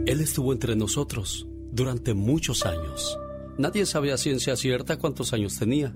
[0.07, 3.19] Él estuvo entre nosotros durante muchos años.
[3.59, 5.95] Nadie sabe a ciencia cierta cuántos años tenía,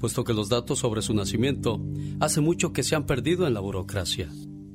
[0.00, 1.80] puesto que los datos sobre su nacimiento
[2.18, 4.30] hace mucho que se han perdido en la burocracia.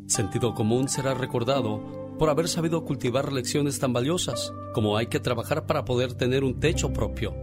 [0.05, 5.65] Sentido común será recordado por haber sabido cultivar lecciones tan valiosas como hay que trabajar
[5.65, 7.33] para poder tener un techo propio,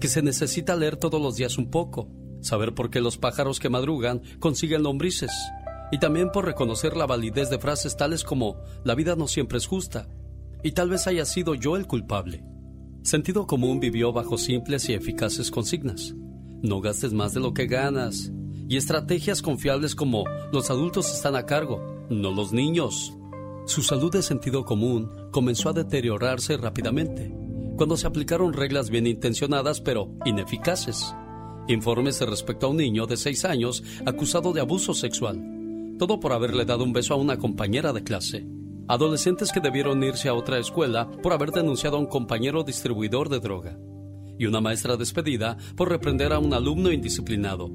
[0.00, 2.08] que se necesita leer todos los días un poco,
[2.40, 5.30] saber por qué los pájaros que madrugan consiguen lombrices,
[5.92, 9.66] y también por reconocer la validez de frases tales como la vida no siempre es
[9.68, 10.08] justa,
[10.66, 12.42] y tal vez haya sido yo el culpable.
[13.04, 16.16] Sentido común vivió bajo simples y eficaces consignas.
[16.60, 18.32] No gastes más de lo que ganas.
[18.68, 23.16] Y estrategias confiables como los adultos están a cargo, no los niños.
[23.66, 27.32] Su salud de sentido común comenzó a deteriorarse rápidamente
[27.76, 31.14] cuando se aplicaron reglas bien intencionadas pero ineficaces.
[31.68, 35.40] Informes respecto a un niño de 6 años acusado de abuso sexual.
[35.96, 38.48] Todo por haberle dado un beso a una compañera de clase
[38.88, 43.40] adolescentes que debieron irse a otra escuela por haber denunciado a un compañero distribuidor de
[43.40, 43.78] droga,
[44.38, 47.70] y una maestra despedida por reprender a un alumno indisciplinado.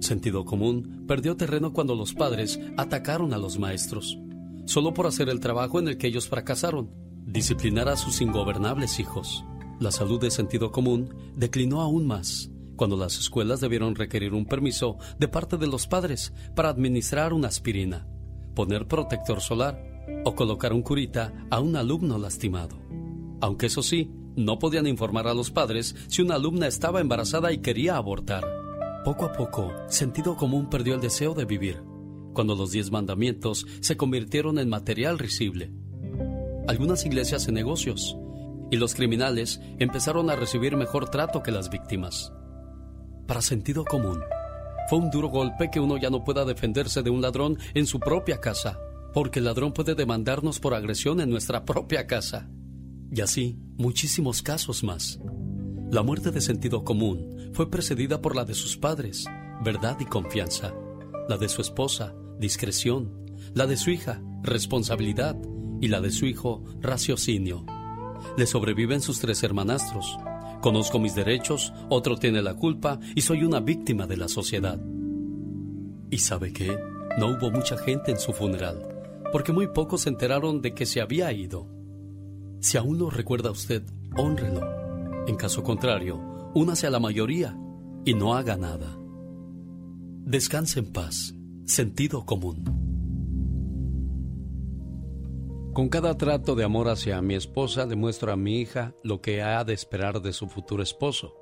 [0.00, 4.18] Sentido común perdió terreno cuando los padres atacaron a los maestros,
[4.66, 6.90] solo por hacer el trabajo en el que ellos fracasaron,
[7.26, 9.44] disciplinar a sus ingobernables hijos.
[9.80, 14.98] La salud de sentido común declinó aún más cuando las escuelas debieron requerir un permiso
[15.18, 18.06] de parte de los padres para administrar una aspirina,
[18.54, 22.76] poner protector solar o colocar un curita a un alumno lastimado.
[23.40, 27.58] Aunque eso sí, no podían informar a los padres si una alumna estaba embarazada y
[27.58, 28.44] quería abortar.
[29.04, 31.82] Poco a poco, sentido común perdió el deseo de vivir,
[32.32, 35.72] cuando los diez mandamientos se convirtieron en material risible.
[36.66, 38.16] Algunas iglesias en negocios,
[38.70, 42.32] y los criminales empezaron a recibir mejor trato que las víctimas.
[43.26, 44.20] Para sentido común,
[44.90, 48.00] fue un duro golpe que uno ya no pueda defenderse de un ladrón en su
[48.00, 48.78] propia casa
[49.16, 52.50] porque el ladrón puede demandarnos por agresión en nuestra propia casa.
[53.10, 55.18] Y así, muchísimos casos más.
[55.90, 59.24] La muerte de sentido común fue precedida por la de sus padres,
[59.64, 60.74] verdad y confianza,
[61.30, 65.34] la de su esposa, discreción, la de su hija, responsabilidad,
[65.80, 67.64] y la de su hijo, raciocinio.
[68.36, 70.18] Le sobreviven sus tres hermanastros.
[70.60, 74.78] Conozco mis derechos, otro tiene la culpa y soy una víctima de la sociedad.
[76.10, 76.76] ¿Y sabe qué?
[77.16, 78.92] No hubo mucha gente en su funeral
[79.36, 81.68] porque muy pocos se enteraron de que se había ido.
[82.60, 83.82] Si aún lo recuerda usted,
[84.16, 84.62] honrelo.
[85.26, 86.18] En caso contrario,
[86.54, 87.54] únase a la mayoría
[88.06, 88.98] y no haga nada.
[90.24, 91.34] Descanse en paz.
[91.66, 92.64] Sentido común.
[95.74, 99.62] Con cada trato de amor hacia mi esposa demuestro a mi hija lo que ha
[99.64, 101.34] de esperar de su futuro esposo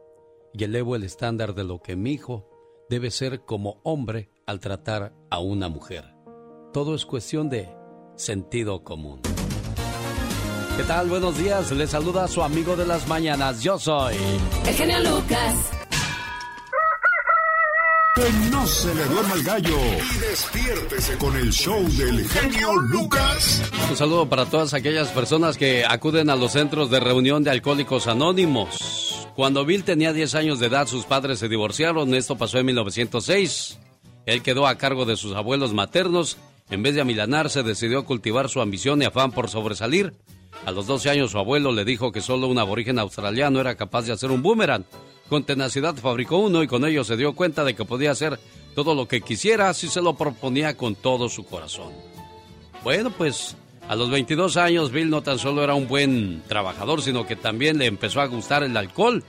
[0.53, 2.50] y elevo el estándar de lo que mi hijo
[2.91, 6.12] debe ser como hombre al tratar a una mujer.
[6.72, 7.84] Todo es cuestión de
[8.17, 9.21] sentido común.
[10.77, 11.09] ¿Qué tal?
[11.09, 11.71] Buenos días.
[11.71, 13.63] Le saluda a su amigo de las mañanas.
[13.63, 14.17] Yo soy.
[14.67, 15.71] El genio Lucas.
[18.17, 19.77] Que no se le duerma el gallo.
[19.77, 23.63] Y despiértese con el show del genio Lucas.
[23.89, 28.09] Un saludo para todas aquellas personas que acuden a los centros de reunión de alcohólicos
[28.09, 29.29] anónimos.
[29.37, 32.15] Cuando Bill tenía 10 años de edad, sus padres se divorciaron.
[32.15, 33.79] Esto pasó en 1906.
[34.27, 36.37] Él quedó a cargo de sus abuelos maternos
[36.70, 40.14] en vez de amilanarse, decidió cultivar su ambición y afán por sobresalir.
[40.64, 44.02] A los 12 años su abuelo le dijo que solo un aborigen australiano era capaz
[44.02, 44.84] de hacer un boomerang.
[45.28, 48.38] Con tenacidad fabricó uno y con ello se dio cuenta de que podía hacer
[48.75, 51.93] todo lo que quisiera si se lo proponía con todo su corazón.
[52.82, 53.56] Bueno, pues
[53.88, 57.78] a los 22 años Bill no tan solo era un buen trabajador, sino que también
[57.78, 59.22] le empezó a gustar el alcohol.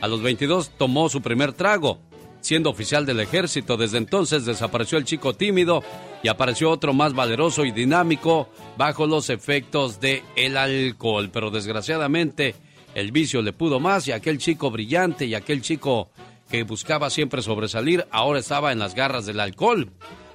[0.00, 1.98] A los 22 tomó su primer trago.
[2.40, 5.82] Siendo oficial del ejército, desde entonces desapareció el chico tímido
[6.22, 11.30] y apareció otro más valeroso y dinámico bajo los efectos del el alcohol.
[11.32, 12.54] Pero desgraciadamente,
[12.94, 16.10] el vicio le pudo más y aquel chico brillante y aquel chico
[16.50, 19.90] que buscaba siempre sobresalir ahora estaba en las garras del alcohol.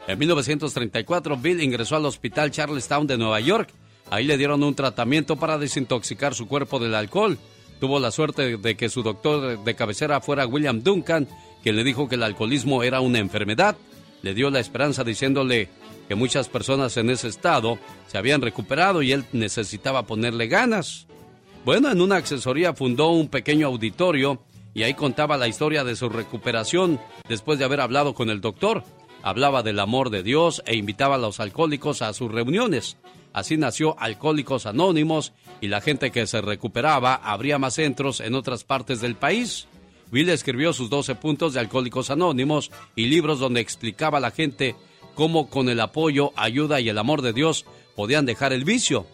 [0.07, 3.69] En 1934 Bill ingresó al hospital Charlestown de Nueva York.
[4.11, 7.37] Ahí le dieron un tratamiento para desintoxicar su cuerpo del alcohol.
[7.79, 11.27] Tuvo la suerte de que su doctor de cabecera fuera William Duncan,
[11.63, 13.75] quien le dijo que el alcoholismo era una enfermedad.
[14.25, 15.69] Le dio la esperanza diciéndole
[16.07, 17.77] que muchas personas en ese estado
[18.07, 21.05] se habían recuperado y él necesitaba ponerle ganas.
[21.63, 24.41] Bueno, en una accesoría fundó un pequeño auditorio
[24.73, 26.99] y ahí contaba la historia de su recuperación
[27.29, 28.83] después de haber hablado con el doctor.
[29.21, 32.97] Hablaba del amor de Dios e invitaba a los alcohólicos a sus reuniones.
[33.31, 38.63] Así nació Alcohólicos Anónimos y la gente que se recuperaba abría más centros en otras
[38.63, 39.67] partes del país.
[40.15, 44.73] Bill escribió sus 12 puntos de Alcohólicos Anónimos y libros donde explicaba a la gente
[45.13, 47.65] cómo con el apoyo, ayuda y el amor de Dios
[47.97, 49.05] podían dejar el vicio.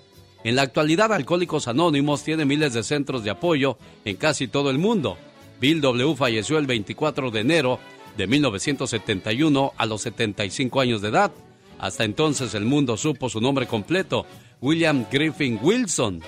[0.44, 4.78] En la actualidad, Alcohólicos Anónimos tiene miles de centros de apoyo en casi todo el
[4.78, 5.18] mundo.
[5.60, 6.16] Bill W.
[6.16, 7.80] falleció el 24 de enero
[8.16, 11.32] de 1971 a los 75 años de edad.
[11.80, 14.28] Hasta entonces el mundo supo su nombre completo,
[14.62, 16.22] William Griffin Wilson.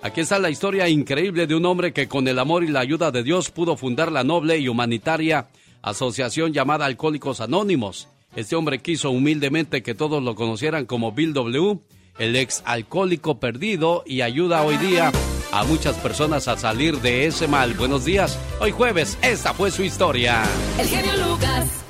[0.00, 3.10] Aquí está la historia increíble de un hombre que con el amor y la ayuda
[3.10, 5.48] de Dios pudo fundar la noble y humanitaria
[5.82, 8.08] asociación llamada Alcohólicos Anónimos.
[8.36, 11.80] Este hombre quiso humildemente que todos lo conocieran como Bill W.,
[12.18, 15.12] el ex alcohólico perdido, y ayuda hoy día
[15.52, 17.74] a muchas personas a salir de ese mal.
[17.74, 20.42] Buenos días, hoy jueves, esta fue su historia.
[20.78, 21.84] El genio Lucas.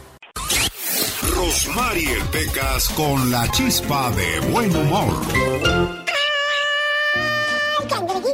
[1.34, 5.97] Rosmarie Pecas con la chispa de buen humor.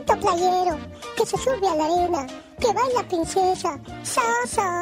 [0.05, 0.79] Cangrejito playero
[1.17, 2.27] que se sube a la arena
[2.61, 3.79] que baila princesa.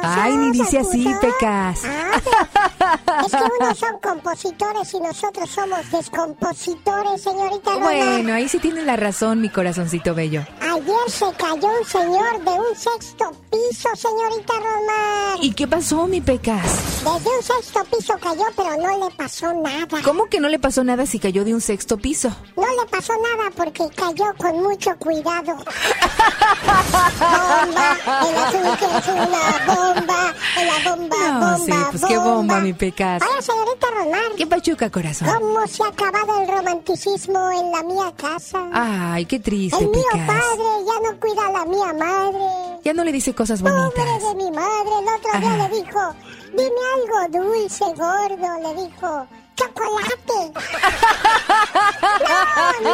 [0.03, 1.81] Ay, ni dice así, Pecas.
[1.85, 7.85] Ah, es que unos son compositores y nosotros somos descompositores, señorita Roma.
[7.85, 10.45] Bueno, ahí sí tiene la razón, mi corazoncito bello.
[10.61, 15.37] Ayer se cayó un señor de un sexto piso, señorita Roma.
[15.41, 16.63] ¿Y qué pasó, mi Pecas?
[17.03, 20.01] Desde un sexto piso cayó, pero no le pasó nada.
[20.03, 22.29] ¿Cómo que no le pasó nada si cayó de un sexto piso?
[22.55, 25.32] No le pasó nada porque cayó con mucho cuidado.
[27.23, 32.73] bomba, el que es una bomba, la bomba, no, bomba, sí, pues qué bomba, mi
[32.73, 33.21] Pecas.
[33.21, 34.35] Hola, señorita Román.
[34.37, 35.27] ¿Qué pachuca, corazón?
[35.27, 38.69] ¿Cómo se ha acabado el romanticismo en la mía casa?
[38.71, 40.27] Ay, qué triste, El mío Pecas.
[40.27, 42.79] padre ya no cuida a la mía madre.
[42.83, 43.91] Ya no le dice cosas bonitas.
[43.91, 46.15] Pobre de mi madre, el otro día le dijo,
[46.51, 49.27] dime algo dulce, gordo, le dijo.
[49.55, 50.53] ¡Chocolate!
[52.81, 52.89] ¡No, no!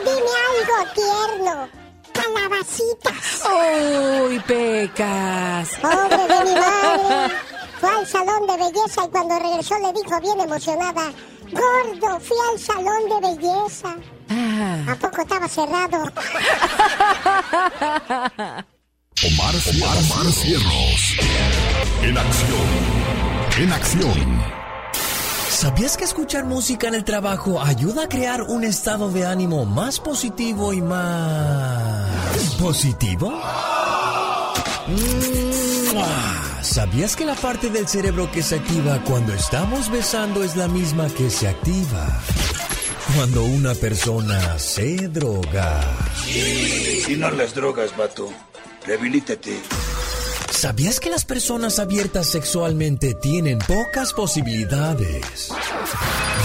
[0.00, 1.54] ¡Dime algo tierno!
[2.16, 3.44] calabacitas.
[4.24, 5.68] ¡Uy, pecas!
[5.80, 7.34] Pobre de mi madre.
[7.80, 11.12] Fue al salón de belleza y cuando regresó le dijo bien emocionada,
[11.52, 13.94] gordo, fui al salón de belleza.
[14.30, 14.92] Ah.
[14.92, 15.98] ¿A poco estaba cerrado?
[19.24, 21.16] Omar, Omar, Omar Cierros.
[22.02, 22.68] En acción.
[23.58, 24.65] En acción.
[25.56, 29.98] ¿Sabías que escuchar música en el trabajo ayuda a crear un estado de ánimo más
[29.98, 32.10] positivo y más...
[32.60, 33.30] positivo?
[34.86, 40.68] Mm, ¿Sabías que la parte del cerebro que se activa cuando estamos besando es la
[40.68, 42.06] misma que se activa
[43.14, 45.80] cuando una persona se droga?
[47.08, 48.28] Y no las drogas, vato.
[48.86, 49.62] Rehabilítate.
[50.50, 55.52] ¿Sabías que las personas abiertas sexualmente tienen pocas posibilidades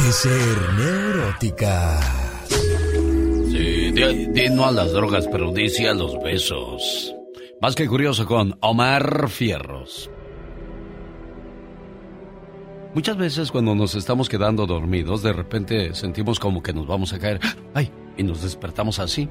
[0.04, 2.06] de ser neuróticas?
[2.50, 7.14] Sí, di, no a las drogas, pero di sí a los besos.
[7.62, 10.10] Más que curioso con Omar Fierros.
[12.94, 17.20] Muchas veces cuando nos estamos quedando dormidos, de repente sentimos como que nos vamos a
[17.20, 17.40] caer.
[17.74, 17.90] ¡Ay!
[18.18, 19.30] Y nos despertamos así.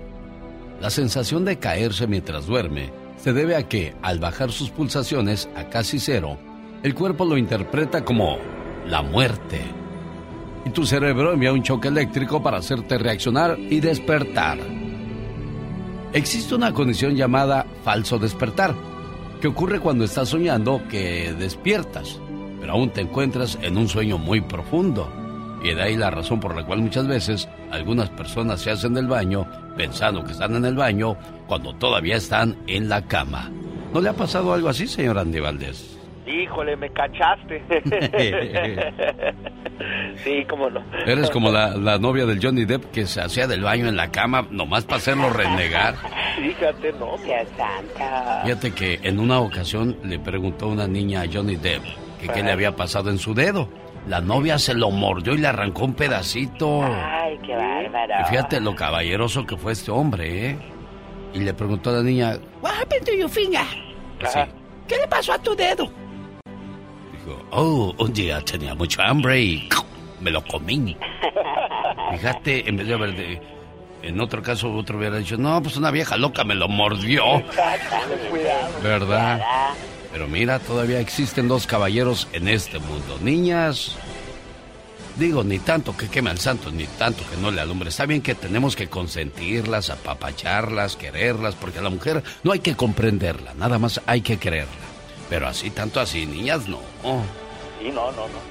[0.80, 5.68] La sensación de caerse mientras duerme se debe a que, al bajar sus pulsaciones a
[5.68, 6.38] casi cero,
[6.82, 8.38] el cuerpo lo interpreta como
[8.86, 9.60] la muerte.
[10.64, 14.58] Y tu cerebro envía un choque eléctrico para hacerte reaccionar y despertar.
[16.14, 18.74] Existe una condición llamada falso despertar,
[19.40, 22.18] que ocurre cuando estás soñando que despiertas,
[22.58, 25.10] pero aún te encuentras en un sueño muy profundo.
[25.62, 29.06] Y de ahí la razón por la cual muchas veces algunas personas se hacen del
[29.06, 33.50] baño pensando que están en el baño cuando todavía están en la cama.
[33.92, 35.98] ¿No le ha pasado algo así, señor Andy Valdés?
[36.26, 37.62] Híjole, me cachaste.
[40.22, 40.82] sí, cómo no.
[41.06, 44.10] Eres como la, la, novia del Johnny Depp que se hacía del baño en la
[44.10, 45.96] cama nomás para hacerlo renegar.
[46.36, 47.16] Fíjate, no.
[48.44, 51.82] Fíjate que en una ocasión le preguntó una niña a Johnny Depp
[52.20, 53.68] que qué le había pasado en su dedo.
[54.09, 56.83] La novia se lo mordió y le arrancó un pedacito.
[56.83, 58.14] Ay, qué bárbaro.
[58.21, 60.59] Y fíjate lo caballeroso que fue este hombre, ¿eh?
[61.35, 63.62] y le preguntó a la niña, What happened to your finger?
[64.23, 64.38] Así,
[64.88, 65.90] ¿Qué le pasó a tu dedo?
[67.12, 69.69] Dijo, oh, un día tenía mucho hambre y
[70.21, 70.97] me lo comí.
[72.12, 73.40] Fíjate, en vez de haber de,
[74.02, 77.42] en otro caso otro hubiera dicho, no, pues una vieja loca me lo mordió.
[78.83, 79.40] ¿Verdad?
[80.12, 83.18] Pero mira, todavía existen dos caballeros en este mundo.
[83.22, 83.96] Niñas,
[85.16, 87.90] digo, ni tanto que queme al santo, ni tanto que no le alumbre.
[87.90, 92.74] Está bien que tenemos que consentirlas, apapacharlas, quererlas, porque a la mujer no hay que
[92.74, 94.74] comprenderla, nada más hay que quererla.
[95.28, 96.80] Pero así, tanto así, niñas, no.
[97.80, 98.50] Sí, no, no, no.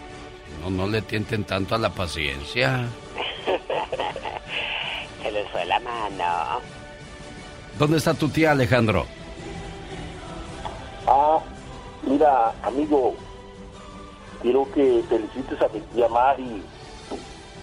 [0.64, 2.88] No, no le tienten tanto a la paciencia.
[5.24, 6.62] Se les fue la mano.
[7.78, 9.06] ¿Dónde está tu tía, Alejandro?
[11.12, 11.40] Ah,
[12.08, 13.16] mira, amigo,
[14.44, 16.62] quiero que felicites a mi tía Mari.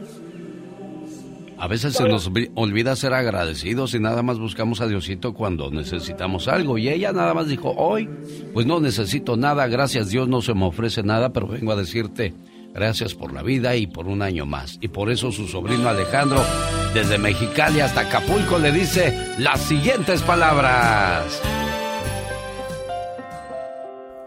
[1.59, 5.71] A veces se nos olvi- olvida ser agradecidos y nada más buscamos a Diosito cuando
[5.71, 6.77] necesitamos algo.
[6.77, 8.07] Y ella nada más dijo, hoy,
[8.53, 12.33] pues no necesito nada, gracias Dios no se me ofrece nada, pero vengo a decirte
[12.75, 14.77] gracias por la vida y por un año más.
[14.81, 16.43] Y por eso su sobrino Alejandro,
[16.93, 21.41] desde Mexicali hasta Acapulco, le dice las siguientes palabras.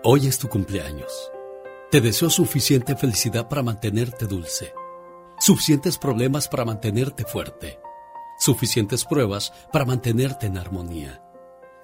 [0.03, 1.31] Hoy es tu cumpleaños.
[1.93, 4.73] Te deseo suficiente felicidad para mantenerte dulce,
[5.41, 7.81] suficientes problemas para mantenerte fuerte,
[8.39, 11.23] suficientes pruebas para mantenerte en armonía,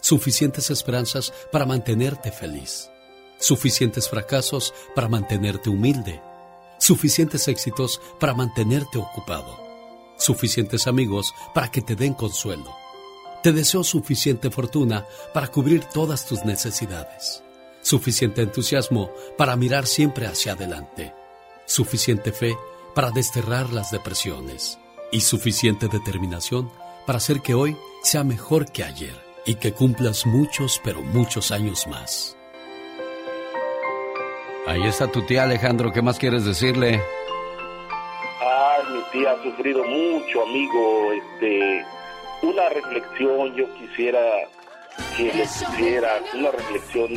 [0.03, 2.91] suficientes esperanzas para mantenerte feliz,
[3.39, 6.21] suficientes fracasos para mantenerte humilde,
[6.79, 9.59] suficientes éxitos para mantenerte ocupado,
[10.19, 12.77] suficientes amigos para que te den consuelo.
[13.43, 17.43] Te deseo suficiente fortuna para cubrir todas tus necesidades.
[17.81, 21.15] Suficiente entusiasmo para mirar siempre hacia adelante,
[21.65, 22.57] suficiente fe
[22.97, 24.79] para desterrar las depresiones
[25.13, 26.71] y suficiente determinación
[27.05, 31.87] para hacer que hoy sea mejor que ayer y que cumplas muchos, pero muchos años
[31.89, 32.39] más.
[34.67, 37.03] Ahí está tu tía Alejandro, ¿qué más quieres decirle?
[38.41, 41.13] Ay, mi tía ha sufrido mucho, amigo.
[41.13, 41.85] Este,
[42.41, 44.21] una reflexión yo quisiera
[45.19, 47.13] que le hiciera, una reflexión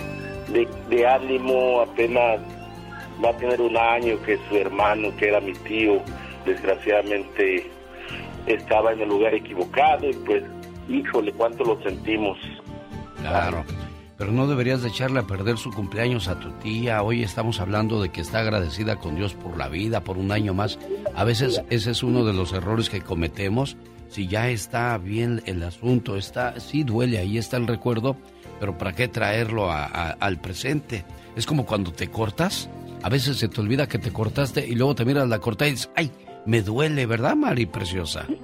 [0.50, 1.80] de, de ánimo.
[1.80, 2.42] Apenas
[3.24, 6.02] va a tener un año que su hermano, que era mi tío,
[6.46, 7.70] desgraciadamente
[8.48, 10.44] estaba en el lugar equivocado y pues,
[10.88, 12.38] híjole, cuánto lo sentimos.
[13.22, 13.64] Claro.
[14.18, 17.02] Pero no deberías de echarle a perder su cumpleaños a tu tía.
[17.04, 20.54] Hoy estamos hablando de que está agradecida con Dios por la vida, por un año
[20.54, 20.78] más.
[21.16, 23.78] A veces ese es uno de los errores que cometemos.
[24.10, 28.18] Si ya está bien el asunto, está, sí duele, ahí está el recuerdo,
[28.60, 31.06] pero ¿para qué traerlo a- a- al presente?
[31.38, 32.70] Es como cuando te cortas.
[33.02, 35.72] A veces se te olvida que te cortaste y luego te miras la cortada y
[35.72, 36.12] dices, ay,
[36.46, 38.26] me duele, ¿verdad, Mari Preciosa?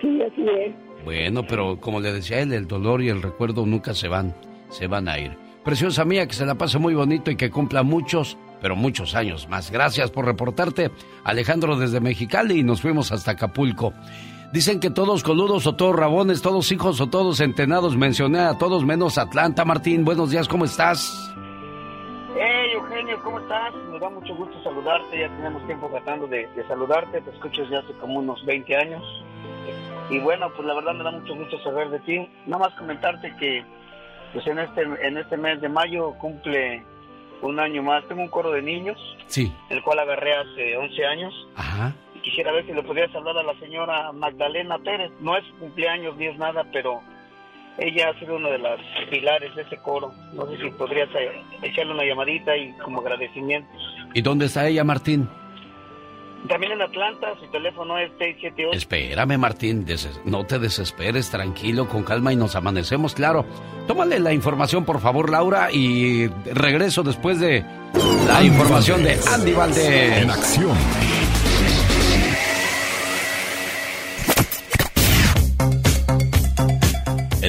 [0.00, 0.74] Sí, así es.
[1.04, 4.34] Bueno, pero como le decía él, el dolor y el recuerdo nunca se van,
[4.68, 5.36] se van a ir.
[5.64, 9.48] Preciosa mía, que se la pase muy bonito y que cumpla muchos, pero muchos años
[9.48, 9.70] más.
[9.70, 10.90] Gracias por reportarte,
[11.22, 13.92] Alejandro, desde Mexicali y nos fuimos hasta Acapulco.
[14.52, 17.96] Dicen que todos coludos o todos rabones, todos hijos o todos centenados.
[17.96, 19.64] Mencioné a todos menos Atlanta.
[19.64, 21.32] Martín, buenos días, ¿cómo estás?
[22.82, 23.74] Eugenio, ¿cómo estás?
[23.90, 27.78] Me da mucho gusto saludarte, ya tenemos tiempo tratando de, de saludarte, te escucho desde
[27.78, 29.02] hace como unos 20 años.
[30.10, 32.18] Y bueno, pues la verdad me da mucho gusto saber de ti.
[32.46, 33.64] Nada más comentarte que
[34.32, 36.82] pues en este, en este mes de mayo cumple
[37.42, 38.04] un año más.
[38.08, 39.52] Tengo un coro de niños, Sí.
[39.70, 41.48] el cual agarré hace 11 años.
[41.56, 41.92] Ajá.
[42.14, 45.12] Y quisiera ver si le podría saludar a la señora Magdalena Pérez.
[45.20, 47.00] No es su cumpleaños ni es nada, pero
[47.78, 48.78] ella ha sido una de las
[49.10, 50.12] pilares de ese coro.
[50.32, 53.68] No sé si podrías eh, echarle una llamadita y como agradecimiento.
[54.14, 55.28] ¿Y dónde está ella, Martín?
[56.48, 58.76] También en Atlanta, su teléfono es 678.
[58.76, 59.86] Espérame, Martín,
[60.24, 63.46] no te desesperes, tranquilo, con calma y nos amanecemos, claro.
[63.86, 67.64] Tómale la información, por favor, Laura, y regreso después de
[68.26, 70.22] la información de Andy Valdés.
[70.22, 71.21] En acción.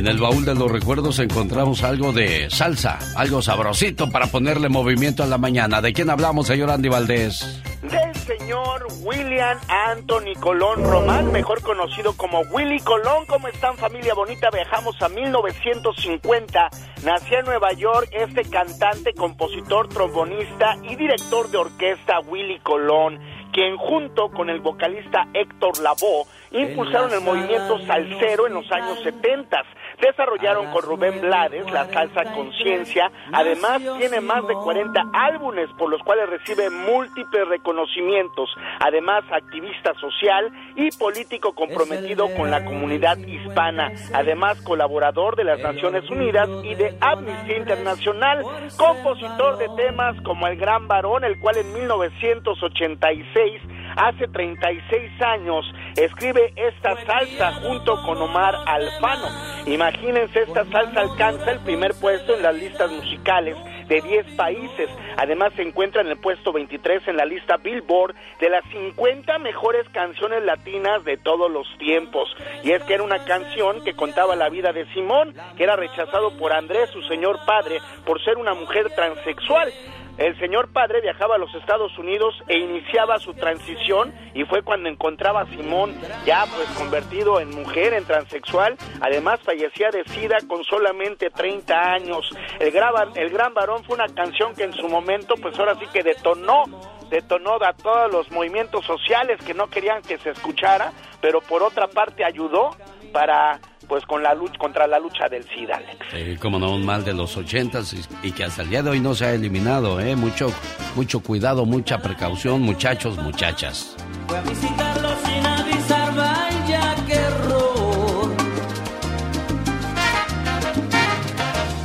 [0.04, 5.24] En el baúl de los recuerdos encontramos algo de salsa, algo sabrosito para ponerle movimiento
[5.24, 5.80] a la mañana.
[5.80, 7.64] ¿De quién hablamos, señor Andy Valdés?
[7.84, 13.26] del señor William Anthony Colón Román, mejor conocido como Willy Colón.
[13.28, 14.50] ¿Cómo están familia bonita?
[14.52, 16.70] Viajamos a 1950.
[17.04, 23.20] Nació en Nueva York este cantante, compositor, trombonista y director de orquesta Willy Colón,
[23.52, 29.58] quien junto con el vocalista Héctor Lavoe impulsaron el movimiento salsero en los años 70.
[30.04, 33.10] Desarrollaron con Rubén Blades la salsa conciencia.
[33.32, 38.50] Además, tiene más de 40 álbumes por los cuales recibe múltiples reconocimientos.
[38.82, 43.94] Además, activista social y político comprometido con la comunidad hispana.
[44.14, 48.44] Además, colaborador de las Naciones Unidas y de Amnistía Internacional.
[48.76, 53.62] Compositor de temas como El Gran Varón, el cual en 1986
[53.96, 59.28] hace 36 años escribe esta salsa junto con Omar Alfano.
[59.66, 63.56] Imagínense, esta salsa alcanza el primer puesto en las listas musicales
[63.88, 64.90] de 10 países.
[65.18, 69.88] Además se encuentra en el puesto 23 en la lista Billboard de las 50 mejores
[69.90, 72.30] canciones latinas de todos los tiempos.
[72.64, 76.38] Y es que era una canción que contaba la vida de Simón, que era rechazado
[76.38, 79.72] por Andrés, su señor padre, por ser una mujer transexual.
[80.17, 84.89] El señor padre viajaba a los Estados Unidos e iniciaba su transición y fue cuando
[84.89, 85.95] encontraba a Simón
[86.26, 88.78] ya pues convertido en mujer, en transexual.
[89.02, 92.30] Además fallecía de SIDA con solamente 30 años.
[92.60, 92.73] El
[93.15, 96.65] el gran varón fue una canción que en su momento pues ahora sí que detonó
[97.10, 101.88] detonó a todos los movimientos sociales que no querían que se escuchara, pero por otra
[101.88, 102.76] parte ayudó
[103.12, 105.76] para pues con la lucha contra la lucha del SIDA.
[105.78, 105.98] Alex.
[106.12, 108.89] Sí, como no, un mal de los ochentas y, y que hasta el día de
[108.91, 110.15] hoy no se ha eliminado, ¿eh?
[110.15, 110.52] Mucho,
[110.96, 113.96] mucho cuidado, mucha precaución, muchachos, muchachas.
[114.28, 118.34] Fue a visitarlo sin avisar, vaya qué error.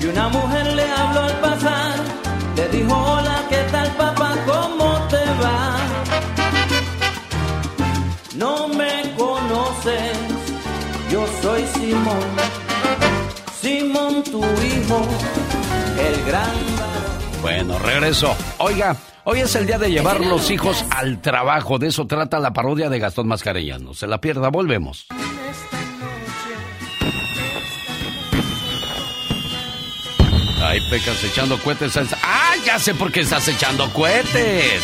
[0.00, 1.94] Y una mujer le habló al pasar,
[2.56, 4.34] le dijo hola, ¿qué tal papá?
[4.46, 5.76] ¿Cómo te va?
[8.36, 10.16] No me conoces,
[11.10, 12.20] yo soy Simón,
[13.60, 15.08] Simón tu hijo,
[15.98, 16.50] el gran
[17.42, 18.36] Bueno, regreso.
[18.58, 21.78] Oiga, hoy es el día de llevar los hijos al trabajo.
[21.78, 23.94] De eso trata la parodia de Gastón Mascarellano.
[23.94, 25.06] Se la pierda, volvemos.
[30.60, 31.96] Ay, pecas echando cohetes.
[32.22, 34.82] ¡Ah, ya sé por qué estás echando cohetes!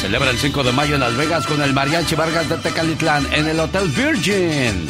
[0.00, 3.48] Celebra el 5 de mayo en Las Vegas con el Mariachi Vargas de Tecalitlán en
[3.48, 4.86] el Hotel Virgin.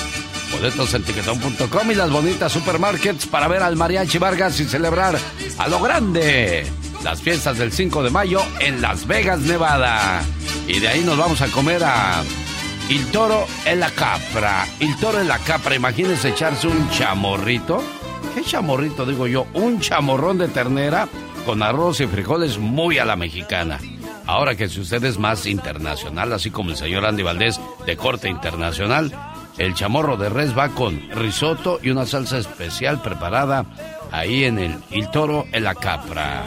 [0.54, 5.18] Boletos en tiquetón.com y las bonitas supermarkets para ver al Mariachi Vargas y celebrar
[5.58, 6.64] a lo grande
[7.02, 10.22] las fiestas del 5 de mayo en Las Vegas, Nevada.
[10.68, 12.22] Y de ahí nos vamos a comer a
[12.88, 14.66] Il Toro en la Capra.
[14.78, 17.82] Il Toro en la Capra, imagínense echarse un chamorrito.
[18.34, 19.46] ¿Qué chamorrito digo yo?
[19.54, 21.08] Un chamorrón de ternera
[21.44, 23.80] con arroz y frijoles muy a la mexicana.
[24.26, 28.28] Ahora que si usted es más internacional, así como el señor Andy Valdés de corte
[28.28, 29.12] internacional,
[29.58, 33.64] el chamorro de res va con risotto y una salsa especial preparada
[34.10, 36.44] ahí en el Il Toro en la Capra.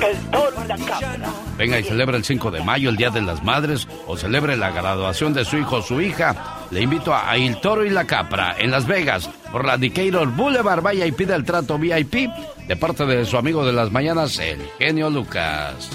[0.00, 1.28] El toro en la cámara.
[1.56, 4.70] Venga y celebra el 5 de mayo, el Día de las Madres, o celebre la
[4.70, 6.58] graduación de su hijo o su hija.
[6.70, 10.82] Le invito a Il Toro y la Capra en Las Vegas, por la Decatur Boulevard.
[10.82, 12.28] Vaya y pida el trato VIP
[12.66, 15.90] de parte de su amigo de las mañanas, el genio Lucas.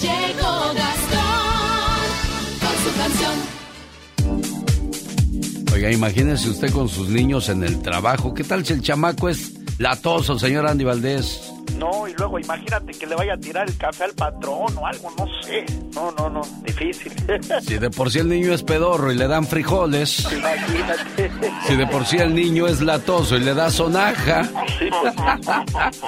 [0.00, 0.72] Llegó
[5.76, 8.32] Oiga, imagínese usted con sus niños en el trabajo.
[8.32, 11.52] ¿Qué tal si el chamaco es latoso, señor Andy Valdés?
[11.78, 15.12] No, y luego imagínate que le vaya a tirar el café al patrón o algo,
[15.18, 15.66] no sé.
[15.94, 17.12] No, no, no, difícil.
[17.60, 20.26] Si de por sí el niño es pedorro y le dan frijoles.
[20.32, 21.30] Imagínate.
[21.66, 24.48] Si de por sí el niño es latoso y le da sonaja.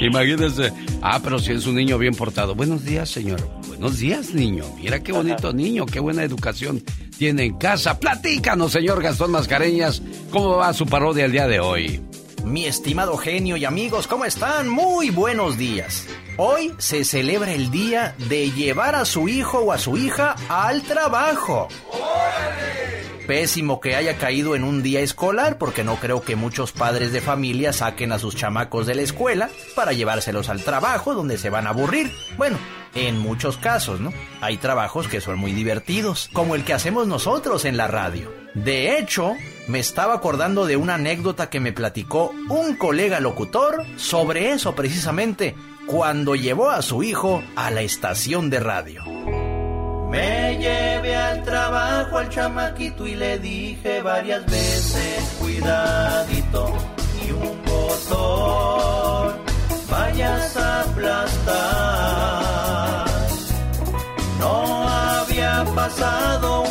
[0.00, 0.72] Imagínense.
[1.02, 2.54] Ah, pero si es un niño bien portado.
[2.54, 3.55] Buenos días, señor.
[3.78, 4.64] Buenos días, niño.
[4.80, 6.82] Mira qué bonito niño, qué buena educación
[7.18, 8.00] tiene en casa.
[8.00, 12.02] Platícanos, señor Gastón Mascareñas, cómo va su parodia el día de hoy.
[12.44, 14.68] mi estimado genio y amigos, ¿cómo están?
[14.68, 16.06] Muy buenos días.
[16.38, 20.82] Hoy se celebra el día de llevar a su hijo o a su hija al
[20.82, 21.68] trabajo.
[23.26, 27.20] Pésimo que haya caído en un día escolar porque no creo que muchos padres de
[27.20, 31.66] familia saquen a sus chamacos de la escuela para llevárselos al trabajo donde se van
[31.66, 32.12] a aburrir.
[32.36, 32.56] Bueno,
[32.94, 34.12] en muchos casos, ¿no?
[34.40, 38.32] Hay trabajos que son muy divertidos, como el que hacemos nosotros en la radio.
[38.54, 39.34] De hecho,
[39.68, 45.54] me estaba acordando de una anécdota que me platicó un colega locutor sobre eso precisamente,
[45.86, 49.04] cuando llevó a su hijo a la estación de radio.
[50.10, 56.72] Me llevé al trabajo al chamaquito y le dije varias veces, cuidadito,
[57.26, 59.36] y un botón
[59.90, 61.46] vayas a aplastar.
[64.38, 66.65] No había pasado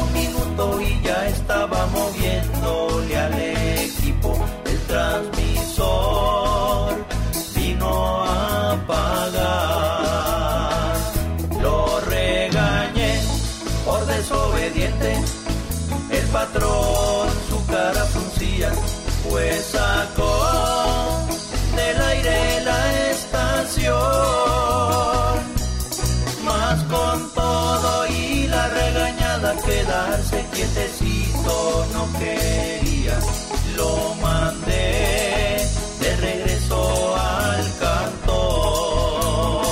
[33.75, 35.57] Lo mandé
[35.99, 39.65] de regreso al cantón.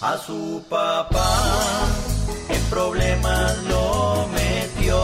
[0.00, 1.86] A su papá
[2.48, 4.98] en problemas lo metió.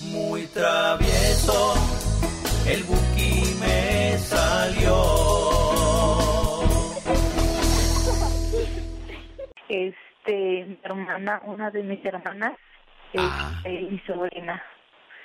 [0.00, 1.74] Muy travieso,
[2.68, 4.96] el buki me salió.
[9.68, 12.52] Este, hermana, una de mis hermanas,
[13.16, 14.62] este, mi sobrina.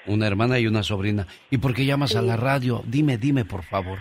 [0.08, 1.27] Una hermana y una sobrina.
[1.49, 2.82] ¿Y por qué llamas a la radio?
[2.86, 3.99] Dime, dime, por favor.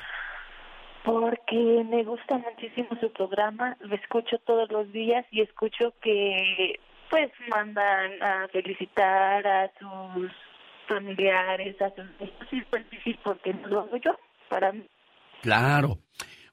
[1.05, 7.31] Porque me gusta muchísimo su programa, lo escucho todos los días y escucho que pues
[7.49, 10.31] mandan a felicitar a sus
[10.87, 14.13] familiares, a sus hijos, y pues sí, porque no lo hago yo,
[14.49, 14.87] para mí.
[15.43, 15.99] Claro.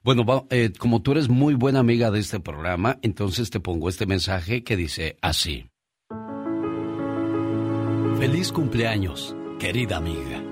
[0.02, 4.06] Bueno, eh, como tú eres muy buena amiga de este programa, entonces te pongo este
[4.06, 5.68] mensaje que dice así.
[8.18, 10.42] Feliz cumpleaños, querida amiga.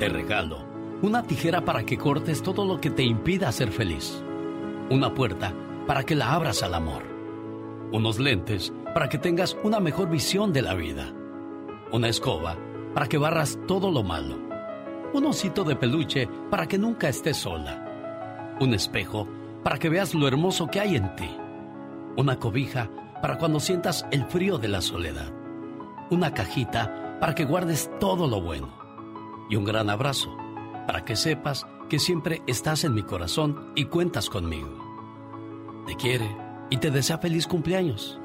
[0.00, 0.66] Te regalo
[1.00, 4.20] una tijera para que cortes todo lo que te impida ser feliz.
[4.90, 5.54] Una puerta
[5.86, 7.04] para que la abras al amor.
[7.92, 11.14] Unos lentes para que tengas una mejor visión de la vida.
[11.92, 12.56] Una escoba
[12.94, 14.36] para que barras todo lo malo.
[15.14, 18.56] Un osito de peluche para que nunca estés sola.
[18.58, 19.28] Un espejo
[19.62, 21.30] para que veas lo hermoso que hay en ti.
[22.16, 22.90] Una cobija
[23.22, 25.41] para cuando sientas el frío de la soledad
[26.12, 28.76] una cajita para que guardes todo lo bueno
[29.48, 30.36] y un gran abrazo
[30.86, 34.78] para que sepas que siempre estás en mi corazón y cuentas conmigo.
[35.86, 36.28] Te quiere
[36.70, 38.18] y te desea feliz cumpleaños.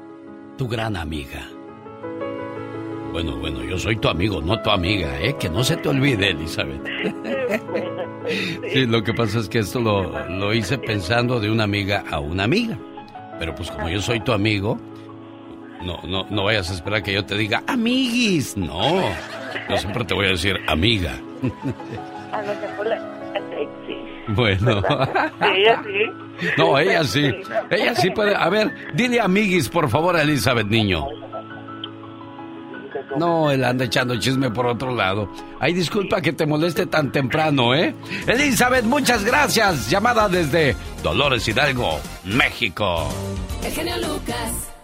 [0.56, 1.48] Tu gran amiga.
[3.12, 5.36] Bueno, bueno, yo soy tu amigo, no tu amiga, ¿eh?
[5.38, 6.82] Que no se te olvide, Elizabeth.
[8.70, 12.18] Sí, lo que pasa es que esto lo, lo hice pensando de una amiga a
[12.18, 12.78] una amiga.
[13.38, 14.78] Pero pues como yo soy tu amigo,
[15.82, 18.56] no, no, no vayas a esperar que yo te diga amiguis.
[18.56, 19.00] No,
[19.68, 21.12] yo siempre te voy a decir amiga.
[22.32, 23.18] A lo mejor la.
[24.28, 24.82] Bueno.
[25.40, 26.50] Ella sí.
[26.56, 27.30] No, ella sí.
[27.70, 28.34] Ella sí puede.
[28.36, 31.08] A ver, dile amiguis, por favor, a Elizabeth Niño.
[33.16, 35.28] No, él anda echando chisme por otro lado.
[35.58, 37.94] Ay, disculpa que te moleste tan temprano, ¿eh?
[38.26, 39.90] Elizabeth, muchas gracias.
[39.90, 43.08] Llamada desde Dolores Hidalgo, México.
[43.64, 44.77] El genio Lucas.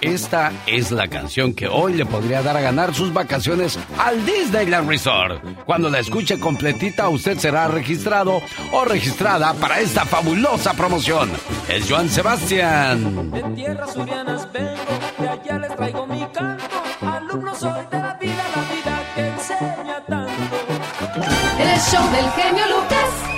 [0.00, 4.88] Esta es la canción que hoy le podría dar a ganar sus vacaciones al Disneyland
[4.88, 5.42] Resort.
[5.64, 8.40] Cuando la escuche completita, usted será registrado
[8.72, 11.30] o registrada para esta fabulosa promoción.
[11.68, 13.30] Es Joan Sebastián.
[13.30, 16.64] De tierras surianas vengo, de allá les traigo mi canto.
[17.00, 20.32] Alumno soy de la vida, la vida que enseña tanto.
[21.58, 23.37] El show del genio Lucas.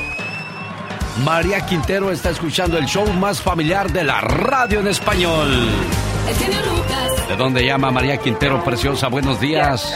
[1.25, 5.49] María Quintero está escuchando el show más familiar de la radio en español.
[6.29, 7.29] El genio Lucas.
[7.29, 9.09] ¿De dónde llama María Quintero, preciosa?
[9.09, 9.93] Buenos días.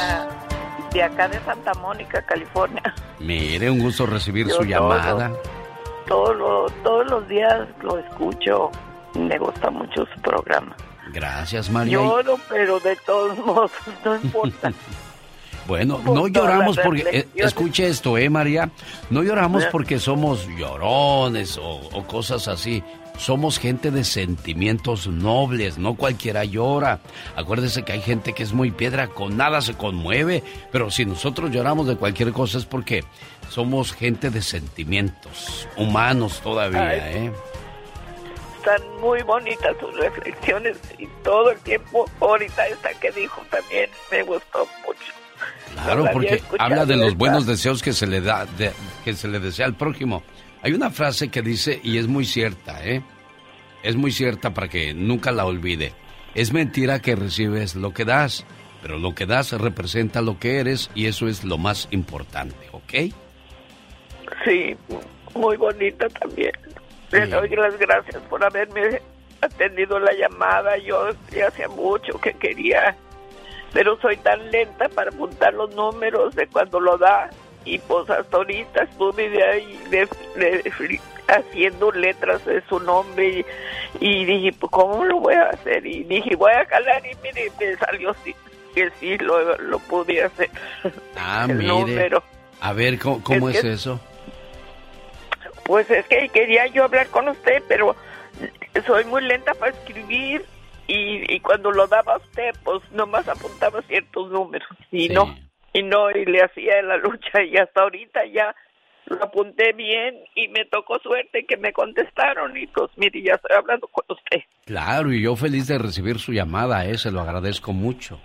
[0.92, 2.94] De acá de Santa Mónica, California.
[3.20, 4.68] Mire, un gusto recibir Yo su todo.
[4.68, 5.32] llamada.
[6.06, 8.70] Todos los, todos los días lo escucho.
[9.14, 10.76] Me gusta mucho su programa.
[11.12, 11.94] Gracias, María.
[11.94, 13.70] Lloro, pero de todos modos,
[14.04, 14.72] no importa.
[15.66, 18.70] Bueno, no lloramos porque, eh, escuche esto, ¿eh, María?
[19.10, 22.82] No lloramos porque somos llorones o, o cosas así.
[23.16, 27.00] somos gente de sentimientos nobles, no cualquiera llora.
[27.36, 31.50] Acuérdese que hay gente que es muy piedra, con nada se conmueve, pero si nosotros
[31.50, 33.04] lloramos de cualquier cosa es porque
[33.50, 37.32] somos gente de sentimientos, humanos todavía, ¿eh?
[38.58, 44.22] Están muy bonitas sus reflexiones y todo el tiempo, ahorita esta que dijo también me
[44.22, 45.12] gustó mucho.
[45.82, 48.46] Claro, porque habla de los buenos deseos que se le da,
[49.04, 50.22] que se le desea al prójimo.
[50.62, 53.02] Hay una frase que dice, y es muy cierta, ¿eh?
[53.82, 55.92] Es muy cierta para que nunca la olvide.
[56.34, 58.46] Es mentira que recibes lo que das,
[58.80, 63.12] pero lo que das representa lo que eres y eso es lo más importante, ¿ok?
[64.44, 64.76] Sí,
[65.34, 66.52] muy bonita también.
[67.10, 69.00] Le doy las gracias por haberme
[69.40, 70.76] atendido la llamada.
[70.78, 71.10] Yo
[71.46, 72.96] hacía mucho que quería,
[73.74, 77.28] pero soy tan lenta para apuntar los números de cuando lo da
[77.64, 79.80] y pues hasta ahorita estuve de ahí
[81.26, 83.44] haciendo letras de su nombre
[84.00, 87.50] y, dije pues cómo lo voy a hacer y dije voy a calar y mire
[87.58, 88.14] me salió
[88.74, 90.50] que sí lo, lo pude hacer
[91.16, 92.10] ah mire.
[92.60, 94.00] a ver cómo, es, eso
[95.64, 97.96] pues es que quería yo hablar con usted pero
[98.86, 100.44] soy muy lenta para escribir
[100.86, 105.34] y, y cuando lo daba usted pues nomás apuntaba ciertos números y no
[105.74, 108.54] y no, y le hacía la lucha y hasta ahorita ya
[109.06, 113.56] lo apunté bien y me tocó suerte que me contestaron y pues mire, ya estoy
[113.56, 114.40] hablando con usted.
[114.64, 116.96] Claro, y yo feliz de recibir su llamada, ¿eh?
[116.96, 118.20] se lo agradezco mucho.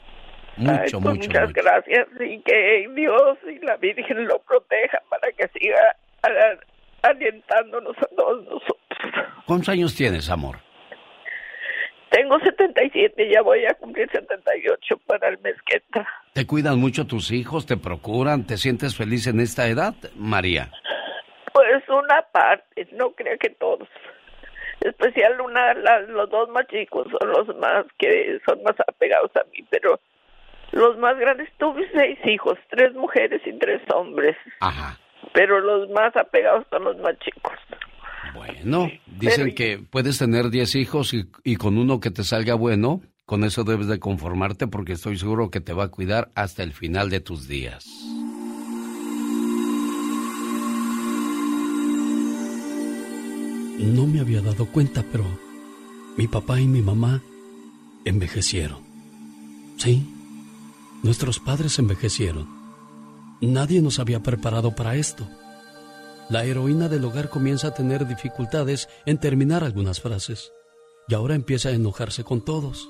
[0.58, 1.30] Mucho, pues, mucho.
[1.30, 5.96] Muchas gracias y que Dios y la Virgen lo proteja para que siga
[7.02, 8.76] alientándonos a todos nosotros.
[9.48, 10.69] ¿Cuántos años tienes, amor?
[12.10, 16.08] Tengo 77, ya voy a cumplir 78 para el mes que entra.
[16.34, 17.66] ¿Te cuidan mucho tus hijos?
[17.66, 18.48] ¿Te procuran?
[18.48, 20.72] ¿Te sientes feliz en esta edad, María?
[21.54, 23.88] Pues una parte, no creo que todos.
[24.82, 29.66] Especial una, los dos más chicos son los más que son más apegados a mí,
[29.70, 30.00] pero
[30.72, 34.38] los más grandes tuve seis hijos, tres mujeres y tres hombres.
[34.62, 34.98] Ajá.
[35.34, 37.54] Pero los más apegados son los más chicos.
[38.34, 43.44] Bueno, dicen que puedes tener 10 hijos y, con uno que te salga bueno, con
[43.44, 47.10] eso debes de conformarte porque estoy seguro que te va a cuidar hasta el final
[47.10, 47.86] de tus días.
[53.80, 55.26] No me había dado cuenta, pero
[56.18, 57.22] mi papá y mi mamá
[58.04, 58.80] envejecieron.
[59.78, 60.06] Sí,
[61.02, 62.48] nuestros padres envejecieron.
[63.42, 65.30] Nadie nos había preparado para esto
[66.30, 70.52] la heroína del hogar comienza a tener dificultades en terminar algunas frases
[71.08, 72.88] y ahora empieza a enojarse con todos.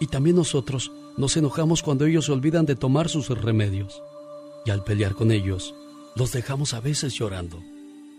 [0.00, 4.02] Y también nosotros nos enojamos cuando ellos olvidan de tomar sus remedios.
[4.66, 5.72] Y al pelear con ellos,
[6.16, 7.62] los dejamos a veces llorando,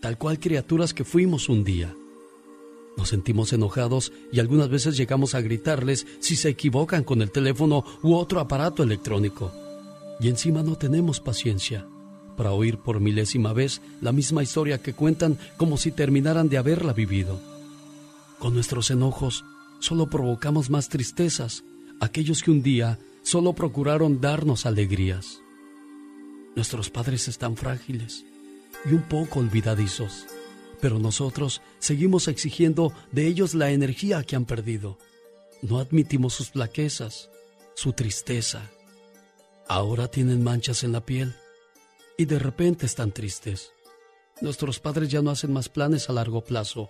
[0.01, 1.93] tal cual criaturas que fuimos un día.
[2.95, 7.83] Nos sentimos enojados y algunas veces llegamos a gritarles si se equivocan con el teléfono
[8.03, 9.51] u otro aparato electrónico.
[10.21, 11.87] Y encima no tenemos paciencia
[12.35, 16.93] para oír por milésima vez la misma historia que cuentan como si terminaran de haberla
[16.93, 17.39] vivido.
[18.39, 19.45] Con nuestros enojos
[19.79, 21.63] solo provocamos más tristezas,
[21.99, 25.39] aquellos que un día solo procuraron darnos alegrías.
[26.55, 28.25] Nuestros padres están frágiles
[28.85, 30.25] y un poco olvidadizos,
[30.81, 34.97] pero nosotros seguimos exigiendo de ellos la energía que han perdido.
[35.61, 37.29] No admitimos sus flaquezas,
[37.75, 38.69] su tristeza.
[39.67, 41.33] Ahora tienen manchas en la piel
[42.17, 43.73] y de repente están tristes.
[44.41, 46.89] Nuestros padres ya no hacen más planes a largo plazo.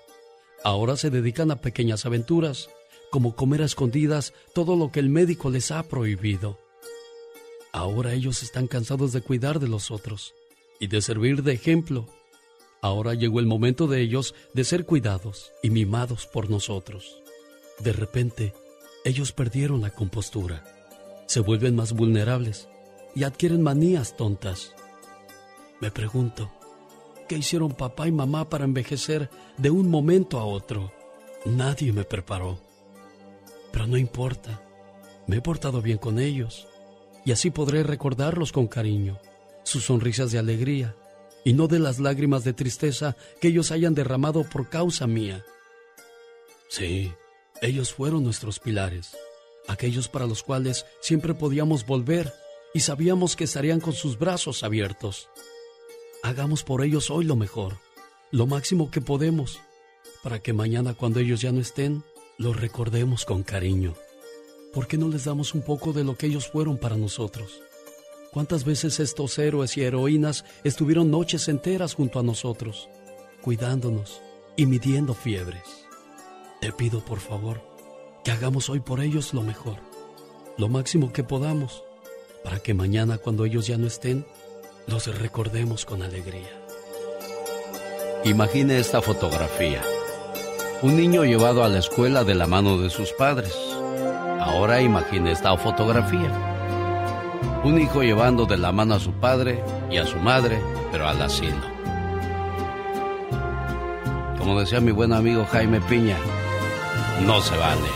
[0.63, 2.69] Ahora se dedican a pequeñas aventuras,
[3.11, 6.57] como comer a escondidas todo lo que el médico les ha prohibido.
[7.71, 10.33] Ahora ellos están cansados de cuidar de los otros
[10.79, 12.07] y de servir de ejemplo.
[12.81, 17.21] Ahora llegó el momento de ellos de ser cuidados y mimados por nosotros.
[17.79, 18.53] De repente,
[19.05, 20.63] ellos perdieron la compostura,
[21.27, 22.67] se vuelven más vulnerables
[23.15, 24.73] y adquieren manías tontas.
[25.83, 26.49] Me pregunto,
[27.27, 30.93] ¿qué hicieron papá y mamá para envejecer de un momento a otro?
[31.43, 32.57] Nadie me preparó.
[33.69, 34.61] Pero no importa,
[35.27, 36.69] me he portado bien con ellos
[37.25, 39.19] y así podré recordarlos con cariño,
[39.63, 40.95] sus sonrisas de alegría
[41.43, 45.43] y no de las lágrimas de tristeza que ellos hayan derramado por causa mía.
[46.69, 47.11] Sí,
[47.61, 49.17] ellos fueron nuestros pilares,
[49.67, 52.33] aquellos para los cuales siempre podíamos volver
[52.73, 55.27] y sabíamos que estarían con sus brazos abiertos.
[56.23, 57.77] Hagamos por ellos hoy lo mejor,
[58.31, 59.59] lo máximo que podemos,
[60.23, 62.03] para que mañana cuando ellos ya no estén,
[62.37, 63.93] los recordemos con cariño.
[64.73, 67.61] ¿Por qué no les damos un poco de lo que ellos fueron para nosotros?
[68.31, 72.89] ¿Cuántas veces estos héroes y heroínas estuvieron noches enteras junto a nosotros,
[73.41, 74.21] cuidándonos
[74.55, 75.83] y midiendo fiebres?
[76.63, 77.61] te pido por favor
[78.23, 79.79] que hagamos hoy por ellos lo mejor,
[80.57, 81.83] lo máximo que podamos,
[82.41, 84.25] para que mañana cuando ellos ya no estén,
[84.87, 86.49] los recordemos con alegría.
[88.25, 89.81] Imagine esta fotografía.
[90.81, 93.53] Un niño llevado a la escuela de la mano de sus padres.
[94.39, 96.31] Ahora imagine esta fotografía.
[97.63, 101.21] Un hijo llevando de la mano a su padre y a su madre, pero al
[101.21, 101.73] asilo.
[104.37, 106.17] Como decía mi buen amigo Jaime Piña,
[107.25, 107.89] no se vale.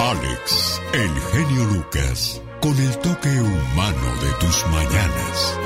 [0.00, 5.58] Alex, el genio Lucas, con el toque humano de tus mañanas.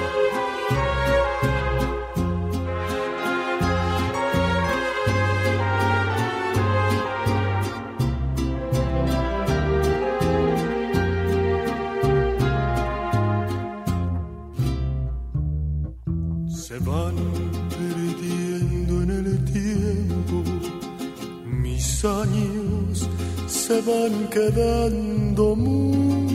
[23.72, 26.32] Se van quedando muy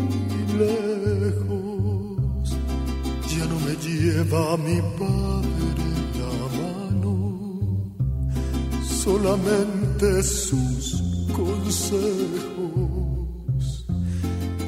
[0.64, 2.46] lejos.
[3.32, 5.90] Ya no me lleva mi padre
[6.22, 7.14] la mano,
[9.04, 11.04] solamente sus
[11.36, 12.26] consejos.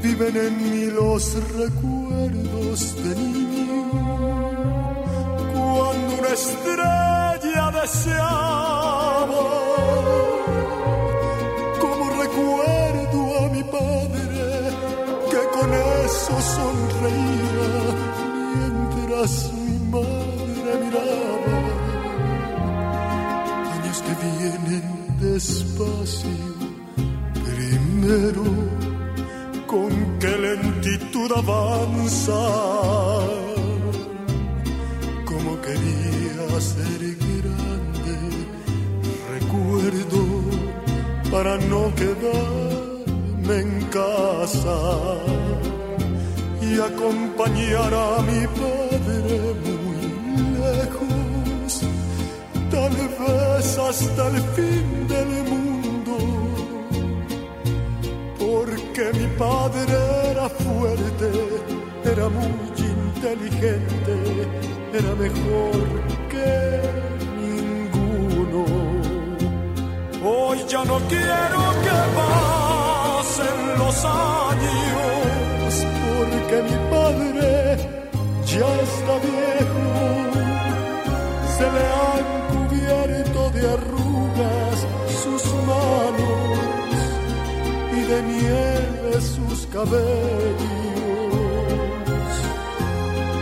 [0.03, 1.23] Viven en mí los
[1.63, 3.81] recuerdos de niño
[5.53, 9.59] cuando una estrella deseaba.
[13.79, 14.47] Padre
[15.31, 15.69] que con
[16.05, 17.71] eso sonreía
[18.55, 21.57] mientras mi madre miraba.
[23.73, 24.85] Años que vienen
[25.19, 26.53] despacio,
[27.47, 28.45] primero
[29.67, 32.41] con qué lentitud avanza
[35.29, 37.01] como quería ser
[37.35, 38.15] grande.
[39.35, 40.21] Recuerdo
[41.31, 41.93] para no
[43.51, 44.79] en casa
[46.61, 50.01] y acompañar a mi padre muy
[50.59, 51.81] lejos,
[52.69, 56.17] tal vez hasta el fin del mundo,
[58.37, 59.97] porque mi padre
[60.31, 61.31] era fuerte,
[62.05, 64.15] era muy inteligente,
[64.93, 65.79] era mejor
[66.29, 66.81] que
[67.41, 68.65] ninguno.
[70.23, 72.58] Hoy ya no quiero que
[73.39, 75.73] pasen los años,
[76.17, 77.77] porque mi padre
[78.45, 79.87] ya está viejo,
[81.57, 84.77] se le han cubierto de arrugas
[85.23, 86.57] sus manos
[87.93, 90.79] y de nieve sus cabellos.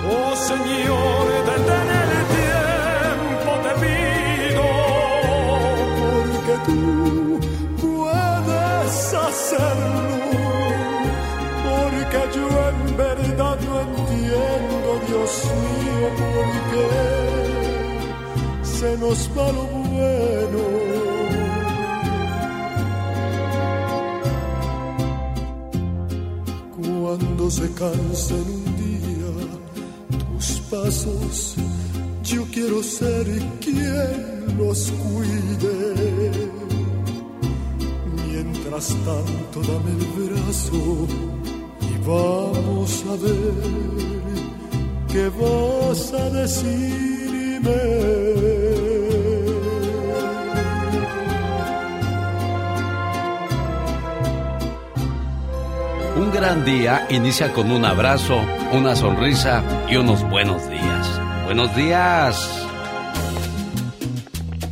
[0.10, 4.66] Oh Señor, detén el tiempo, te pido,
[6.24, 7.17] porque tú
[11.66, 16.90] porque yo en verdad no entiendo, Dios mío, por qué
[18.64, 20.64] se nos va lo bueno.
[27.02, 29.32] Cuando se cansen un día
[30.34, 31.56] tus pasos,
[32.24, 33.26] yo quiero ser
[33.62, 36.47] quien los cuide.
[38.78, 41.08] Mientras tanto, dame el brazo
[41.82, 43.54] y vamos a ver
[45.12, 47.72] qué vas a decirme.
[56.18, 58.40] Un gran día inicia con un abrazo,
[58.74, 61.22] una sonrisa y unos buenos días.
[61.46, 62.67] Buenos días.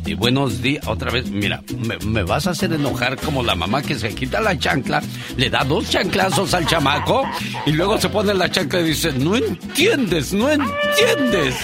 [0.06, 0.86] Y buenos días.
[0.86, 4.40] Otra vez, mira, me, me vas a hacer enojar como la mamá que se quita
[4.40, 5.02] la chancla,
[5.36, 7.24] le da dos chanclazos al chamaco
[7.66, 11.56] y luego se pone la chancla y dice, no entiendes, no entiendes.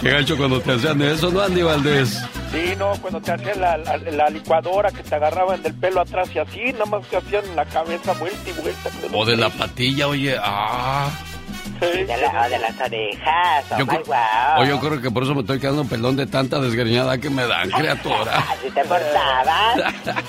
[0.00, 2.18] Qué gacho cuando te hacían eso, ¿no, Andy Valdés?
[2.50, 6.28] Sí, no, cuando te hacían la, la- la licuadora que te agarraban del pelo atrás
[6.34, 8.90] y así, nada más que hacían la cabeza vuelta y vuelta.
[9.12, 11.10] O de la patilla, oye, ah.
[11.82, 14.14] De, la- o de las orejas, oh Yo, wow.
[14.58, 17.44] o yo creo que por eso me estoy quedando pelón de tanta desgreñada que me
[17.44, 18.38] dan, criatura.
[18.52, 19.76] Así te portabas.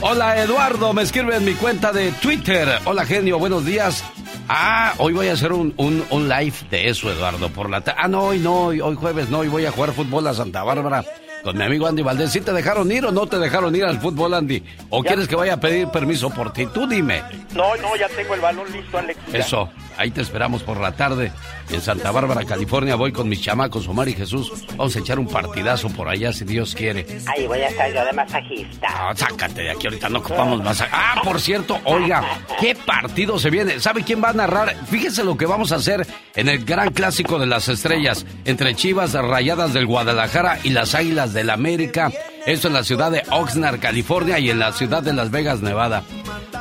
[0.00, 2.68] Hola Eduardo, me escribe en mi cuenta de Twitter.
[2.84, 4.04] Hola genio, buenos días.
[4.48, 8.06] Ah, hoy voy a hacer un, un, un live de eso, Eduardo, por la Ah,
[8.08, 11.02] no, hoy no, hoy, hoy jueves no, hoy voy a jugar fútbol a Santa Bárbara
[11.42, 12.30] con mi amigo Andy Valdés.
[12.32, 14.62] ¿Sí te dejaron ir o no te dejaron ir al fútbol, Andy?
[14.90, 16.66] ¿O quieres que vaya a pedir permiso por ti?
[16.66, 17.22] Tú dime.
[17.54, 19.18] No, no, ya tengo el balón listo, Alex.
[19.30, 19.38] Ya.
[19.40, 19.70] Eso.
[19.96, 21.32] Ahí te esperamos por la tarde.
[21.70, 24.52] En Santa Bárbara, California, voy con mis chamacos Omar y Jesús.
[24.76, 27.06] Vamos a echar un partidazo por allá si Dios quiere.
[27.26, 28.86] Ahí voy a estar yo de masajista.
[28.90, 30.82] Ah, sácate de aquí, ahorita no ocupamos más.
[30.82, 32.22] Ah, por cierto, oiga,
[32.60, 33.80] ¿qué partido se viene?
[33.80, 34.74] ¿Sabe quién va a narrar?
[34.86, 39.14] Fíjese lo que vamos a hacer en el gran clásico de las estrellas entre Chivas
[39.14, 42.10] Rayadas del Guadalajara y las Águilas del América.
[42.46, 46.02] Esto en la ciudad de Oxnard, California y en la ciudad de Las Vegas, Nevada.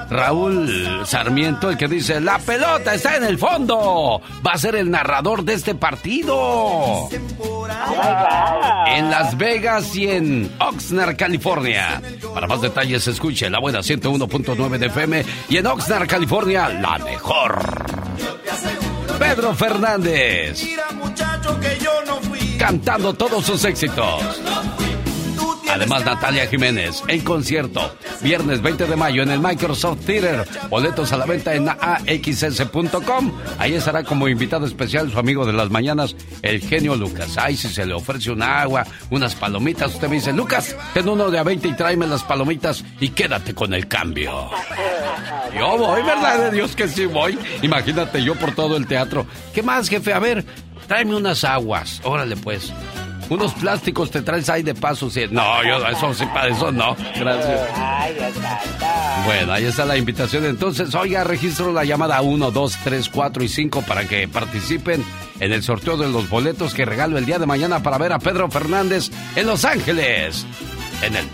[0.10, 4.90] Raúl Sarmiento, el que dice, la pelota está en el fondo, va a ser el
[4.90, 7.10] narrador de este partido.
[8.88, 12.02] En Las Vegas y en Oxnard, California.
[12.34, 17.60] Para más detalles, escuche la buena 101.9 de FM y en Oxnard, California, la mejor.
[19.20, 20.64] Pedro Fernández.
[22.58, 24.22] Cantando todos sus éxitos.
[25.70, 27.96] Además, Natalia Jiménez en concierto.
[28.22, 30.46] Viernes 20 de mayo en el Microsoft Theater.
[30.70, 33.32] Boletos a la venta en axs.com.
[33.58, 37.38] Ahí estará como invitado especial su amigo de las mañanas, el genio Lucas.
[37.38, 41.30] Ay, si se le ofrece un agua, unas palomitas, usted me dice, Lucas, ten uno
[41.32, 44.50] de a 20 y tráeme las palomitas y quédate con el cambio.
[45.58, 47.38] Yo voy, ¿verdad de Dios que sí voy?
[47.62, 49.26] Imagínate yo por todo el teatro.
[49.54, 50.14] ¿Qué más, jefe?
[50.14, 50.46] A ver,
[50.88, 52.02] tráeme unas aguas.
[52.04, 52.72] Órale, pues.
[53.30, 55.10] Unos plásticos te traes ahí de paso.
[55.10, 55.26] Sí.
[55.32, 56.96] No, yo eso sí, para eso no.
[57.16, 57.62] Gracias.
[59.26, 60.46] Bueno, ahí está la invitación.
[60.46, 65.04] Entonces, oiga, registro la llamada 1, 2, 3, 4 y 5 para que participen
[65.40, 68.20] en el sorteo de los boletos que regalo el día de mañana para ver a
[68.20, 70.46] Pedro Fernández en Los Ángeles.
[71.02, 71.26] En el,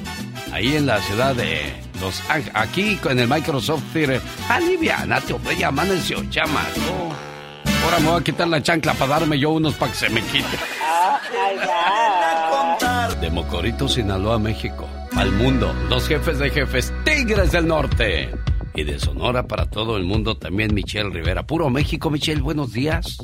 [0.53, 2.51] ahí en la ciudad de Los Ángeles.
[2.55, 4.21] Aquí en el Microsoft Theater.
[4.49, 7.28] Alivianate, hombre, ya amaneció, chamaco.
[7.89, 10.21] Ahora me voy a quitar la chancla para darme yo unos para que se me
[10.21, 10.45] quite.
[13.19, 14.87] De Mocorito, Sinaloa, México.
[15.15, 18.29] Al mundo, los jefes de jefes, Tigres del Norte.
[18.79, 21.45] Y de Sonora para todo el mundo también Michelle Rivera.
[21.45, 23.17] Puro México, Michelle, buenos días.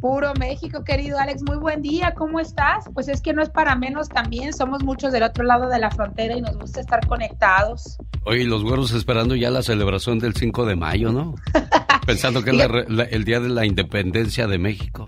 [0.00, 2.86] Puro México, querido Alex, muy buen día, ¿cómo estás?
[2.94, 5.90] Pues es que no es para menos también, somos muchos del otro lado de la
[5.90, 7.98] frontera y nos gusta estar conectados.
[8.24, 11.34] Oye, los güeros esperando ya la celebración del 5 de mayo, ¿no?
[12.06, 15.04] Pensando que es la la- el día de la independencia de México.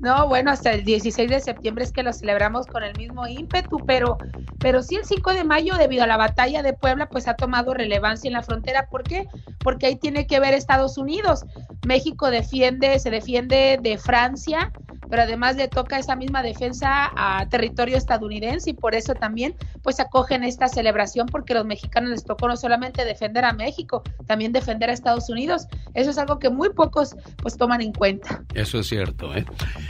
[0.00, 3.78] No, bueno, hasta el 16 de septiembre es que lo celebramos con el mismo ímpetu,
[3.84, 4.16] pero,
[4.60, 7.74] pero sí el 5 de mayo, debido a la batalla de Puebla, pues ha tomado
[7.74, 8.86] relevancia en la frontera.
[8.90, 9.26] ¿Por qué?
[9.60, 11.44] Porque ahí tiene que ver Estados Unidos.
[11.86, 14.72] México defiende, se defiende de Francia,
[15.08, 20.00] pero además le toca esa misma defensa a territorio estadounidense y por eso también pues
[20.00, 24.90] acogen esta celebración porque los mexicanos les tocó no solamente defender a México, también defender
[24.90, 25.66] a Estados Unidos.
[25.94, 28.44] Eso es algo que muy pocos pues toman en cuenta.
[28.54, 29.44] Eso es cierto, ¿eh?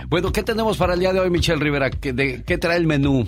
[0.09, 1.91] Bueno, ¿qué tenemos para el día de hoy, Michelle Rivera?
[1.91, 3.27] ¿Qué, de, ¿qué trae el menú?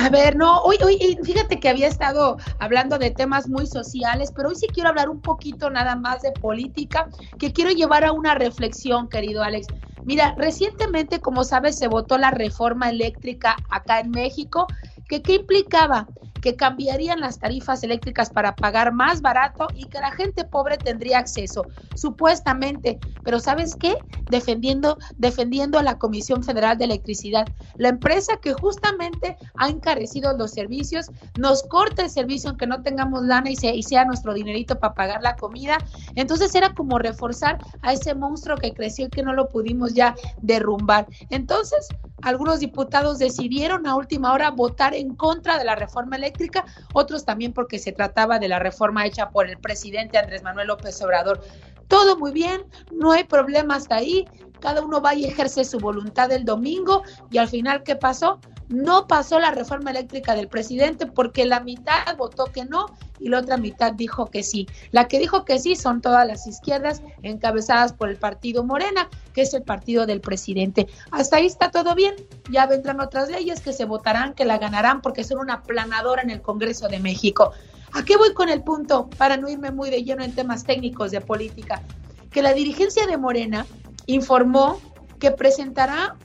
[0.00, 4.32] A ver, no, hoy, hoy, y fíjate que había estado hablando de temas muy sociales,
[4.32, 8.12] pero hoy sí quiero hablar un poquito nada más de política, que quiero llevar a
[8.12, 9.66] una reflexión, querido Alex.
[10.04, 14.68] Mira, recientemente, como sabes, se votó la reforma eléctrica acá en México,
[15.08, 16.08] que qué implicaba
[16.40, 21.18] que cambiarían las tarifas eléctricas para pagar más barato y que la gente pobre tendría
[21.18, 22.98] acceso, supuestamente.
[23.24, 23.96] Pero ¿sabes qué?
[24.28, 30.52] Defendiendo, defendiendo a la Comisión Federal de Electricidad, la empresa que justamente ha encarecido los
[30.52, 34.94] servicios, nos corta el servicio aunque no tengamos lana y, y sea nuestro dinerito para
[34.94, 35.78] pagar la comida.
[36.14, 40.14] Entonces era como reforzar a ese monstruo que creció y que no lo pudimos ya
[40.40, 41.06] derrumbar.
[41.30, 41.88] Entonces,
[42.22, 47.52] algunos diputados decidieron a última hora votar en contra de la reforma eléctrica, otros también
[47.52, 51.40] porque se trataba de la reforma hecha por el presidente Andrés Manuel López Obrador.
[51.86, 52.62] Todo muy bien,
[52.92, 54.26] no hay problema hasta ahí,
[54.60, 58.40] cada uno va y ejerce su voluntad el domingo y al final, ¿qué pasó?
[58.68, 62.86] No pasó la reforma eléctrica del presidente porque la mitad votó que no
[63.18, 64.68] y la otra mitad dijo que sí.
[64.90, 69.42] La que dijo que sí son todas las izquierdas encabezadas por el partido Morena, que
[69.42, 70.86] es el partido del presidente.
[71.10, 72.14] Hasta ahí está todo bien.
[72.50, 76.30] Ya vendrán otras leyes que se votarán, que la ganarán porque son una planadora en
[76.30, 77.52] el Congreso de México.
[77.92, 79.08] ¿A qué voy con el punto?
[79.16, 81.82] Para no irme muy de lleno en temas técnicos de política.
[82.30, 83.64] Que la dirigencia de Morena
[84.06, 84.78] informó
[85.18, 86.16] que presentará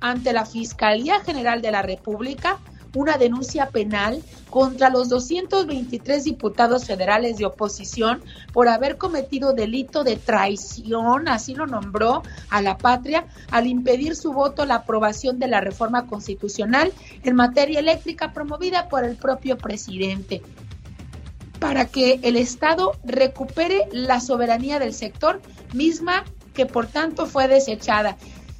[0.00, 2.58] ante la Fiscalía General de la República
[2.94, 8.22] una denuncia penal contra los 223 diputados federales de oposición
[8.52, 14.32] por haber cometido delito de traición, así lo nombró, a la patria, al impedir su
[14.32, 16.92] voto la aprobación de la reforma constitucional
[17.24, 20.42] en materia eléctrica promovida por el propio presidente
[21.58, 25.40] para que el Estado recupere la soberanía del sector,
[25.72, 28.18] misma que por tanto fue desechada.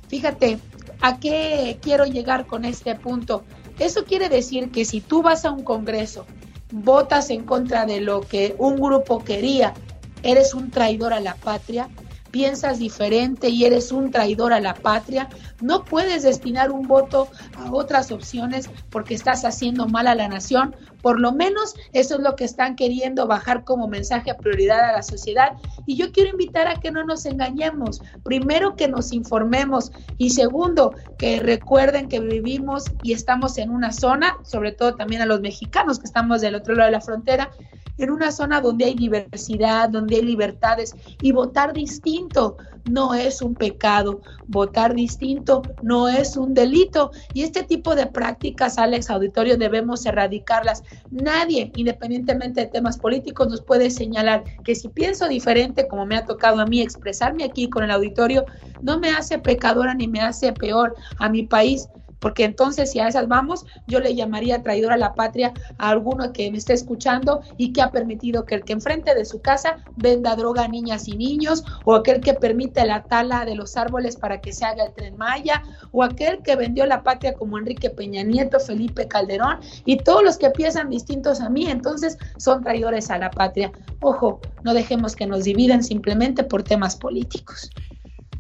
[0.09, 0.59] Fíjate,
[1.01, 3.45] ¿a qué quiero llegar con este punto?
[3.79, 6.27] Eso quiere decir que si tú vas a un Congreso,
[6.73, 9.75] votas en contra de lo que un grupo quería,
[10.23, 11.89] eres un traidor a la patria,
[12.31, 15.29] piensas diferente y eres un traidor a la patria,
[15.61, 20.75] no puedes destinar un voto a otras opciones porque estás haciendo mal a la nación.
[21.05, 24.93] Por lo menos eso es lo que están queriendo bajar como mensaje a prioridad a
[24.93, 25.53] la sociedad.
[25.85, 28.01] Y yo quiero invitar a que no nos engañemos.
[28.23, 29.93] Primero, que nos informemos.
[30.17, 35.27] Y segundo, que recuerden que vivimos y estamos en una zona, sobre todo también a
[35.27, 37.51] los mexicanos que estamos del otro lado de la frontera,
[37.99, 42.57] en una zona donde hay diversidad, donde hay libertades y votar distinto
[42.91, 48.79] no es un pecado, votar distinto no es un delito y este tipo de prácticas,
[48.79, 50.83] Alex Auditorio, debemos erradicarlas.
[51.11, 56.25] Nadie, independientemente de temas políticos, nos puede señalar que si pienso diferente, como me ha
[56.25, 58.47] tocado a mí expresarme aquí con el auditorio,
[58.81, 61.89] no me hace pecadora ni me hace peor a mi país
[62.25, 66.33] porque entonces si a esas vamos, yo le llamaría traidor a la patria a alguno
[66.33, 69.77] que me esté escuchando y que ha permitido que el que enfrente de su casa
[69.97, 74.17] venda droga a niñas y niños, o aquel que permite la tala de los árboles
[74.17, 75.63] para que se haga el tren Maya,
[75.93, 80.39] o aquel que vendió la patria como Enrique Peña Nieto, Felipe Calderón, y todos los
[80.39, 83.71] que piensan distintos a mí, entonces son traidores a la patria.
[84.01, 87.71] Ojo, no dejemos que nos dividen simplemente por temas políticos.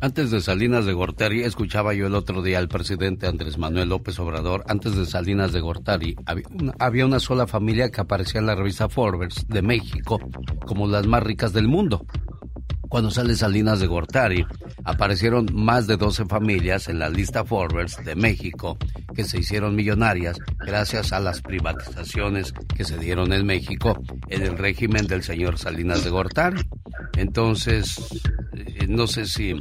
[0.05, 4.19] Antes de Salinas de Gortari, escuchaba yo el otro día al presidente Andrés Manuel López
[4.19, 6.15] Obrador, antes de Salinas de Gortari,
[6.79, 10.21] había una, sola familia que aparecía en la revista Forbes de México
[10.67, 12.05] como las más ricas del mundo.
[12.95, 14.47] Cuando sale Salinas de Gortari,
[14.84, 18.78] aparecieron más de 12 familias en la lista Forbes de México
[19.16, 24.57] que se hicieron millonarias gracias a las privatizaciones que se dieron en México en el
[24.57, 26.62] régimen del señor Salinas de Gortari.
[27.16, 27.99] Entonces,
[28.53, 29.61] eh, no sé si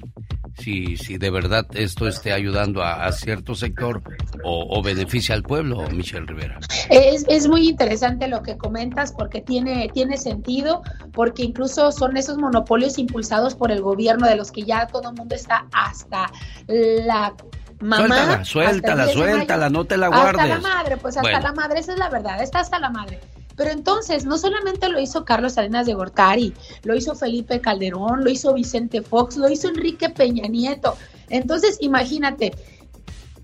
[0.58, 4.02] si, si de verdad esto esté ayudando a, cierto sector
[4.44, 6.60] o, beneficia al pueblo, Michelle Rivera.
[6.90, 10.82] Es, es, muy interesante lo que comentas porque tiene, tiene sentido,
[11.12, 15.16] porque incluso son esos monopolios impulsados por el gobierno de los que ya todo el
[15.16, 16.32] mundo está hasta
[16.68, 17.34] la
[17.80, 18.08] mamá.
[18.08, 20.42] Suéltala, suéltala, suéltala, no te la guardes.
[20.42, 23.20] Hasta la madre, pues hasta la madre, esa es la verdad, está hasta la madre.
[23.56, 28.30] Pero entonces, no solamente lo hizo Carlos Salinas de Gortari, lo hizo Felipe Calderón, lo
[28.30, 30.96] hizo Vicente Fox, lo hizo Enrique Peña Nieto.
[31.30, 32.54] Entonces, imagínate,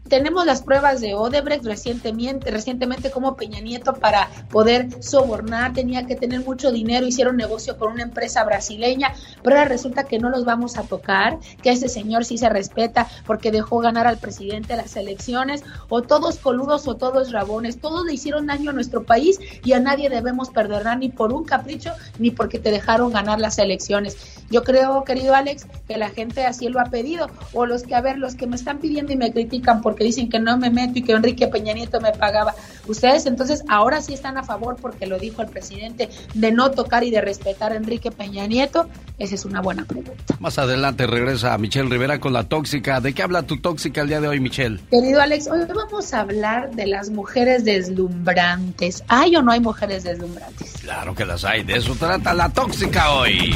[0.10, 6.16] tenemos las pruebas de Odebrecht recientemente, recientemente como Peña Nieto para poder sobornar tenía que
[6.16, 10.45] tener mucho dinero, hicieron negocio con una empresa brasileña, pero ahora resulta que no los
[10.45, 14.95] vamos a tocar, que ese señor sí se respeta porque dejó ganar al presidente las
[14.95, 19.74] elecciones, o todos coludos o todos rabones, todos le hicieron daño a nuestro país y
[19.74, 24.18] a nadie debemos perdonar ni por un capricho ni porque te dejaron ganar las elecciones.
[24.49, 28.01] Yo creo, querido Alex, que la gente así lo ha pedido, o los que, a
[28.01, 31.00] ver, los que me están pidiendo y me critican porque dicen que no me meto
[31.00, 32.54] y que Enrique Peña Nieto me pagaba.
[32.88, 37.04] Ustedes entonces ahora sí están a favor porque lo dijo el presidente de no tocar
[37.04, 38.88] y de respetar a Enrique Peña Nieto.
[39.18, 40.38] Esa es una buena pregunta.
[40.39, 43.02] Más adelante regresa Michelle Rivera con la tóxica.
[43.02, 44.80] ¿De qué habla tu tóxica el día de hoy, Michelle?
[44.89, 49.04] Querido Alex, hoy vamos a hablar de las mujeres deslumbrantes.
[49.08, 50.74] ¿Hay o no hay mujeres deslumbrantes?
[50.82, 51.64] Claro que las hay.
[51.64, 53.54] De eso trata la tóxica hoy.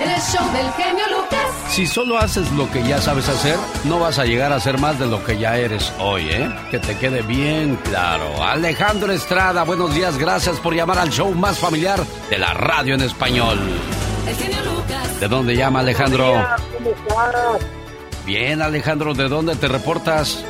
[0.00, 1.40] El show del genio Lucas.
[1.68, 4.98] Si solo haces lo que ya sabes hacer, no vas a llegar a ser más
[4.98, 6.50] de lo que ya eres hoy, ¿eh?
[6.70, 8.42] Que te quede bien claro.
[8.42, 13.02] Alejandro Estrada, buenos días, gracias por llamar al show más familiar de la radio en
[13.02, 13.58] español.
[14.26, 15.20] El genio Lucas.
[15.20, 16.34] ¿De dónde llama Alejandro?
[18.24, 20.44] Bien, Alejandro, ¿de dónde te reportas?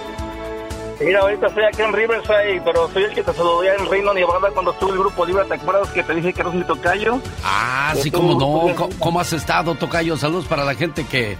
[1.00, 4.50] Mira, ahorita estoy aquí en Riverside, pero soy el que te saludé en Reino Nevada
[4.52, 5.44] cuando estuvo el grupo Libre.
[5.46, 7.18] ¿Te acuerdas que te dije que eres mi tocayo?
[7.42, 8.90] Ah, sí, cómo no.
[8.98, 10.18] ¿Cómo, has estado, tocayo?
[10.18, 11.38] Saludos para la gente que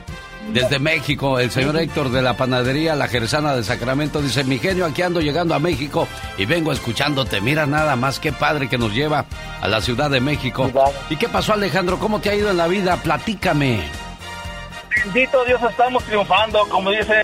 [0.48, 4.86] desde México, el señor Héctor de la panadería La Jerezana de Sacramento dice, mi genio,
[4.86, 6.08] aquí ando llegando a México
[6.38, 7.42] y vengo escuchándote.
[7.42, 9.26] Mira nada más, qué padre que nos lleva
[9.60, 10.70] a la Ciudad de México.
[11.10, 11.98] ¿Y qué pasó, Alejandro?
[11.98, 12.96] ¿Cómo te ha ido en la vida?
[12.96, 14.09] Platícame.
[14.96, 17.14] Bendito Dios, estamos triunfando, como dice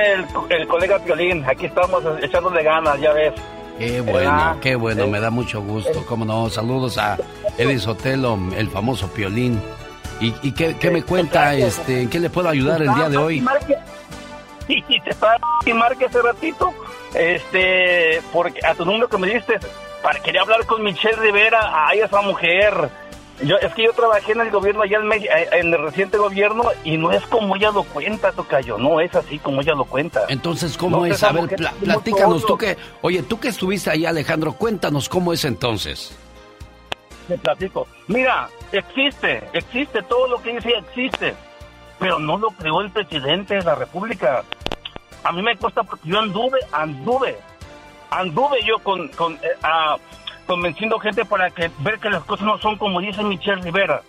[0.49, 1.45] el, colega Piolín.
[1.47, 3.35] Aquí estamos echándole ganas, ya ves.
[3.79, 6.05] Qué bueno, qué bueno, me da mucho gusto.
[6.07, 7.19] Cómo no, saludos a
[7.59, 9.61] Eddie Sotelo, el famoso Piolín.
[10.21, 13.17] ¿Y, y qué, qué, me cuenta, este, en qué le puedo ayudar el día de
[13.19, 13.45] hoy?
[14.67, 15.37] Y te estaba
[15.67, 16.73] y marque hace ratito,
[17.15, 19.59] este, porque a tu número que me diste,
[20.03, 22.89] para quería hablar con Michelle Rivera, ay, esa mujer
[23.43, 26.65] yo, es que yo trabajé en el gobierno allá en, eh, en, el reciente gobierno
[26.85, 30.23] y no es como ella lo cuenta, Tocayo, no es así como ella lo cuenta.
[30.29, 31.23] Entonces, ¿cómo es?
[31.23, 36.17] A ver, platícanos, tú que, oye, tú que estuviste ahí, Alejandro, cuéntanos cómo es entonces.
[37.29, 37.87] Te platico.
[38.07, 41.35] Mira, existe, existe, todo lo que dice existe,
[41.99, 44.45] pero no lo creó el presidente de la República.
[45.25, 47.37] A mí me cuesta porque yo anduve, anduve,
[48.11, 49.49] anduve yo con, con eh,
[50.47, 54.03] convenciendo gente para que ver que las cosas no son como dice Michelle Rivera.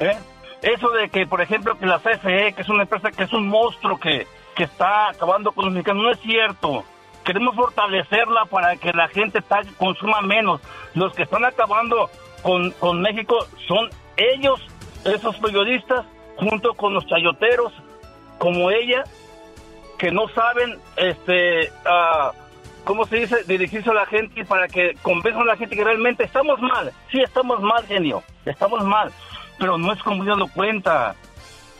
[0.00, 0.16] ¿Eh?
[0.62, 3.48] eso de que, por ejemplo, que la CFE, que es una empresa que es un
[3.48, 6.84] monstruo que, que está acabando con los mexicanos, no es cierto.
[7.24, 9.42] Queremos fortalecerla para que la gente
[9.78, 10.60] consuma menos.
[10.94, 12.10] Los que están acabando
[12.42, 14.60] con, con México son ellos,
[15.04, 16.04] esos periodistas,
[16.36, 17.72] junto con los chayoteros,
[18.38, 19.04] como ella,
[19.98, 22.32] que no saben, este, ah,
[22.86, 23.42] ¿cómo se dice?
[23.46, 26.92] Dirigirse a la gente para que convenzan a la gente que realmente estamos mal.
[27.10, 28.22] Sí, estamos mal, genio.
[28.46, 29.12] Estamos mal.
[29.58, 31.14] Pero no es como ella lo cuenta.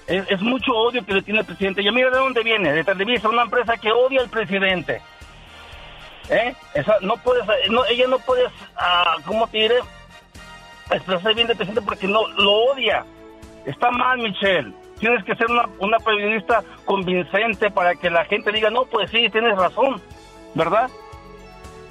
[0.07, 1.81] Es, es mucho odio que le tiene el presidente.
[1.81, 5.01] Y mira de dónde viene, de Televisa, una empresa que odia al presidente.
[6.29, 6.55] ¿Eh?
[6.75, 8.43] Esa, no puedes, no, ella no puede,
[8.77, 9.77] ah, ¿cómo te diré?
[10.91, 13.05] Expresar bien del presidente porque no lo odia.
[13.65, 14.73] Está mal, Michelle.
[14.99, 19.29] Tienes que ser una, una periodista convincente para que la gente diga, no, pues sí,
[19.31, 20.01] tienes razón,
[20.57, 20.91] ¿verdad?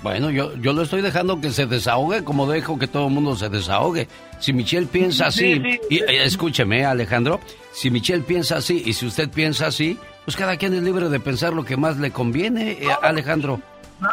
[0.03, 3.36] Bueno, yo, yo lo estoy dejando que se desahogue como dejo que todo el mundo
[3.36, 4.07] se desahogue.
[4.39, 5.80] Si Michelle piensa Sí, así, sí.
[5.89, 7.39] y, eh, escúcheme, Alejandro,
[7.72, 11.20] si Michelle piensa así y si usted piensa así, pues cada quien es libre de
[11.20, 13.59] pensar lo que más le conviene, eh, Alejandro.
[13.99, 14.11] Pero,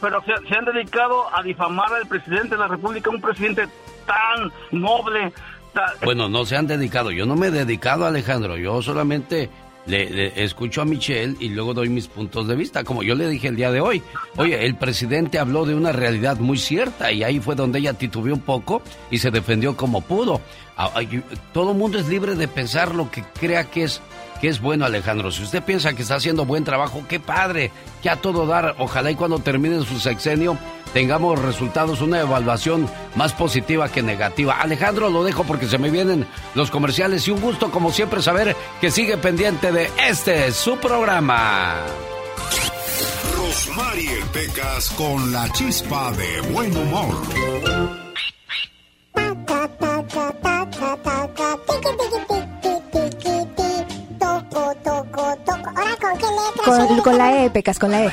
[0.00, 3.66] pero se, se han dedicado a difamar al presidente de la República, un presidente
[4.06, 5.32] tan noble.
[5.72, 7.10] tan- Bueno, no se han dedicado.
[7.12, 8.56] Yo no me he dedicado, Alejandro.
[8.58, 9.48] Yo solamente
[9.88, 12.84] le, le escucho a Michelle y luego doy mis puntos de vista.
[12.84, 14.02] Como yo le dije el día de hoy.
[14.36, 18.34] Oye, el presidente habló de una realidad muy cierta y ahí fue donde ella titubeó
[18.34, 20.40] un poco y se defendió como pudo.
[20.76, 20.92] Ah,
[21.52, 24.00] Todo mundo es libre de pensar lo que crea que es
[24.40, 25.30] que es bueno, Alejandro.
[25.30, 27.70] Si usted piensa que está haciendo buen trabajo, qué padre,
[28.02, 28.74] que a todo dar.
[28.78, 30.58] Ojalá y cuando termine su sexenio
[30.92, 34.60] tengamos resultados, una evaluación más positiva que negativa.
[34.60, 38.56] Alejandro, lo dejo porque se me vienen los comerciales y un gusto, como siempre, saber
[38.80, 41.76] que sigue pendiente de este, su programa.
[43.36, 48.07] Rosmarie Pecas con la chispa de buen humor.
[57.02, 58.12] Con, la E, pecas, con la E.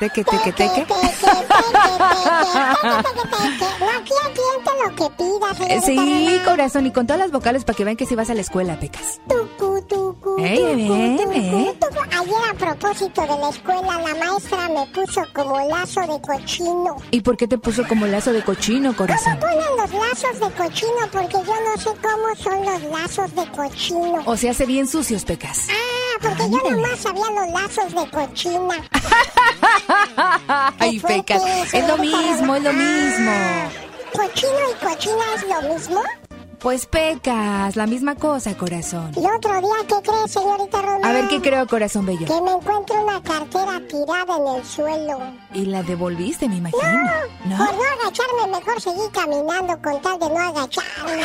[0.00, 0.84] Teque, teque, teque.
[4.82, 8.16] Lo que pida, Sí, corazón, y con todas las vocales para que vean que si
[8.16, 9.20] vas a la escuela, pecas.
[10.38, 10.88] Ey.
[12.22, 16.96] Ayer a propósito de la escuela, la maestra me puso como lazo de cochino.
[17.10, 19.38] ¿Y por qué te puso como lazo de cochino, corazón?
[19.40, 20.92] ¿Cómo ponen los lazos de cochino?
[21.10, 24.22] Porque yo no sé cómo son los lazos de cochino.
[24.24, 25.66] O se hace bien sucios, pecas.
[25.68, 28.88] Ah, porque yo nomás sabía los lazos de cochina.
[30.78, 31.42] Ay, pecas.
[31.74, 33.32] Es lo mismo, es lo mismo.
[34.12, 36.02] ¿Cochino y cochina es lo mismo?
[36.62, 39.10] Pues pecas, la misma cosa, corazón.
[39.16, 41.04] El otro día, ¿qué crees, señorita Román?
[41.04, 42.24] A ver, ¿qué creo, corazón bello?
[42.26, 45.18] Que me encuentro una cartera tirada en el suelo.
[45.52, 46.80] Y la devolviste, me imagino.
[47.46, 51.22] No, por no agacharme, mejor seguí caminando con tal de no agacharme.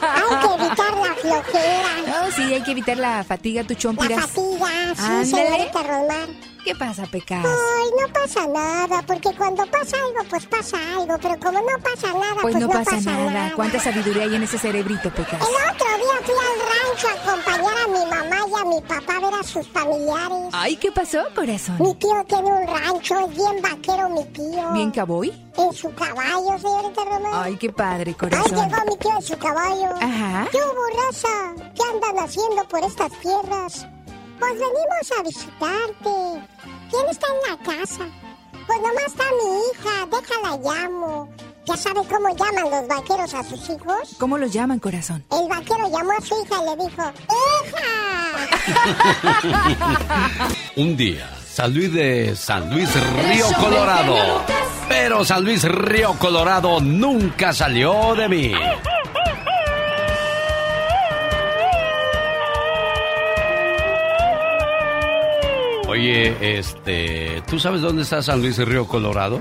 [0.00, 1.88] Hay que evitar la flojera.
[2.06, 4.20] No, sí, hay que evitar la fatiga, tu La chompiras.
[4.26, 5.26] fatiga, sí, Ándale.
[5.26, 6.55] señorita Román.
[6.66, 7.44] ¿Qué pasa, pecas?
[7.46, 12.12] Ay, no pasa nada, porque cuando pasa algo, pues pasa algo, pero como no pasa
[12.12, 13.52] nada, Pues pues, no pasa nada.
[13.54, 15.40] ¿Cuánta sabiduría hay en ese cerebrito, pecas?
[15.40, 19.16] El otro día fui al rancho a acompañar a mi mamá y a mi papá
[19.16, 20.48] a ver a sus familiares.
[20.52, 21.76] Ay, ¿qué pasó, corazón?
[21.78, 24.72] Mi tío tiene un rancho, es bien vaquero mi tío.
[24.72, 25.32] ¿Bien caboy?
[25.56, 27.32] En su caballo, señorita Román.
[27.32, 28.50] Ay, qué padre, Ay, corazón.
[28.50, 29.90] llegó mi tío en su caballo.
[30.00, 30.48] Ajá.
[30.50, 31.72] ¿Qué hubo, raza?
[31.76, 33.86] ¿Qué andan haciendo por estas tierras?
[34.38, 36.14] Pues venimos a visitarte.
[36.90, 38.06] ¿Quién está en la casa?
[38.66, 41.28] Pues nomás está mi hija, déjala llamo.
[41.66, 44.16] ¿Ya sabe cómo llaman los vaqueros a sus hijos?
[44.18, 45.24] ¿Cómo los llaman, corazón?
[45.32, 47.02] El vaquero llamó a su hija y le dijo,
[47.66, 47.96] ¡Hija!
[50.76, 52.88] Un día, San Luis de San Luis
[53.28, 54.44] Río Colorado.
[54.88, 58.52] Pero San Luis Río Colorado nunca salió de mí.
[65.96, 69.40] Oye, este, ¿tú sabes dónde está San Luis Río Colorado?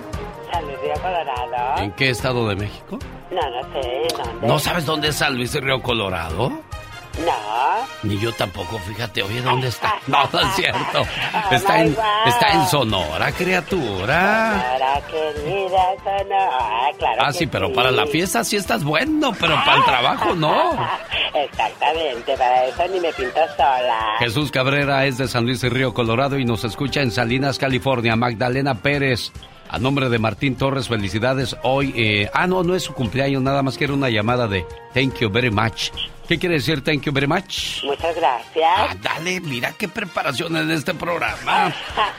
[0.49, 1.84] San Luis Río Colorado.
[1.84, 2.97] ¿En qué estado de México?
[3.30, 4.47] No, no sé, ¿dónde?
[4.47, 6.53] ¿No sabes dónde es San Luis Río Colorado?
[7.26, 7.86] No.
[8.03, 9.95] Ni yo tampoco, fíjate, oye, ¿dónde está?
[10.07, 11.03] No, no es cierto.
[11.51, 11.95] Está en,
[12.28, 14.72] está en Sonora, criatura.
[14.74, 16.49] Ahora querida Sonora.
[16.51, 20.36] Ah, claro Ah, sí, pero para la fiesta sí estás bueno, pero para el trabajo
[20.36, 20.72] no.
[21.34, 24.16] Exactamente, para eso ni me pinto sola.
[24.20, 28.16] Jesús Cabrera es de San Luis Río Colorado y nos escucha en Salinas, California.
[28.16, 29.32] Magdalena Pérez,
[29.70, 31.93] a nombre de Martín Torres, felicidades hoy.
[31.95, 35.16] eh, ah, no, no es su cumpleaños, nada más que era una llamada de thank
[35.20, 35.89] you very much
[36.28, 37.84] ¿Qué quiere decir thank you very much?
[37.84, 38.66] Muchas gracias.
[38.78, 41.72] Ah, dale, mira qué preparación en este programa.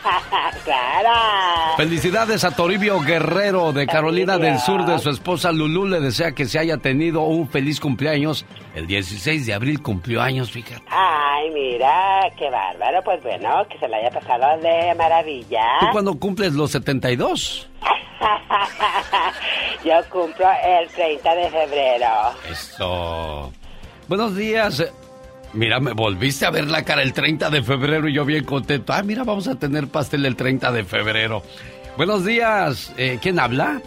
[0.64, 1.76] claro.
[1.76, 4.52] Felicidades a Toribio Guerrero de Carolina Toribio.
[4.52, 5.86] del Sur, de su esposa Lulú.
[5.86, 8.44] Le desea que se haya tenido un feliz cumpleaños.
[8.74, 10.82] El 16 de abril cumplió años, fíjate.
[10.88, 13.02] Ay, mira, qué bárbaro.
[13.04, 15.64] Pues bueno, que se le haya pasado de maravilla.
[15.80, 17.68] ¿Tú cuándo cumples los 72?
[19.84, 22.06] Yo cumplo el 30 de febrero.
[22.50, 23.52] Eso.
[24.08, 24.84] Buenos días.
[25.52, 28.92] Mira, me volviste a ver la cara el 30 de febrero y yo bien contento.
[28.92, 31.42] Ah, mira, vamos a tener pastel el 30 de febrero.
[31.96, 32.92] Buenos días.
[32.96, 33.80] Eh, ¿Quién habla?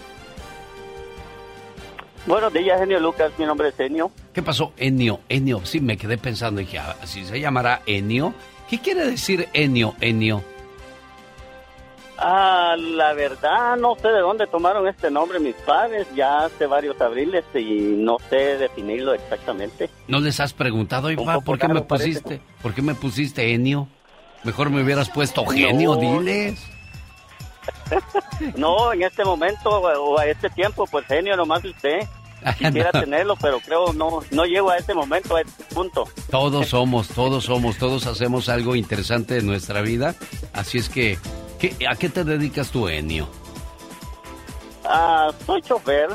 [2.25, 3.31] Buenos días, Genio Lucas.
[3.37, 4.11] Mi nombre es Enio.
[4.33, 4.73] ¿Qué pasó?
[4.77, 5.61] Enio, Enio.
[5.63, 8.33] Sí, me quedé pensando y dije, ah, si se llamará Enio.
[8.69, 10.43] ¿Qué quiere decir Enio, Enio?
[12.21, 16.05] Ah, la verdad, no sé de dónde tomaron este nombre mis padres.
[16.15, 19.89] Ya hace varios abriles y no sé definirlo exactamente.
[20.07, 22.19] ¿No les has preguntado, poco por qué me parece.
[22.21, 22.41] pusiste?
[22.61, 23.87] ¿Por qué me pusiste Enio?
[24.43, 26.01] Mejor me hubieras puesto genio, No.
[26.19, 26.61] diles.
[28.55, 31.99] No, en este momento o a este tiempo, pues genio nomás usted.
[32.57, 33.01] Quisiera No.
[33.01, 36.05] tenerlo, pero creo no no llego a ese momento, a este punto.
[36.31, 40.15] Todos somos, todos somos, todos hacemos algo interesante en nuestra vida.
[40.53, 41.17] Así es que,
[41.59, 43.27] ¿qué- ¿a qué te dedicas tú, Enio?
[44.85, 46.09] Ah, soy chofer.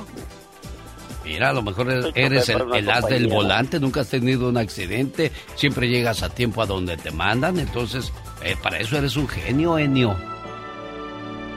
[1.24, 4.10] Mira, a lo mejor eres, Soy eres chofer el, el as del volante, nunca has
[4.10, 8.98] tenido un accidente, siempre llegas a tiempo a donde te mandan, entonces, eh, para eso
[8.98, 10.14] eres un genio, Enio.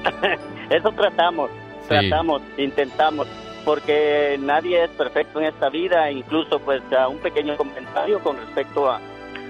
[0.69, 1.49] Eso tratamos,
[1.81, 1.87] Sí.
[1.89, 3.27] tratamos, intentamos,
[3.65, 8.89] porque nadie es perfecto en esta vida, incluso pues a un pequeño comentario con respecto
[8.89, 8.99] a,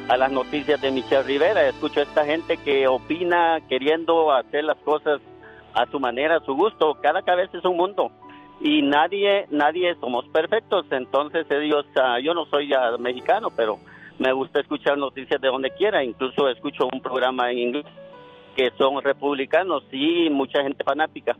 [0.10, 1.68] a las noticias de Michelle Rivera.
[1.68, 5.20] Escucho a esta gente que opina queriendo hacer las cosas
[5.74, 6.97] a su manera, a su gusto.
[7.01, 8.12] Cada cabeza es un mundo
[8.62, 10.86] y nadie, nadie somos perfectos.
[10.91, 13.80] Entonces ellos, ah, yo no soy ah, mexicano, pero
[14.20, 16.03] me gusta escuchar noticias de donde quiera.
[16.03, 17.86] Incluso escucho un programa en inglés
[18.55, 21.36] que son republicanos y mucha gente fanática.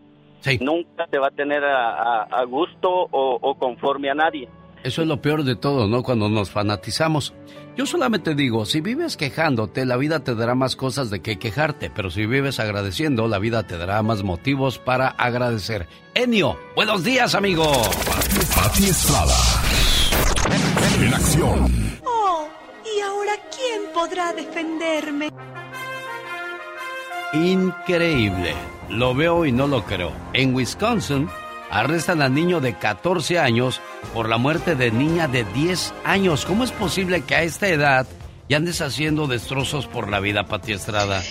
[0.62, 4.48] Nunca se va a tener a, a- a gusto o, o conforme a nadie.
[4.84, 6.04] Eso es lo peor de todo, ¿no?
[6.04, 7.34] Cuando nos fanatizamos.
[7.78, 11.92] Yo solamente digo, si vives quejándote, la vida te dará más cosas de qué quejarte,
[11.92, 15.88] pero si vives agradeciendo, la vida te dará más motivos para agradecer.
[16.16, 17.72] Enio, buenos días, amigo.
[18.56, 19.36] Pati Estrada.
[21.00, 22.00] En acción.
[22.04, 22.48] Oh,
[22.84, 25.30] ¿y ahora quién podrá defenderme?
[27.34, 28.56] Increíble.
[28.90, 30.12] Lo veo y no lo creo.
[30.34, 31.30] En Wisconsin
[31.70, 33.82] arrestan a niño de 14 años
[34.14, 36.46] por la muerte de niña de 10 años.
[36.46, 38.08] ¿Cómo es posible que a esta edad
[38.50, 41.22] ya andes haciendo destrozos por la vida, Pati Estrada?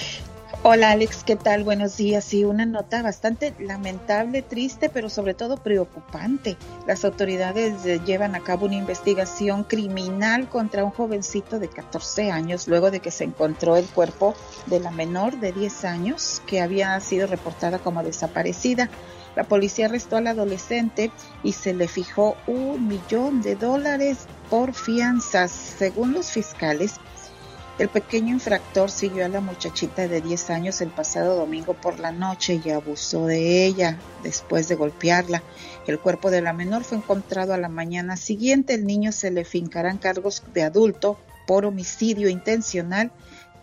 [0.68, 1.62] Hola Alex, ¿qué tal?
[1.62, 2.24] Buenos días.
[2.24, 6.57] Sí, una nota bastante lamentable, triste, pero sobre todo preocupante.
[6.89, 12.66] Las autoridades eh, llevan a cabo una investigación criminal contra un jovencito de 14 años
[12.66, 14.34] luego de que se encontró el cuerpo
[14.66, 18.91] de la menor de 10 años que había sido reportada como desaparecida.
[19.37, 21.12] La policía arrestó al adolescente
[21.43, 25.53] y se le fijó un millón de dólares por fianzas.
[25.53, 26.95] Según los fiscales,
[27.78, 32.11] el pequeño infractor siguió a la muchachita de 10 años el pasado domingo por la
[32.11, 35.43] noche y abusó de ella después de golpearla.
[35.87, 38.72] El cuerpo de la menor fue encontrado a la mañana siguiente.
[38.72, 43.12] El niño se le fincarán cargos de adulto por homicidio intencional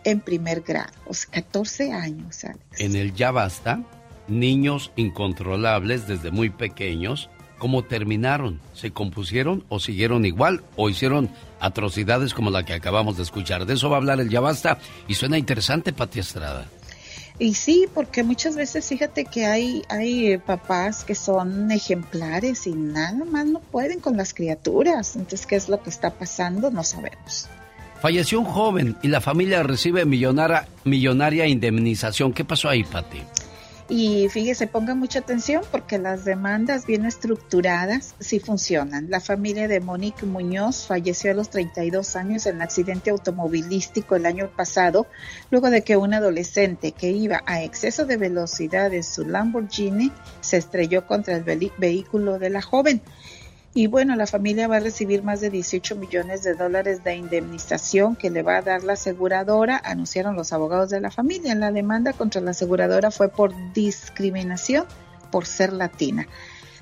[0.04, 0.92] en primer grado.
[1.06, 2.44] O sea, 14 años.
[2.44, 2.60] Alex.
[2.78, 3.82] En el Ya Basta,
[4.28, 8.60] niños incontrolables desde muy pequeños, ¿cómo terminaron?
[8.72, 13.66] ¿Se compusieron o siguieron igual o hicieron atrocidades como la que acabamos de escuchar?
[13.66, 16.66] De eso va a hablar el Ya Basta y suena interesante, Pati Estrada.
[17.38, 22.72] Y sí, porque muchas veces fíjate que hay, hay eh, papás que son ejemplares y
[22.72, 25.16] nada más no pueden con las criaturas.
[25.16, 26.70] Entonces, ¿qué es lo que está pasando?
[26.70, 27.48] No sabemos.
[28.00, 32.32] Falleció un joven y la familia recibe millonaria, millonaria indemnización.
[32.32, 33.22] ¿Qué pasó ahí, Pati?
[33.86, 39.10] Y fíjese, ponga mucha atención porque las demandas bien estructuradas sí funcionan.
[39.10, 44.24] La familia de Monique Muñoz falleció a los 32 años en un accidente automovilístico el
[44.24, 45.06] año pasado,
[45.50, 50.10] luego de que un adolescente que iba a exceso de velocidad en su Lamborghini
[50.40, 51.44] se estrelló contra el
[51.76, 53.02] vehículo de la joven.
[53.76, 58.14] Y bueno, la familia va a recibir más de 18 millones de dólares de indemnización
[58.14, 61.56] que le va a dar la aseguradora, anunciaron los abogados de la familia.
[61.56, 64.86] La demanda contra la aseguradora fue por discriminación
[65.32, 66.28] por ser latina.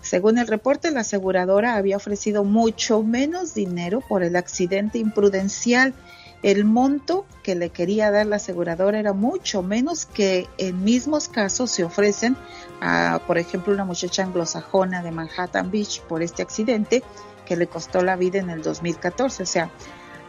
[0.03, 5.95] Según el reporte, la aseguradora había ofrecido mucho menos dinero por el accidente imprudencial.
[6.43, 11.71] El monto que le quería dar la aseguradora era mucho menos que en mismos casos
[11.71, 12.37] se ofrecen
[12.85, 17.05] a, por ejemplo, una muchacha anglosajona de Manhattan Beach por este accidente,
[17.47, 19.45] que le costó la vida en el 2014.
[19.45, 19.71] O sea,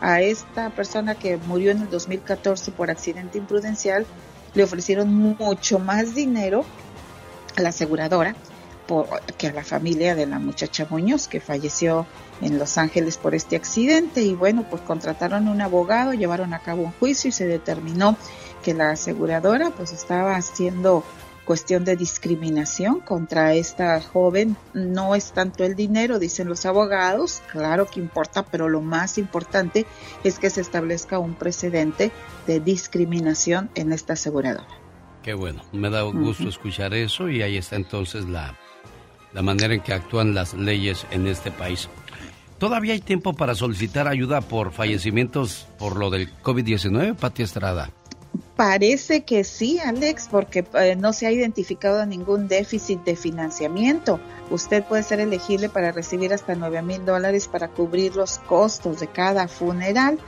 [0.02, 4.06] a esta persona que murió en el 2014 por accidente imprudencial
[4.54, 6.64] le ofrecieron mucho más dinero
[7.56, 8.36] a la aseguradora
[8.86, 12.06] por, que a la familia de la muchacha Muñoz que falleció
[12.42, 16.84] en Los Ángeles por este accidente y bueno pues contrataron un abogado llevaron a cabo
[16.84, 18.18] un juicio y se determinó
[18.62, 21.04] que la aseguradora pues estaba haciendo
[21.46, 24.56] cuestión de discriminación contra esta joven.
[24.74, 29.86] No es tanto el dinero, dicen los abogados, claro que importa, pero lo más importante
[30.24, 32.12] es que se establezca un precedente
[32.48, 34.68] de discriminación en esta aseguradora.
[35.22, 38.58] Qué bueno, me da gusto escuchar eso y ahí está entonces la,
[39.32, 41.90] la manera en que actúan las leyes en este país.
[42.58, 47.90] ¿Todavía hay tiempo para solicitar ayuda por fallecimientos por lo del COVID-19, Pati Estrada?
[48.56, 54.20] Parece que sí, Alex, porque eh, no se ha identificado ningún déficit de financiamiento.
[54.52, 59.08] Usted puede ser elegible para recibir hasta 9 mil dólares para cubrir los costos de
[59.08, 60.20] cada funeral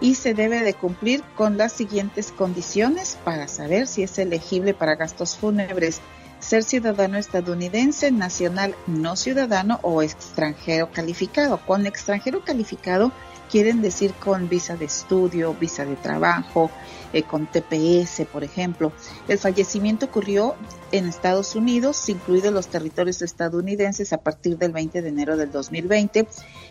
[0.00, 4.96] y se debe de cumplir con las siguientes condiciones para saber si es elegible para
[4.96, 6.00] gastos fúnebres.
[6.40, 11.58] Ser ciudadano estadounidense, nacional no ciudadano o extranjero calificado.
[11.66, 13.12] Con extranjero calificado
[13.50, 16.70] quieren decir con visa de estudio, visa de trabajo,
[17.12, 18.92] eh, con TPS, por ejemplo.
[19.28, 20.54] El fallecimiento ocurrió
[20.92, 26.26] en Estados Unidos, incluidos los territorios estadounidenses, a partir del 20 de enero del 2020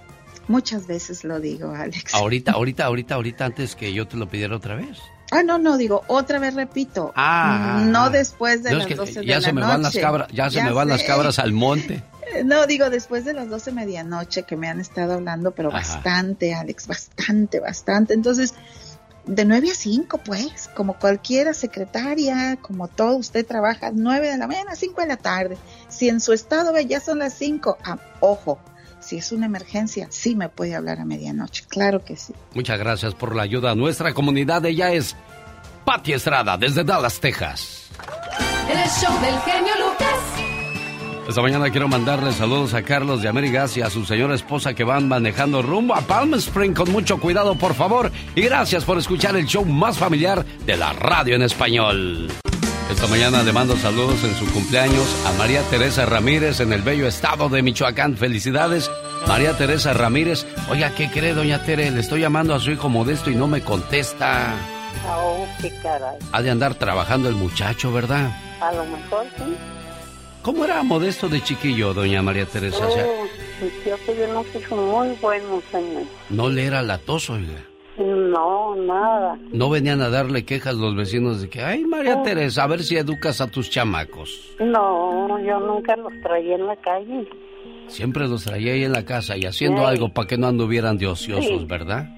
[0.47, 2.13] Muchas veces lo digo, Alex.
[2.13, 4.99] Ahorita, ahorita, ahorita, ahorita, antes que yo te lo pidiera otra vez.
[5.31, 7.11] Ah, no, no, digo, otra vez repito.
[7.15, 7.83] Ah.
[7.85, 9.73] No después de las 12 de ya la se me noche.
[9.73, 12.03] Van las cabras, ya, se me van las cabras al monte.
[12.45, 16.87] No, digo, después de las 12 medianoche que me han estado hablando, pero bastante, Alex,
[16.87, 18.15] bastante, bastante.
[18.15, 18.55] Entonces,
[19.25, 24.47] de 9 a 5, pues, como cualquiera secretaria, como todo, usted trabaja 9 de la
[24.47, 25.57] mañana, 5 de la tarde.
[25.89, 28.59] Si en su estado ya son las 5, ah, ojo,
[29.03, 32.33] si es una emergencia, sí me puede hablar a medianoche, claro que sí.
[32.53, 33.75] Muchas gracias por la ayuda.
[33.75, 35.15] Nuestra comunidad, ella es
[35.85, 37.89] Pati Estrada, desde Dallas, Texas.
[38.69, 40.43] El show del genio Lucas.
[41.27, 44.83] Esta mañana quiero mandarle saludos a Carlos de Amérigas y a su señora esposa que
[44.83, 48.11] van manejando rumbo a Palm Spring con mucho cuidado, por favor.
[48.35, 52.29] Y gracias por escuchar el show más familiar de la radio en español.
[52.91, 57.07] Esta mañana le mando saludos en su cumpleaños a María Teresa Ramírez en el bello
[57.07, 58.17] estado de Michoacán.
[58.17, 58.89] Felicidades,
[59.27, 60.45] María Teresa Ramírez.
[60.69, 61.89] Oiga, ¿qué cree, doña Tere?
[61.91, 64.55] Le estoy llamando a su hijo Modesto y no me contesta.
[65.09, 66.17] Oh, qué caray.
[66.31, 68.31] Ha de andar trabajando el muchacho, ¿verdad?
[68.61, 69.55] A lo mejor sí.
[70.43, 72.85] ¿Cómo era Modesto de chiquillo, doña María Teresa?
[72.85, 73.25] Oh,
[73.85, 76.03] yo que yo no fui muy bueno, señor.
[76.29, 77.63] no le era latoso, oiga.
[77.97, 79.37] No, nada.
[79.51, 82.97] No venían a darle quejas los vecinos de que, ay, María Teresa, a ver si
[82.97, 84.55] educas a tus chamacos.
[84.59, 87.27] No, yo nunca los traía en la calle.
[87.87, 89.87] Siempre los traía ahí en la casa y haciendo Sí.
[89.87, 91.65] algo para que no anduvieran de ociosos, Sí.
[91.67, 92.09] ¿verdad?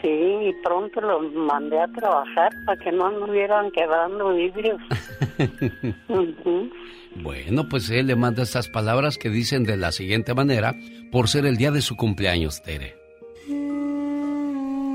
[0.00, 4.80] Sí, y pronto los mandé a trabajar para que no anduvieran quedando vidrios.
[7.16, 10.74] Bueno, pues él le manda estas palabras que dicen de la siguiente manera,
[11.10, 12.94] por ser el día de su cumpleaños, Tere.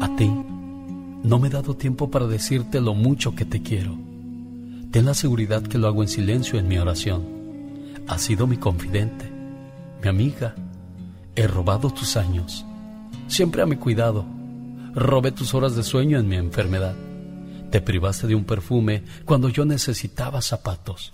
[0.05, 0.31] A ti,
[1.23, 3.97] no me he dado tiempo para decirte lo mucho que te quiero.
[4.91, 7.23] Ten la seguridad que lo hago en silencio en mi oración.
[8.07, 9.31] Has sido mi confidente,
[10.03, 10.53] mi amiga.
[11.35, 12.63] He robado tus años,
[13.27, 14.27] siempre a mi cuidado.
[14.93, 16.93] Robé tus horas de sueño en mi enfermedad.
[17.71, 21.13] Te privaste de un perfume cuando yo necesitaba zapatos.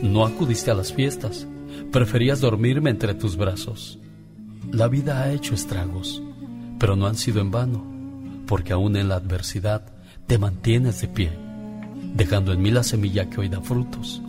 [0.00, 1.46] No acudiste a las fiestas,
[1.92, 3.98] preferías dormirme entre tus brazos.
[4.70, 6.22] La vida ha hecho estragos,
[6.78, 7.91] pero no han sido en vano,
[8.52, 9.80] porque aún en la adversidad
[10.26, 11.32] te mantienes de pie,
[12.14, 14.20] dejando en mí la semilla que hoy da frutos.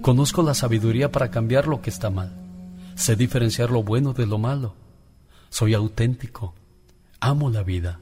[0.00, 2.32] Conozco la sabiduría para cambiar lo que está mal.
[2.94, 4.76] Sé diferenciar lo bueno de lo malo.
[5.50, 6.54] Soy auténtico.
[7.20, 8.00] Amo la vida.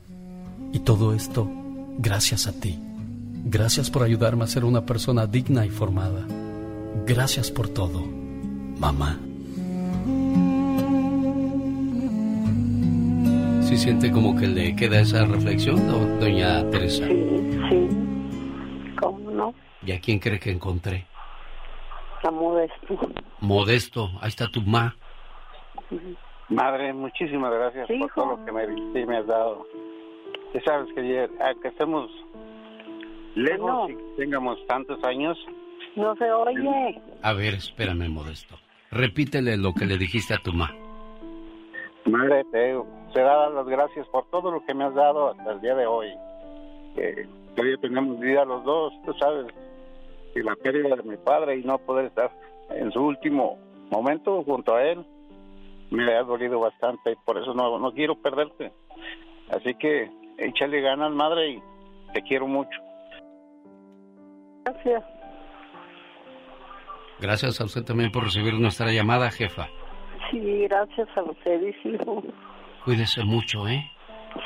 [0.72, 1.50] Y todo esto
[1.98, 2.78] gracias a ti.
[3.44, 6.24] Gracias por ayudarme a ser una persona digna y formada.
[7.04, 8.06] Gracias por todo,
[8.78, 9.18] mamá.
[13.68, 17.06] ¿Sí siente como que le queda esa reflexión, do- doña Teresa?
[17.06, 17.14] Sí,
[17.68, 17.88] sí.
[19.86, 21.06] ¿Y a quién cree que encontré?
[22.22, 22.98] A Modesto.
[23.40, 24.96] Modesto, ahí está tu ma.
[26.48, 28.64] Madre, muchísimas gracias por todo lo que me
[29.00, 29.66] y me has dado.
[30.54, 32.10] Ya sabes que ya- aunque estemos
[33.34, 35.36] lejos y que tengamos tantos años,
[35.94, 37.00] No se oye.
[37.22, 38.56] A ver, espérame, Modesto.
[38.90, 40.70] Repítele lo que le dijiste a tu ma.
[42.08, 42.76] Madre, te,
[43.12, 45.86] te da las gracias por todo lo que me has dado hasta el día de
[45.86, 46.08] hoy.
[46.94, 49.46] Que todavía tenemos vida los dos, tú sabes,
[50.34, 52.30] y la pérdida de mi padre y no poder estar
[52.70, 53.58] en su último
[53.90, 55.04] momento junto a él,
[55.90, 58.72] me ha dolido bastante y por eso no, no quiero perderte.
[59.50, 61.62] Así que échale ganas, madre, y
[62.12, 62.78] te quiero mucho.
[64.64, 65.04] Gracias.
[67.20, 69.68] Gracias a usted también por recibir nuestra llamada, jefa.
[70.30, 72.22] Sí, gracias a ustedes, hijo.
[72.84, 73.90] Cuídese mucho, ¿eh?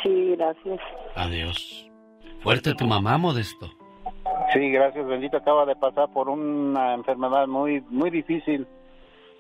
[0.02, 0.80] Sí, gracias.
[1.16, 1.88] Adiós.
[2.40, 3.70] Fuerte tu mamá, Modesto.
[4.52, 5.36] Sí, gracias, bendito.
[5.36, 8.66] Acaba de pasar por una enfermedad muy muy difícil.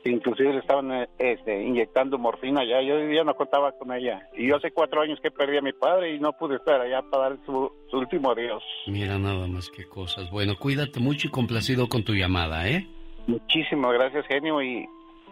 [0.04, 2.82] Inclusive le estaban eh, este, inyectando morfina ya.
[2.82, 4.28] Yo ya no contaba con ella.
[4.36, 7.02] Y yo hace cuatro años que perdí a mi padre y no pude estar allá
[7.02, 8.62] para dar su, su último adiós.
[8.86, 10.30] Mira nada más que cosas.
[10.30, 12.86] Bueno, cuídate mucho y complacido con tu llamada, ¿eh?
[13.28, 14.84] Muchísimas gracias, genio, y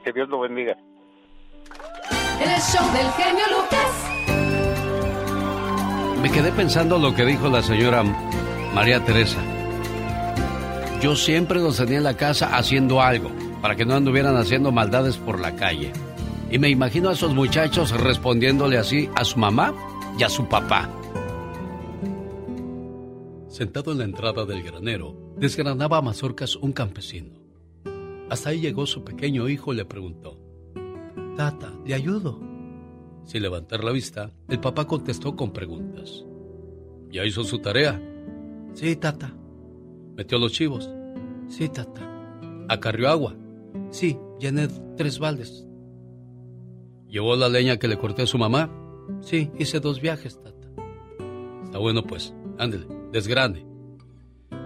[0.04, 0.76] que Dios lo bendiga.
[2.40, 4.10] El show del genio Lucas.
[6.22, 8.02] Me quedé pensando lo que dijo la señora
[8.74, 9.40] María Teresa.
[11.00, 13.30] Yo siempre los tenía en la casa haciendo algo,
[13.62, 15.92] para que no anduvieran haciendo maldades por la calle.
[16.50, 19.74] Y me imagino a esos muchachos respondiéndole así a su mamá
[20.18, 20.90] y a su papá.
[23.48, 27.40] Sentado en la entrada del granero, desgranaba a mazorcas un campesino.
[28.28, 30.38] Hasta ahí llegó su pequeño hijo y le preguntó,
[31.40, 32.38] Tata, ¿le ayudo?
[33.24, 36.26] Sin levantar la vista, el papá contestó con preguntas.
[37.10, 37.98] ¿Ya hizo su tarea?
[38.74, 39.34] Sí, tata.
[40.16, 40.90] ¿Metió los chivos?
[41.48, 42.02] Sí, tata.
[42.68, 43.36] ¿Acarrió agua?
[43.88, 44.68] Sí, llené
[44.98, 45.66] tres baldes.
[47.08, 48.70] ¿Llevó la leña que le corté a su mamá?
[49.22, 50.68] Sí, hice dos viajes, tata.
[51.64, 53.64] Está bueno pues, ándele, desgrane.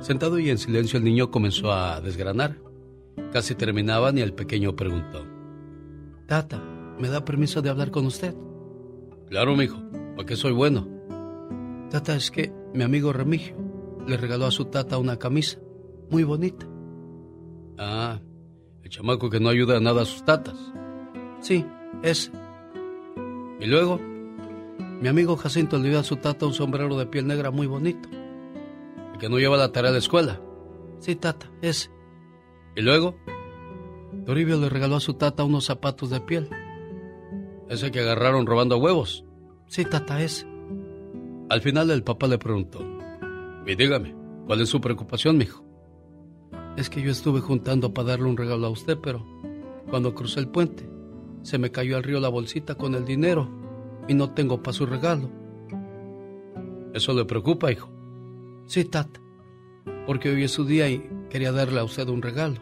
[0.01, 2.59] Sentado y en silencio el niño comenzó a desgranar.
[3.33, 5.34] Casi terminaban y el pequeño preguntó.
[6.27, 6.59] Tata,
[6.99, 8.35] ¿me da permiso de hablar con usted?
[9.29, 9.79] Claro, mijo,
[10.17, 10.89] ¿para qué soy bueno?
[11.91, 13.57] Tata, es que mi amigo Remigio
[14.07, 15.59] le regaló a su tata una camisa
[16.11, 16.67] muy bonita.
[17.79, 18.21] Ah,
[18.83, 20.57] el chamaco que no ayuda a nada a sus tatas.
[21.41, 21.67] Sí,
[22.03, 22.31] ese.
[23.61, 24.01] Y luego,
[25.01, 28.09] mi amigo Jacinto le dio a su tata un sombrero de piel negra muy bonito.
[29.13, 30.41] El que no lleva la tarea a la escuela.
[31.01, 31.91] Sí, tata, ese.
[32.77, 33.17] Y luego,
[34.25, 36.49] Toribio le regaló a su tata unos zapatos de piel.
[37.69, 39.25] Ese que agarraron robando huevos.
[39.67, 40.47] Sí, tata, ese.
[41.51, 42.81] Al final el papá le preguntó,
[43.67, 44.15] y dígame,
[44.47, 45.65] ¿cuál es su preocupación, mijo?
[46.77, 49.25] Es que yo estuve juntando para darle un regalo a usted, pero
[49.91, 50.89] cuando crucé el puente,
[51.43, 53.49] se me cayó al río la bolsita con el dinero
[54.09, 55.31] y no tengo para su regalo.
[56.95, 57.91] ¿Eso le preocupa, hijo?
[58.67, 59.21] Sí, tata,
[60.07, 62.61] porque hoy es su día y quería darle a usted un regalo.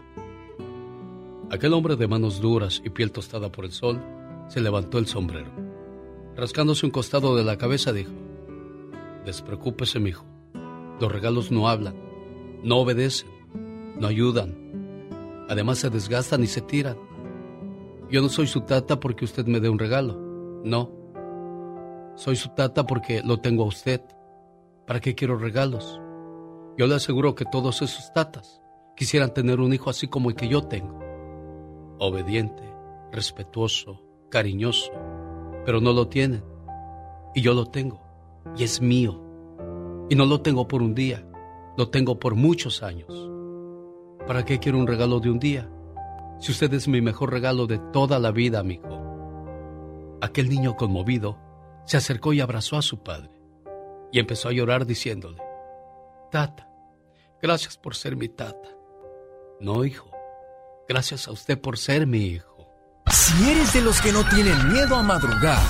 [1.52, 4.02] Aquel hombre de manos duras y piel tostada por el sol
[4.48, 5.50] se levantó el sombrero.
[6.34, 8.10] Rascándose un costado de la cabeza dijo,
[9.26, 10.24] Despreocúpese, mijo.
[10.98, 11.94] Los regalos no hablan,
[12.62, 13.28] no obedecen,
[14.00, 15.44] no ayudan.
[15.50, 16.96] Además se desgastan y se tiran.
[18.10, 20.18] Yo no soy su tata porque usted me dé un regalo.
[20.64, 20.90] No.
[22.16, 24.00] Soy su tata porque lo tengo a usted.
[24.86, 26.00] ¿Para qué quiero regalos?
[26.78, 28.62] Yo le aseguro que todos esos tatas
[28.96, 31.01] quisieran tener un hijo así como el que yo tengo.
[32.04, 32.64] Obediente,
[33.12, 34.90] respetuoso, cariñoso,
[35.64, 36.42] pero no lo tienen.
[37.32, 38.02] Y yo lo tengo.
[38.56, 39.22] Y es mío.
[40.10, 41.24] Y no lo tengo por un día,
[41.76, 43.30] lo tengo por muchos años.
[44.26, 45.70] ¿Para qué quiero un regalo de un día?
[46.40, 50.18] Si usted es mi mejor regalo de toda la vida, amigo.
[50.20, 51.38] Aquel niño conmovido
[51.84, 53.30] se acercó y abrazó a su padre
[54.10, 55.40] y empezó a llorar diciéndole,
[56.32, 56.68] Tata,
[57.40, 58.70] gracias por ser mi tata.
[59.60, 60.11] No, hijo,
[60.88, 62.68] gracias a usted por ser mi hijo.
[63.10, 65.60] Si eres de los que no tienen miedo a madrugar,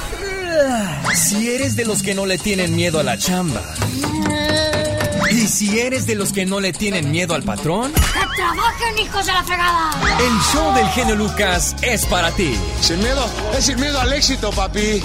[1.14, 3.62] si eres de los que no le tienen miedo a la chamba,
[5.30, 9.24] y si eres de los que no le tienen miedo al patrón, ¡Que trabajen, hijos
[9.24, 9.90] de la fregada!
[10.20, 12.54] el show del genio Lucas es para ti.
[12.80, 13.24] Sin miedo,
[13.56, 15.02] es sin miedo al éxito, papi.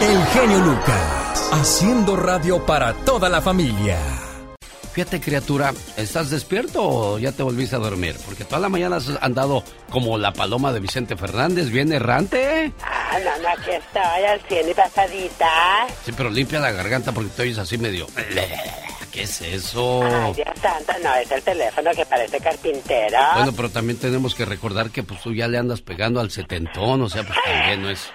[0.00, 3.98] El genio Lucas, haciendo radio para toda la familia.
[4.98, 8.16] Fíjate, criatura, ¿estás despierto o ya te volviste a dormir?
[8.26, 12.72] Porque toda la mañana has andado como la paloma de Vicente Fernández, bien errante.
[12.82, 15.86] Ah, no, no, aquí estoy al cien y pasadita.
[16.04, 18.08] Sí, pero limpia la garganta porque te oyes así medio...
[19.12, 20.02] ¿Qué es eso?
[20.02, 23.18] Ay, Dios santo, no, es el teléfono que parece carpintero.
[23.36, 27.02] Bueno, pero también tenemos que recordar que pues tú ya le andas pegando al setentón,
[27.02, 28.10] o sea, pues también no es...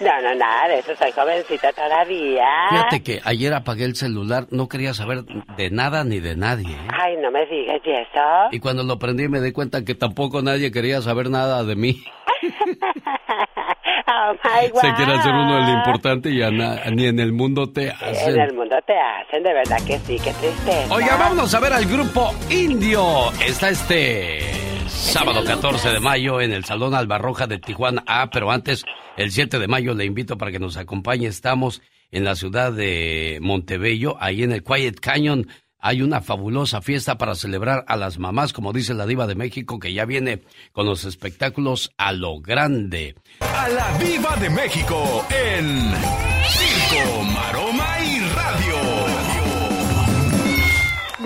[0.00, 2.44] No, no, nada de eso, soy jovencita todavía.
[2.70, 6.72] Fíjate que ayer apagué el celular, no quería saber de nada ni de nadie.
[6.74, 6.88] ¿eh?
[6.92, 8.20] Ay, no me digas, ¿y eso?
[8.52, 12.02] Y cuando lo prendí me di cuenta que tampoco nadie quería saber nada de mí.
[14.08, 17.70] Oh, my Se quiere hacer uno el importante y a na- ni en el mundo
[17.72, 18.38] te En hacen.
[18.40, 20.94] el mundo te hacen, de verdad que sí, qué tristeza.
[20.94, 23.32] Oiga, vámonos a ver al grupo Indio.
[23.44, 24.38] Está este
[25.06, 28.02] sábado 14 de mayo en el Salón Albarroja de Tijuana.
[28.06, 28.84] Ah, pero antes,
[29.16, 31.28] el 7 de mayo le invito para que nos acompañe.
[31.28, 31.80] Estamos
[32.10, 35.48] en la ciudad de Montebello, ahí en el Quiet Canyon.
[35.78, 39.78] Hay una fabulosa fiesta para celebrar a las mamás, como dice la diva de México,
[39.78, 40.42] que ya viene
[40.72, 43.14] con los espectáculos a lo grande.
[43.40, 45.92] A la Viva de México en
[46.48, 47.95] Circo, Maroma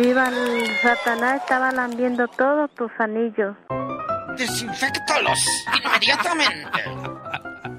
[0.00, 3.54] Viva el Satanás, estaba lambiendo todos tus anillos.
[4.38, 5.38] Desinfectalos
[5.84, 6.84] inmediatamente.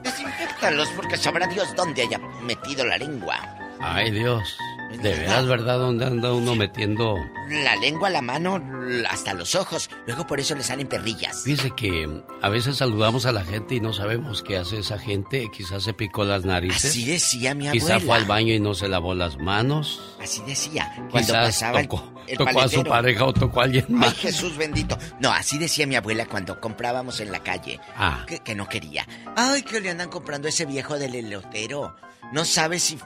[0.04, 3.40] Desinfectalos porque sabrá Dios dónde haya metido la lengua.
[3.80, 4.56] Ay, Dios.
[4.98, 5.78] De veras, ¿verdad?
[5.80, 7.16] ¿Dónde anda uno metiendo?
[7.64, 8.62] La lengua, la mano,
[9.10, 9.90] hasta los ojos.
[10.06, 11.44] Luego por eso le salen perrillas.
[11.44, 15.50] Fíjese que a veces saludamos a la gente y no sabemos qué hace esa gente.
[15.52, 16.92] Quizás se picó las narices.
[16.92, 18.00] Así decía mi abuela.
[18.00, 20.16] fue al baño y no se lavó las manos.
[20.22, 20.92] Así decía.
[21.12, 23.96] Cuando Quizás pasaba el- tocó, el tocó a su pareja o tocó a alguien Ay,
[23.96, 24.14] más.
[24.16, 24.98] Jesús bendito.
[25.20, 27.80] No, así decía mi abuela cuando comprábamos en la calle.
[27.98, 28.24] Ah.
[28.28, 29.08] Que, que no quería.
[29.36, 31.96] Ay, que le andan comprando ese viejo del elotero.
[32.32, 32.98] No sabe si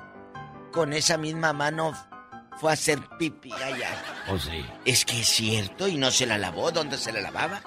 [0.75, 1.93] con esa misma mano
[2.59, 3.89] fue a hacer pipí allá.
[4.29, 4.63] Oh, sí.
[4.85, 6.69] Es que es cierto y no se la lavó.
[6.71, 7.61] ¿Dónde se la lavaba?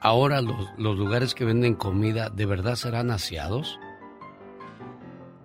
[0.00, 3.78] Ahora los, los lugares que venden comida, ¿de verdad serán aseados?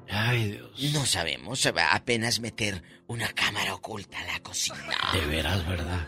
[0.10, 0.94] Ay, Dios.
[0.94, 1.60] No sabemos.
[1.60, 4.78] Se va apenas meter una cámara oculta a la cocina.
[5.12, 6.08] De veras, ¿verdad?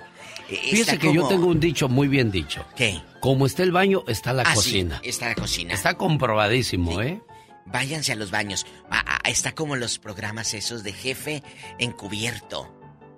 [0.50, 2.64] Eh, Fíjese que yo tengo un dicho muy bien dicho.
[2.76, 3.02] ¿Qué?
[3.20, 5.02] Como está el baño, está la Ah, sí, cocina.
[5.04, 5.74] está la cocina.
[5.74, 7.20] Está comprobadísimo, ¿eh?
[7.66, 8.66] Váyanse a los baños.
[8.90, 11.44] Ah, ah, está como los programas esos de jefe
[11.80, 12.72] encubierto.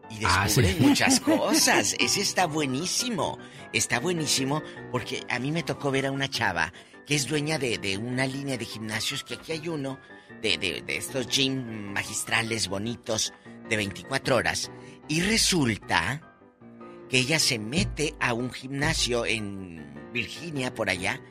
[0.10, 0.84] Y Ah, descubren sí.
[0.84, 1.96] muchas cosas.
[2.00, 3.38] Ese está buenísimo.
[3.74, 6.72] Está buenísimo porque a mí me tocó ver a una chava
[7.06, 9.98] que es dueña de, de una línea de gimnasios, que aquí hay uno,
[10.42, 13.34] de, de- de estos gym magistrales bonitos
[13.70, 14.72] de 24 horas.
[15.08, 16.22] Y resulta
[17.10, 21.22] que ella se mete a un gimnasio en Virginia, por allá,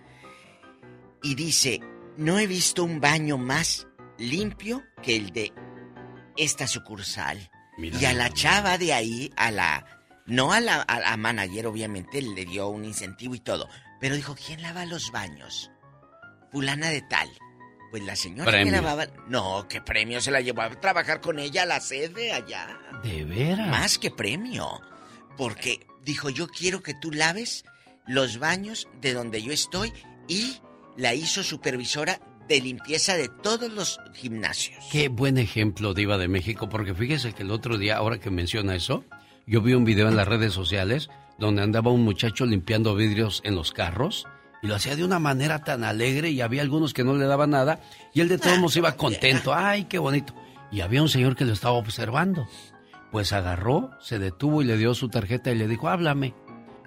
[1.23, 1.81] y dice,
[2.17, 3.87] no he visto un baño más
[4.19, 5.53] limpio que el de
[6.37, 7.51] esta sucursal.
[7.79, 9.85] Mira y a la chava de ahí, a la...
[10.27, 13.69] No a la, a la manager, obviamente, le dio un incentivo y todo.
[14.01, 15.71] Pero dijo, ¿quién lava los baños?
[16.51, 17.29] Fulana de tal.
[17.91, 18.73] Pues la señora Premio.
[18.73, 19.07] que lavaba...
[19.29, 20.21] No, ¿qué premio?
[20.21, 22.77] Se la llevó a trabajar con ella a la sede allá.
[23.05, 23.69] De veras.
[23.69, 24.81] Más que premio.
[25.37, 27.65] Porque dijo, yo quiero que tú laves
[28.07, 29.93] los baños de donde yo estoy
[30.29, 30.61] y
[30.97, 34.85] la hizo supervisora de limpieza de todos los gimnasios.
[34.91, 38.75] Qué buen ejemplo, Diva de México, porque fíjese que el otro día, ahora que menciona
[38.75, 39.05] eso,
[39.47, 43.55] yo vi un video en las redes sociales donde andaba un muchacho limpiando vidrios en
[43.55, 44.27] los carros
[44.63, 47.51] y lo hacía de una manera tan alegre y había algunos que no le daban
[47.51, 47.81] nada
[48.15, 49.55] y él de todos modos iba contento.
[49.55, 50.35] ¡Ay, qué bonito!
[50.71, 52.49] Y había un señor que lo estaba observando.
[53.13, 56.35] Pues agarró, se detuvo y le dio su tarjeta y le dijo, háblame.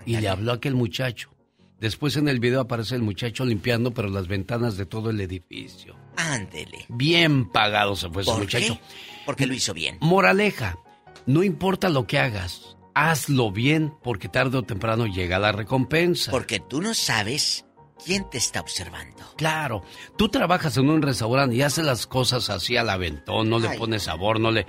[0.06, 1.32] Y le habló a aquel muchacho.
[1.80, 5.96] Después en el video aparece el muchacho limpiando, pero las ventanas de todo el edificio.
[6.18, 6.86] Ándele.
[6.90, 8.74] Bien pagado se fue ese ¿Por muchacho.
[8.76, 8.82] qué?
[9.26, 9.98] Porque lo hizo bien.
[10.02, 10.78] Moraleja,
[11.26, 16.32] no importa lo que hagas, hazlo bien porque tarde o temprano llega la recompensa.
[16.32, 17.66] Porque tú no sabes
[18.04, 19.24] quién te está observando.
[19.38, 19.84] Claro,
[20.18, 24.04] tú trabajas en un restaurante y haces las cosas así al aventón, no le pones
[24.04, 24.66] sabor, no le...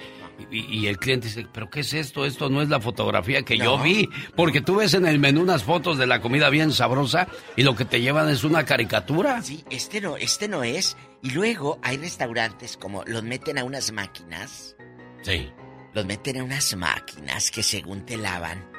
[0.51, 2.25] Y, y el cliente dice, pero ¿qué es esto?
[2.25, 4.09] Esto no es la fotografía que yo vi.
[4.37, 7.77] Porque tú ves en el menú unas fotos de la comida bien sabrosa y lo
[7.77, 9.43] que te llevan es una caricatura.
[9.43, 10.97] Sí, este no, este no es.
[11.23, 14.77] Y luego hay restaurantes como los meten a unas máquinas.
[15.23, 15.51] Sí.
[15.93, 18.71] Los meten a unas máquinas que según te lavan,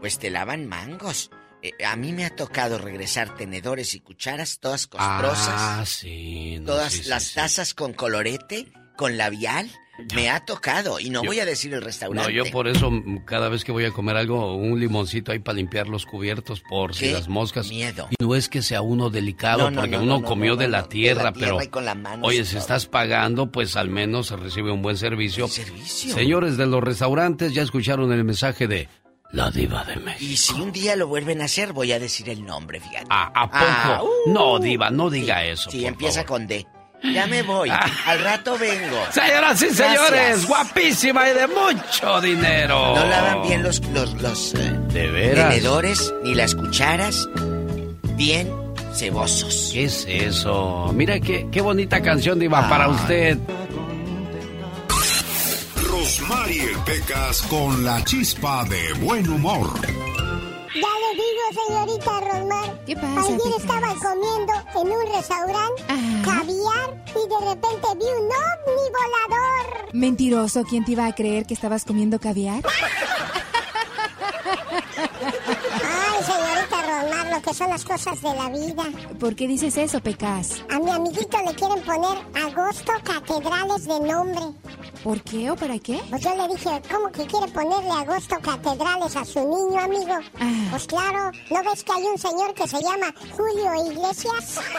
[0.00, 1.30] pues te lavan mangos.
[1.62, 5.48] Eh, a mí me ha tocado regresar tenedores y cucharas todas costrosas.
[5.48, 6.58] Ah, sí.
[6.60, 7.34] no, todas sí, sí, las sí.
[7.34, 9.70] tazas con colorete, con labial.
[10.14, 10.98] Me ha tocado.
[11.00, 12.32] Y no Yo- voy a decir el No, restaurante.
[12.32, 12.90] yo por eso
[13.24, 16.94] cada vez que voy a comer algo, un limoncito ahí para limpiar los cubiertos por
[16.94, 17.68] si las moscas.
[17.68, 18.08] miedo.
[18.18, 20.52] Y no es que sea uno delicado, No, no, porque no, uno no, no, comió
[20.52, 23.50] no, de, no, la no, tierra, de la tierra pero con oye, si estás pagando,
[23.50, 25.48] pues al menos se recibe un buen servicio.
[25.48, 26.14] servicio.
[26.14, 28.88] Señores de los restaurantes, ya escucharon el mensaje de
[29.32, 30.24] la diva de México.
[30.32, 33.06] Y si un día lo vuelven a hacer, voy a decir el nombre, fíjate.
[33.10, 33.56] ¿A, a poco?
[33.64, 34.32] Ah, uh.
[34.32, 35.70] no, diva, no diga eso.
[35.70, 36.38] Sí, por empieza favor.
[36.38, 36.66] con D.
[37.02, 37.70] Ya me voy.
[37.70, 38.98] Al rato vengo.
[39.10, 42.94] Señoras y señores, guapísima y de mucho dinero.
[42.94, 45.48] No lavan bien los, los, los eh, ¿De veras?
[45.50, 47.28] tenedores ni las cucharas.
[48.16, 48.52] Bien
[48.94, 49.70] cebosos.
[49.72, 50.90] ¿Qué es eso?
[50.94, 53.38] Mira qué, qué bonita canción, Diva, para usted.
[55.88, 59.70] Rosmarie Pecas con la chispa de buen humor.
[60.74, 62.84] Ya le digo, señorita Rosmar.
[62.84, 65.82] ¿Qué pasa, Ayer estaba comiendo en un restaurante
[66.24, 69.88] caviar y de repente vi un ovni volador.
[69.92, 72.62] Mentiroso, ¿quién te iba a creer que estabas comiendo caviar?
[75.82, 78.84] Ay, señorita Rosmar, lo que son las cosas de la vida.
[79.18, 80.62] ¿Por qué dices eso, Pecas?
[80.70, 84.42] A mi amiguito le quieren poner agosto catedrales de nombre.
[85.02, 85.98] ¿Por qué o para qué?
[86.10, 90.18] Pues yo le dije, ¿cómo que quiere ponerle agosto catedrales a su niño, amigo?
[90.38, 90.66] Ah.
[90.70, 94.60] Pues claro, ¿no ves que hay un señor que se llama Julio Iglesias?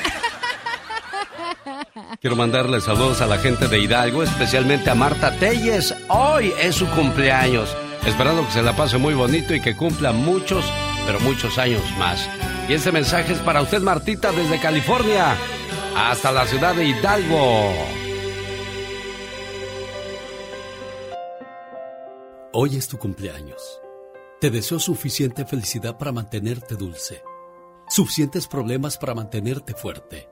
[2.22, 5.96] Quiero mandarle saludos a la gente de Hidalgo, especialmente a Marta Telles.
[6.08, 7.76] Hoy es su cumpleaños.
[8.06, 10.66] Esperando que se la pase muy bonito y que cumpla muchos,
[11.06, 12.30] pero muchos años más.
[12.68, 15.36] Y este mensaje es para usted, Martita, desde California
[15.96, 18.01] hasta la ciudad de Hidalgo.
[22.54, 23.80] Hoy es tu cumpleaños.
[24.42, 27.24] Te deseo suficiente felicidad para mantenerte dulce,
[27.88, 30.28] suficientes problemas para mantenerte fuerte,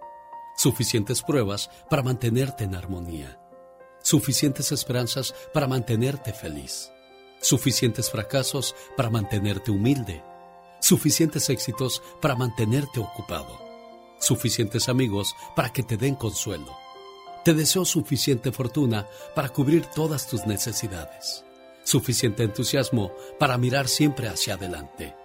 [0.57, 3.39] suficientes pruebas para mantenerte en armonía,
[4.03, 6.91] suficientes esperanzas para mantenerte feliz,
[7.39, 10.21] suficientes fracasos para mantenerte humilde,
[10.81, 13.57] suficientes éxitos para mantenerte ocupado,
[14.19, 16.75] suficientes amigos para que te den consuelo.
[17.45, 21.45] Te deseo suficiente fortuna para cubrir todas tus necesidades
[21.89, 25.15] suficiente entusiasmo para mirar siempre hacia adelante,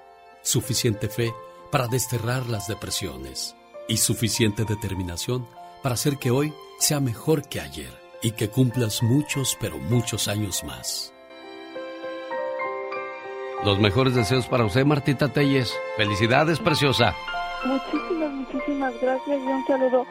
[0.40, 1.34] suficiente fe
[1.70, 3.54] para desterrar las depresiones
[3.86, 5.46] y suficiente determinación
[5.82, 7.92] para hacer que hoy sea mejor que ayer
[8.22, 11.12] y que cumplas muchos, pero muchos años más.
[13.62, 15.70] Los mejores deseos para usted, Martita Telles.
[15.98, 17.14] Felicidades, preciosa.
[17.66, 20.06] Muchísimas, muchísimas gracias y un saludo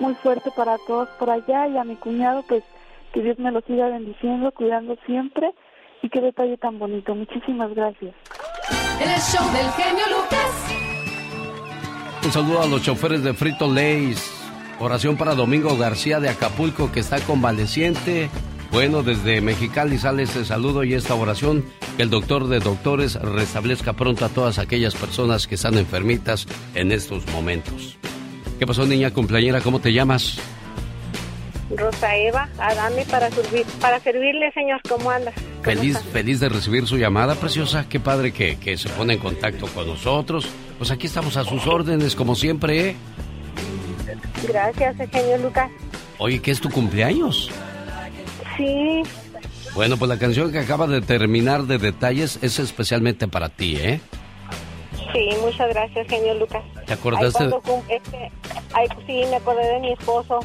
[0.00, 2.62] muy fuerte para todos por allá y a mi cuñado, pues
[3.14, 5.54] que Dios me lo siga bendiciendo, cuidando siempre
[6.04, 7.14] y qué detalle tan bonito.
[7.14, 8.14] Muchísimas gracias.
[9.00, 10.74] El show del genio Lucas.
[12.24, 14.30] Un saludo a los choferes de Frito Lays.
[14.80, 18.28] Oración para Domingo García de Acapulco, que está convaleciente.
[18.70, 21.64] Bueno, desde Mexicali sale ese saludo y esta oración.
[21.96, 26.92] Que el doctor de doctores restablezca pronto a todas aquellas personas que están enfermitas en
[26.92, 27.96] estos momentos.
[28.58, 29.62] ¿Qué pasó, niña cumpleañera?
[29.62, 30.38] ¿Cómo te llamas?
[31.70, 34.80] Rosa Eva, Adame para, servir, para servirle, señor.
[34.88, 35.34] ¿Cómo andas?
[35.62, 37.86] Feliz, feliz de recibir su llamada, preciosa.
[37.88, 40.46] Qué padre que, que se pone en contacto con nosotros.
[40.78, 42.96] Pues aquí estamos a sus órdenes, como siempre, ¿eh?
[44.46, 45.70] Gracias, genio Lucas.
[46.18, 47.50] Oye, ¿qué es tu cumpleaños?
[48.56, 49.02] Sí,
[49.74, 54.00] Bueno, pues la canción que acaba de terminar de detalles es especialmente para ti, ¿eh?
[55.14, 56.62] sí, muchas gracias, genio Lucas.
[56.86, 58.30] ¿Te acordaste cuando este,
[59.06, 60.40] sí, me acordé de mi esposo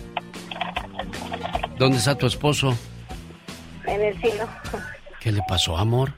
[1.77, 2.75] ¿Dónde está tu esposo?
[3.89, 4.47] en el cielo.
[5.19, 6.13] ¿Qué le pasó, amor?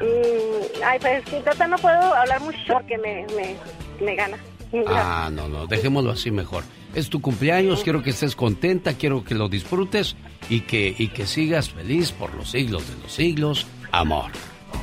[0.00, 3.56] Mm, ay, pues ahorita no puedo hablar mucho porque me, me,
[4.04, 4.38] me gana.
[4.86, 6.62] Ah, no, no, dejémoslo así mejor.
[6.94, 10.16] Es tu cumpleaños, quiero que estés contenta, quiero que lo disfrutes
[10.48, 14.30] y que, y que sigas feliz por los siglos de los siglos, amor.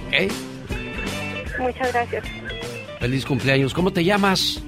[0.08, 0.32] ¿Ok?
[1.60, 2.26] Muchas gracias.
[3.00, 3.74] Feliz cumpleaños.
[3.74, 4.62] ¿Cómo te llamas?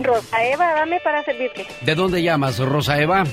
[0.00, 1.66] Rosa Eva, dame para servirte.
[1.82, 3.24] ¿De dónde llamas, Rosa Eva?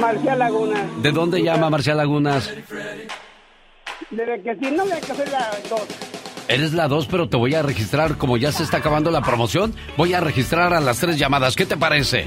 [0.00, 0.86] Marcial Laguna.
[1.02, 2.52] ¿De dónde llama Marcial Lagunas?
[4.10, 5.86] Desde que si no me hacer la dos.
[6.46, 8.18] Eres la 2, pero te voy a registrar.
[8.18, 11.56] Como ya se está acabando la promoción, voy a registrar a las tres llamadas.
[11.56, 12.26] ¿Qué te parece?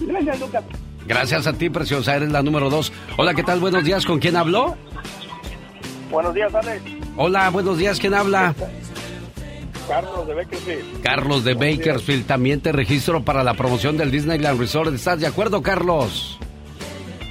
[0.00, 0.64] Gracias, Lucas.
[1.06, 2.14] Gracias a ti, preciosa.
[2.16, 2.92] Eres la número 2.
[3.16, 3.60] Hola, ¿qué tal?
[3.60, 4.04] Buenos días.
[4.04, 4.76] ¿Con quién habló?
[6.10, 6.82] Buenos días, Alex.
[7.16, 7.98] Hola, buenos días.
[7.98, 8.54] ¿Quién habla?
[9.88, 11.02] Carlos de Bakersfield.
[11.02, 12.26] Carlos de Bakersfield.
[12.26, 14.94] También te registro para la promoción del Disneyland Resort.
[14.94, 16.38] ¿Estás de acuerdo, Carlos?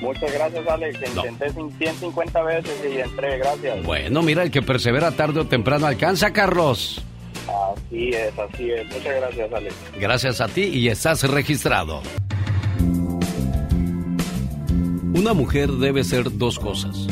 [0.01, 0.99] Muchas gracias, Alex.
[1.15, 3.83] Intenté 150 veces y entré, gracias.
[3.83, 7.01] Bueno, mira, el que persevera tarde o temprano alcanza, Carlos.
[7.47, 8.85] Así es, así es.
[8.85, 9.75] Muchas gracias, Alex.
[9.99, 12.01] Gracias a ti y estás registrado.
[15.15, 17.07] Una mujer debe ser dos cosas,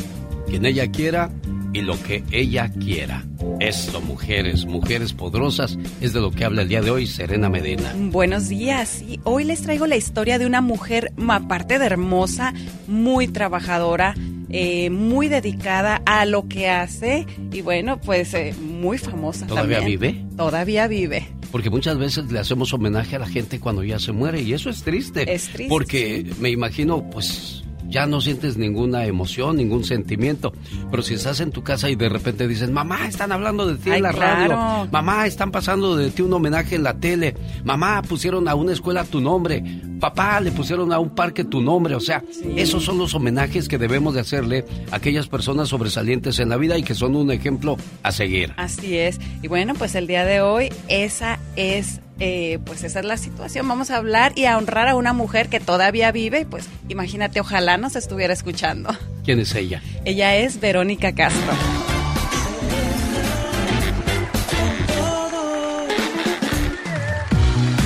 [0.46, 1.30] quien ella quiera
[1.72, 3.24] y lo que ella quiera.
[3.60, 7.94] Esto, mujeres, mujeres poderosas, es de lo que habla el día de hoy Serena Medina.
[7.96, 9.02] Buenos días.
[9.02, 12.52] Y hoy les traigo la historia de una mujer, aparte de hermosa,
[12.86, 14.14] muy trabajadora,
[14.50, 19.46] eh, muy dedicada a lo que hace y bueno, pues eh, muy famosa.
[19.46, 20.00] ¿Todavía también.
[20.00, 20.24] vive?
[20.36, 21.28] Todavía vive.
[21.50, 24.70] Porque muchas veces le hacemos homenaje a la gente cuando ya se muere y eso
[24.70, 25.32] es triste.
[25.32, 27.61] Es triste, Porque me imagino, pues
[27.92, 30.52] ya no sientes ninguna emoción, ningún sentimiento.
[30.90, 33.90] Pero si estás en tu casa y de repente dicen, mamá, están hablando de ti
[33.90, 34.56] Ay, en la claro.
[34.56, 38.72] radio, mamá, están pasando de ti un homenaje en la tele, mamá, pusieron a una
[38.72, 39.62] escuela tu nombre,
[40.00, 41.94] papá, le pusieron a un parque tu nombre.
[41.94, 42.24] O sea,
[42.56, 46.78] esos son los homenajes que debemos de hacerle a aquellas personas sobresalientes en la vida
[46.78, 48.54] y que son un ejemplo a seguir.
[48.56, 49.20] Así es.
[49.42, 53.66] Y bueno, pues el día de hoy esa es, eh, pues esa es la situación.
[53.66, 56.46] Vamos a hablar y a honrar a una mujer que todavía vive.
[56.46, 58.96] Pues imagínate, ojalá nos estuviera escuchando.
[59.24, 59.82] ¿Quién es ella?
[60.04, 61.52] Ella es Verónica Castro.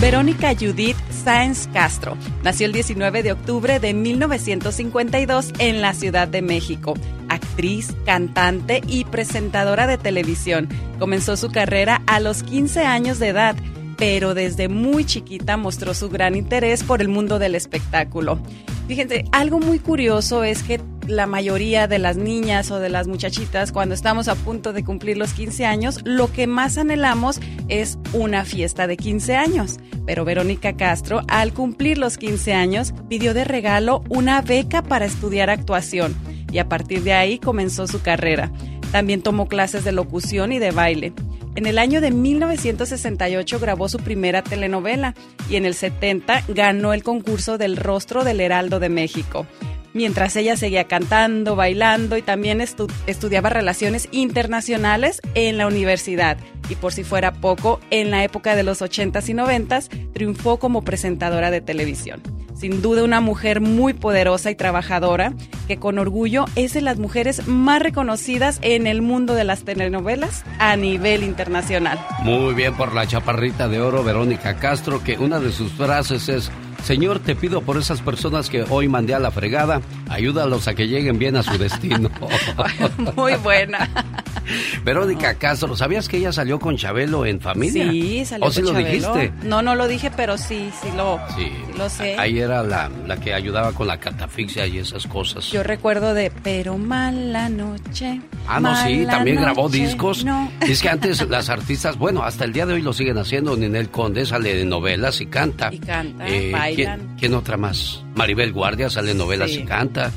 [0.03, 6.43] Verónica Judith Sáenz Castro nació el 19 de octubre de 1952 en la Ciudad de
[6.43, 6.93] México.
[7.31, 10.69] Actriz, cantante y presentadora de televisión.
[10.99, 13.57] Comenzó su carrera a los 15 años de edad,
[13.97, 18.39] pero desde muy chiquita mostró su gran interés por el mundo del espectáculo.
[18.89, 23.73] Fíjense, algo muy curioso es que la mayoría de las niñas o de las muchachitas,
[23.73, 28.45] cuando estamos a punto de cumplir los 15 años, lo que más anhelamos es una
[28.45, 29.79] fiesta de 15 años.
[30.05, 35.51] Pero Verónica Castro, al cumplir los 15 años, pidió de regalo una beca para estudiar
[35.51, 36.15] actuación
[36.53, 38.53] y a partir de ahí comenzó su carrera.
[38.93, 41.13] También tomó clases de locución y de baile.
[41.57, 45.15] En el año de 1968 grabó su primera telenovela
[45.49, 49.47] y en el 70 ganó el concurso del rostro del Heraldo de México.
[49.97, 56.37] Mientras ella seguía cantando, bailando y también estu- estudiaba relaciones internacionales en la universidad.
[56.69, 60.83] Y por si fuera poco, en la época de los 80s y 90s triunfó como
[60.85, 62.21] presentadora de televisión.
[62.55, 65.33] Sin duda una mujer muy poderosa y trabajadora,
[65.67, 70.45] que con orgullo es de las mujeres más reconocidas en el mundo de las telenovelas
[70.59, 71.99] a nivel internacional.
[72.23, 76.51] Muy bien por la chaparrita de oro Verónica Castro, que una de sus frases es,
[76.85, 80.87] Señor, te pido por esas personas que hoy mandé a la fregada, ayúdalos a que
[80.87, 82.11] lleguen bien a su destino.
[83.17, 83.89] Muy buena.
[84.85, 87.91] Verónica Castro, ¿sabías que ella salió con Chabelo en familia?
[87.91, 89.15] Sí, salió ¿O sí con lo Chabelo.
[89.15, 89.33] dijiste?
[89.49, 91.51] No, no lo dije, pero sí, sí lo, Sí.
[91.77, 92.15] lo sé.
[92.17, 95.51] Ahí era la, la que ayudaba con la catafixia y esas cosas.
[95.51, 98.21] Yo recuerdo de Pero mala noche.
[98.47, 99.79] Ah, no, sí, también grabó noche".
[99.79, 100.25] discos.
[100.25, 100.49] No.
[100.61, 103.57] Es que antes las artistas, bueno, hasta el día de hoy lo siguen haciendo.
[103.57, 105.71] Ninel Conde sale de novelas y canta.
[105.73, 106.99] Y canta, Eh, bailan.
[107.01, 108.03] ¿quién, quién otra más?
[108.15, 109.61] Maribel Guardia sale en novelas Sí.
[109.61, 110.11] y canta.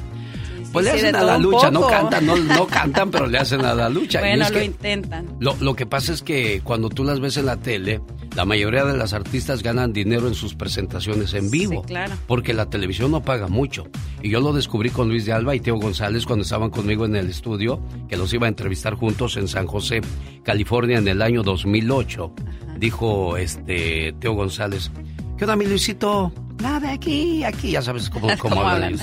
[0.71, 3.65] Pues le sí, hacen a la lucha, no cantan, no, no cantan, pero le hacen
[3.65, 4.19] a la lucha.
[4.19, 5.27] Bueno, lo que intentan.
[5.39, 8.01] lo, lo que pasa es que cuando tú las ves en la tele,
[8.35, 11.81] la mayoría de las artistas ganan dinero en sus presentaciones en vivo.
[11.81, 12.13] claro.
[12.27, 13.87] Porque la televisión no paga mucho.
[14.21, 17.15] Y yo lo descubrí con Luis de Alba y Teo González cuando estaban conmigo en
[17.15, 20.01] el estudio, que los iba a entrevistar juntos en San José,
[20.43, 22.31] California, en el año 2008.
[22.77, 24.91] Dijo este Teo González,
[25.39, 26.33] ¿qué onda, mi Luisito?
[26.61, 28.97] Nada, aquí, aquí, ya sabes cómo, cómo ¿Cómo hablan.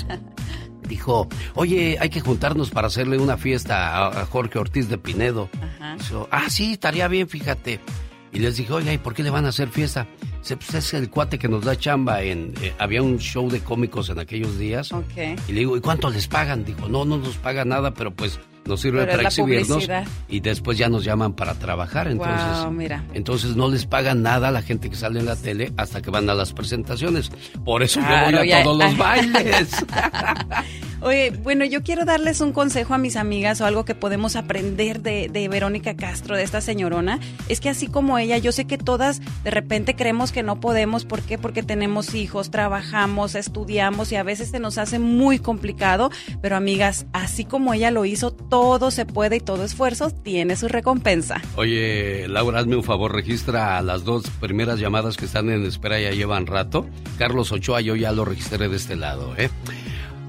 [0.86, 5.48] Dijo, oye, hay que juntarnos para hacerle una fiesta a, a Jorge Ortiz de Pinedo.
[5.98, 7.80] Dijo, ah, sí, estaría bien, fíjate.
[8.32, 10.06] Y les dije, oye, ¿y por qué le van a hacer fiesta?
[10.40, 12.52] Dice, pues es el cuate que nos da chamba en...
[12.60, 14.92] eh, había un show de cómicos en aquellos días.
[14.92, 15.16] Ok.
[15.48, 16.64] Y le digo, ¿y cuánto les pagan?
[16.64, 19.88] Dijo, no, no nos pagan nada, pero pues nos sirve Pero para exhibirnos.
[20.28, 22.09] Y después ya nos llaman para trabajar.
[22.09, 23.05] Entonces, Guau, mira.
[23.14, 26.10] entonces no les pagan nada a la gente que sale en la tele hasta que
[26.10, 27.30] van a las presentaciones.
[27.64, 29.68] Por eso Claro, yo voy ya- a todos los bailes.
[31.02, 35.02] Oye, bueno, yo quiero darles un consejo a mis amigas o algo que podemos aprender
[35.02, 37.20] de, de Verónica Castro, de esta señorona.
[37.48, 41.05] Es que así como ella, yo sé que todas de repente creemos que no podemos.
[41.05, 41.36] ¿Por qué?
[41.36, 46.10] Porque tenemos hijos, trabajamos, estudiamos y a veces se nos hace muy complicado.
[46.40, 48.55] Pero amigas, así como ella lo hizo, todo
[48.90, 51.42] se puede y todo esfuerzo tiene su recompensa.
[51.56, 56.00] Oye, Laura, hazme un favor, registra a las dos primeras llamadas que están en espera,
[56.00, 56.86] ya llevan rato.
[57.18, 59.50] Carlos Ochoa, yo ya lo registré de este lado, ¿eh?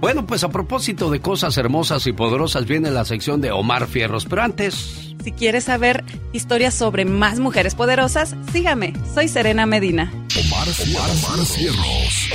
[0.01, 4.25] Bueno, pues a propósito de cosas hermosas y poderosas, viene la sección de Omar Fierros,
[4.25, 5.03] pero antes...
[5.23, 8.93] Si quieres saber historias sobre más mujeres poderosas, sígame.
[9.13, 10.09] Soy Serena Medina.
[10.13, 12.29] Omar, Omar Cierros.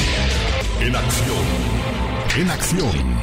[0.81, 1.45] En acción.
[2.37, 3.17] En acción.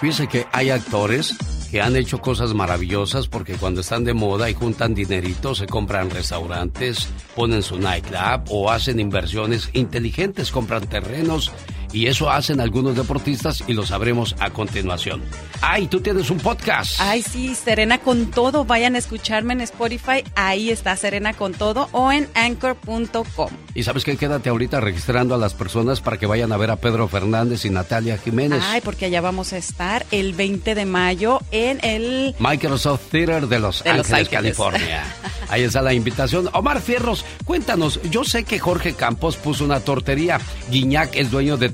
[0.00, 1.34] Fíjese que hay actores
[1.70, 6.10] que han hecho cosas maravillosas porque cuando están de moda y juntan dinerito, se compran
[6.10, 11.52] restaurantes, ponen su nightclub o hacen inversiones inteligentes, compran terrenos
[11.96, 15.22] Y eso hacen algunos deportistas y lo sabremos a continuación.
[15.62, 17.00] Ay, tú tienes un podcast.
[17.00, 18.66] Ay, sí, Serena con todo.
[18.66, 20.22] Vayan a escucharme en Spotify.
[20.34, 23.48] Ahí está Serena con todo o en anchor.com.
[23.74, 26.76] Y sabes qué, quédate ahorita registrando a las personas para que vayan a ver a
[26.76, 28.62] Pedro Fernández y Natalia Jiménez.
[28.62, 33.58] Ay, porque allá vamos a estar el 20 de mayo en el Microsoft Theater de
[33.58, 34.56] Los, De Los Ángeles, Ángeles.
[34.58, 35.02] California.
[35.48, 36.50] Ahí está la invitación.
[36.52, 40.40] Omar Fierros, cuéntanos, yo sé que Jorge Campos puso una tortería.
[40.70, 41.70] Guiñac es dueño de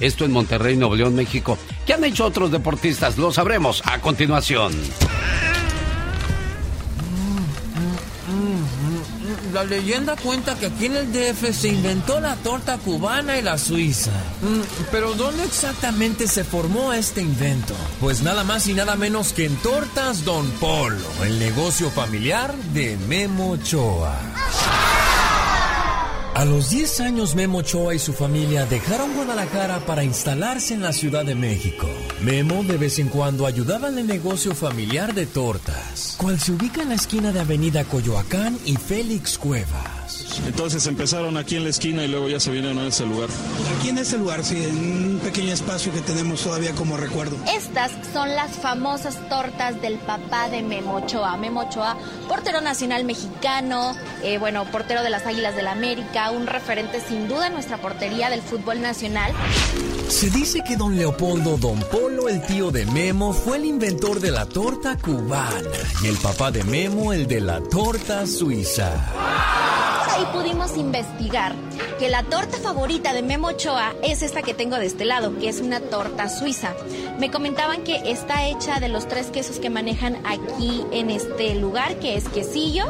[0.00, 1.58] esto en Monterrey, Nuevo León, México.
[1.86, 3.18] ¿Qué han hecho otros deportistas?
[3.18, 4.72] Lo sabremos a continuación.
[9.52, 13.58] La leyenda cuenta que aquí en el DF se inventó la torta cubana y la
[13.58, 14.12] suiza.
[14.42, 14.60] Mm,
[14.92, 17.74] Pero ¿dónde exactamente se formó este invento?
[18.00, 22.96] Pues nada más y nada menos que en Tortas Don Polo, el negocio familiar de
[23.08, 24.16] Memo Ochoa.
[26.34, 30.92] A los 10 años Memo Ochoa y su familia dejaron Guadalajara para instalarse en la
[30.92, 31.88] Ciudad de México.
[32.22, 36.82] Memo de vez en cuando ayudaba en el negocio familiar de tortas, cual se ubica
[36.82, 39.99] en la esquina de Avenida Coyoacán y Félix Cuevas.
[40.46, 43.28] Entonces empezaron aquí en la esquina y luego ya se vinieron a ese lugar.
[43.78, 47.36] Aquí en ese lugar, sí, en un pequeño espacio que tenemos todavía como recuerdo.
[47.54, 51.36] Estas son las famosas tortas del papá de Memo Ochoa.
[51.36, 51.96] Memo Ochoa,
[52.28, 57.48] portero nacional mexicano, eh, bueno, portero de las Águilas del América, un referente sin duda
[57.48, 59.32] en nuestra portería del fútbol nacional.
[60.08, 64.30] Se dice que don Leopoldo Don Polo, el tío de Memo, fue el inventor de
[64.30, 65.70] la torta cubana
[66.02, 68.90] y el papá de Memo el de la torta suiza.
[70.32, 71.54] Pudimos investigar
[71.98, 75.48] que la torta favorita de Memo Ochoa es esta que tengo de este lado, que
[75.48, 76.74] es una torta suiza.
[77.18, 81.98] Me comentaban que está hecha de los tres quesos que manejan aquí en este lugar,
[81.98, 82.86] que es quesillo,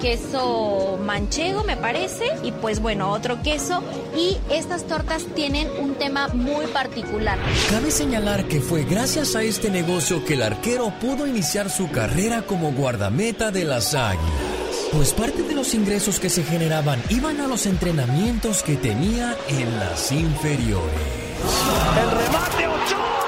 [0.00, 3.82] queso manchego me parece, y pues bueno, otro queso.
[4.16, 7.38] Y estas tortas tienen un tema muy particular.
[7.70, 12.42] Cabe señalar que fue gracias a este negocio que el arquero pudo iniciar su carrera
[12.42, 14.65] como guardameta de las águilas.
[14.92, 19.78] Pues parte de los ingresos que se generaban iban a los entrenamientos que tenía en
[19.78, 20.94] las inferiores.
[22.00, 23.18] El remate Ochoa.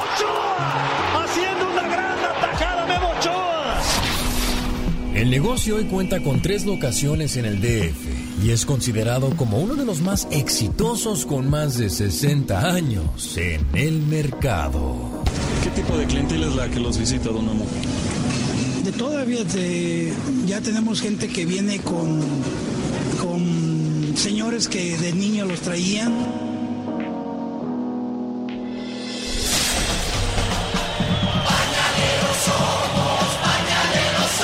[0.00, 1.24] Ochoa.
[1.24, 3.80] Haciendo una gran atacada Memo Ochoa.
[5.14, 9.74] El negocio hoy cuenta con tres locaciones en el DF y es considerado como uno
[9.74, 15.22] de los más exitosos con más de 60 años en el mercado.
[15.62, 17.66] ¿Qué tipo de clientela es la que los visita, don Memo?
[18.92, 19.40] Todavía
[20.46, 22.22] ya tenemos gente que viene con,
[24.16, 26.14] señores que de niños los traían.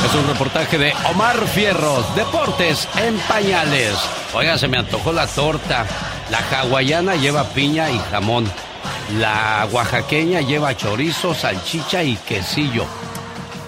[0.05, 3.95] Es un reportaje de Omar Fierros, Deportes en Pañales.
[4.35, 5.87] Oiga, se me antojó la torta.
[6.31, 8.51] La hawaiana lleva piña y jamón.
[9.19, 12.87] La oaxaqueña lleva chorizo, salchicha y quesillo.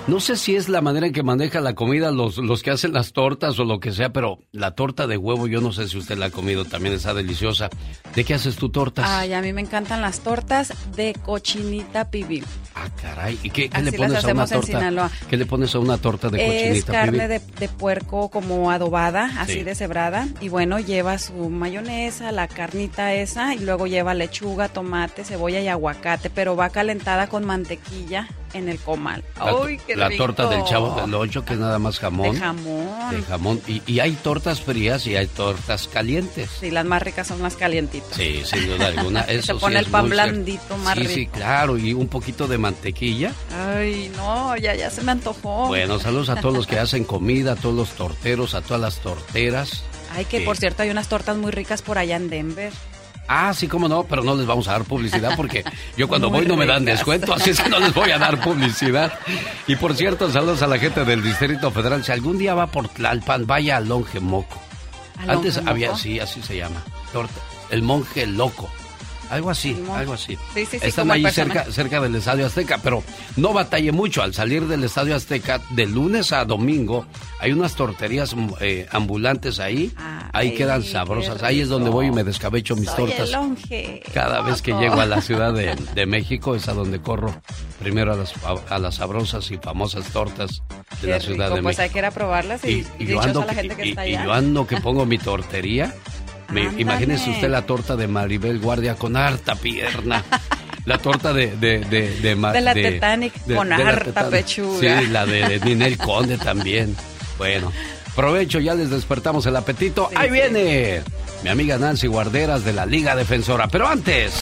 [0.06, 2.92] No sé si es la manera en que maneja la comida los, los que hacen
[2.92, 5.96] las tortas o lo que sea, pero la torta de huevo, yo no sé si
[5.96, 7.70] usted la ha comido, también está deliciosa.
[8.14, 9.06] ¿De qué haces tu tortas?
[9.08, 12.44] Ay, a mí me encantan las tortas de cochinita pibil.
[12.74, 13.38] Ah, caray.
[13.42, 15.10] ¿Y qué, qué Así le pones a una torta?
[15.30, 16.74] ¿Qué le pones a una torta de cochinita?
[16.76, 19.62] Es carne de, de puerco como adobada, así Sí.
[19.62, 20.28] deshebrada.
[20.42, 25.68] Y bueno, lleva su mayonesa, la carnita esa, y luego lleva lechuga, tomate, cebolla y
[25.68, 29.22] aguacate, pero va calentada con mantequilla en el comal.
[29.36, 30.24] La, ¡Uy, qué la rico!
[30.24, 32.34] torta del chavo del ocho, que es nada más jamón.
[32.34, 33.10] De jamón.
[33.10, 33.60] De jamón.
[33.66, 36.48] Y, y hay tortas frías y hay tortas calientes.
[36.60, 38.16] Sí, las más ricas son las calientitas.
[38.16, 39.20] Sí, sin duda alguna.
[39.28, 40.30] Eso Se sí pone es el pan muy cierto.
[40.32, 41.14] blandito más sí, rico.
[41.14, 41.78] Sí, claro.
[41.78, 43.32] Y un poquito de mantequilla.
[43.74, 45.66] Ay, no, ya, ya se me antojó.
[45.68, 48.98] Bueno, saludos a todos los que hacen comida, a todos los torteros, a todas las
[49.00, 49.82] torteras.
[50.16, 50.44] Ay, que Sí.
[50.44, 52.72] por cierto hay unas tortas muy ricas por allá en Denver.
[53.28, 55.64] Ah, sí, cómo no, pero no les vamos a dar publicidad porque
[55.96, 56.98] yo cuando Muy voy no me dan ricas.
[56.98, 59.12] descuento, así es que no les voy a dar publicidad.
[59.66, 62.04] Y por cierto, saludos a la gente del Distrito Federal.
[62.04, 64.60] Si algún día va por Tlalpan, vaya al Longe Moco.
[65.20, 65.98] ¿Al Antes había, Moco?
[66.00, 66.82] sí, así se llama,
[67.70, 68.68] el monje loco.
[69.30, 70.36] Algo así, algo así.
[70.52, 73.02] Sí, sí, sí, Están ahí cerca, cerca del Estadio Azteca, pero
[73.36, 74.22] no batalle mucho.
[74.22, 77.06] Al salir del Estadio Azteca, de lunes a domingo,
[77.40, 79.92] hay unas torterías mm, eh, ambulantes ahí.
[80.34, 81.42] Ahí quedan sabrosas.
[81.42, 83.30] Ahí es donde voy y me descabecho mis Soy tortas.
[84.12, 87.34] Cada vez que llego a la Ciudad de, de México es a donde corro
[87.80, 90.62] primero a las, a, a las sabrosas y famosas tortas
[91.00, 91.92] de Qué la Ciudad rico, de Pues hay México.
[91.94, 94.06] que ir a probarlas y, Y, y y yo ando, la gente que y- está
[94.06, 94.24] y allá.
[94.24, 95.94] yo ando que pongo mi tortería.
[96.50, 100.22] Me- imagínese usted la torta de Maribel Guardia con harta pierna.
[100.86, 101.56] La torta de...
[101.56, 105.00] De, de, de, De la Titanic con harta pechuga.
[105.00, 106.94] Sí, la de, de Ninel Conde también.
[107.38, 107.72] Bueno,
[108.14, 110.08] provecho, ya les despertamos el apetito.
[110.14, 111.02] ¡Ahí viene!
[111.44, 113.68] mi amiga Nancy Guarderas de la Liga Defensora.
[113.68, 114.40] Pero antes...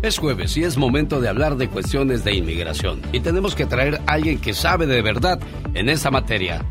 [0.00, 3.02] Es jueves y es momento de hablar de cuestiones de inmigración.
[3.12, 5.38] Y tenemos que traer a alguien que sabe de verdad
[5.74, 6.64] en esta materia.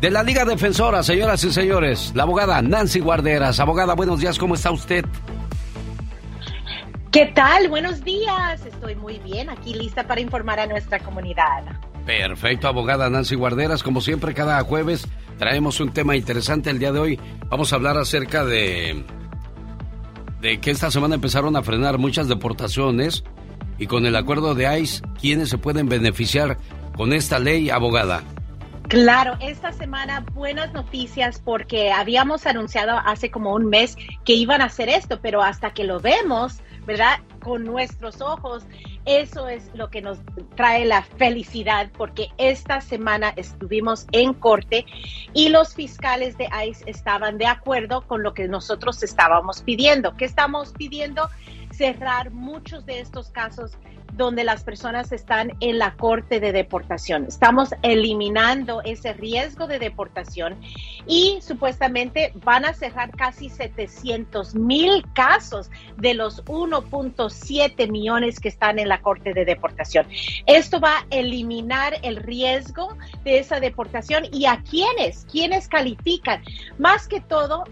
[0.00, 3.60] De la Liga Defensora, señoras y señores, la abogada Nancy Guarderas.
[3.60, 5.04] Abogada, buenos días, ¿cómo está usted?
[7.10, 7.68] ¿Qué tal?
[7.68, 8.64] Buenos días.
[8.64, 11.64] Estoy muy bien, aquí lista para informar a nuestra comunidad.
[12.06, 13.82] Perfecto, abogada Nancy Guarderas.
[13.82, 15.06] Como siempre, cada jueves
[15.38, 16.70] traemos un tema interesante.
[16.70, 17.20] El día de hoy
[17.50, 19.04] vamos a hablar acerca de
[20.40, 23.22] de que esta semana empezaron a frenar muchas deportaciones
[23.78, 26.56] y con el acuerdo de ICE, ¿quiénes se pueden beneficiar
[26.96, 28.22] con esta ley, abogada?
[28.90, 34.64] Claro, esta semana buenas noticias porque habíamos anunciado hace como un mes que iban a
[34.64, 37.20] hacer esto, pero hasta que lo vemos, ¿verdad?
[37.40, 38.64] Con nuestros ojos,
[39.04, 40.18] eso es lo que nos
[40.56, 44.84] trae la felicidad porque esta semana estuvimos en corte
[45.34, 50.16] y los fiscales de ICE estaban de acuerdo con lo que nosotros estábamos pidiendo.
[50.16, 51.30] ¿Qué estamos pidiendo?
[51.70, 53.78] Cerrar muchos de estos casos
[54.12, 57.26] donde las personas están en la corte de deportación.
[57.26, 60.60] Estamos eliminando ese riesgo de deportación
[61.06, 68.78] y supuestamente van a cerrar casi 700 mil casos de los 1.7 millones que están
[68.78, 70.06] en la corte de deportación.
[70.46, 76.42] Esto va a eliminar el riesgo de esa deportación y a quienes, quienes califican.
[76.78, 77.64] Más que todo,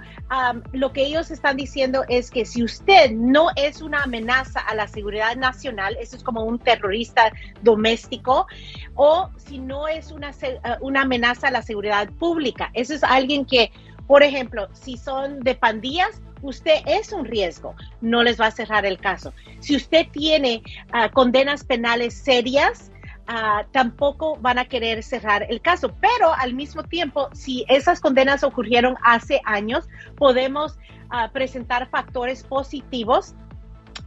[0.72, 4.86] lo que ellos están diciendo es que si usted no es una amenaza a la
[4.86, 7.32] seguridad nacional, eso es como un terrorista
[7.62, 8.46] doméstico,
[8.94, 13.46] o si no es una, eh, una amenaza a la seguridad pública, eso es alguien
[13.46, 13.72] que,
[14.06, 18.84] por ejemplo, si son de pandillas, usted es un riesgo, no les va a cerrar
[18.84, 19.32] el caso.
[19.60, 22.90] Si usted tiene ah, condenas penales serias,
[23.30, 25.94] Ah, tampoco van a querer cerrar el caso.
[26.00, 29.86] Pero al mismo tiempo, si esas condenas ocurrieron hace años,
[30.16, 30.78] podemos
[31.10, 33.34] ah, presentar factores positivos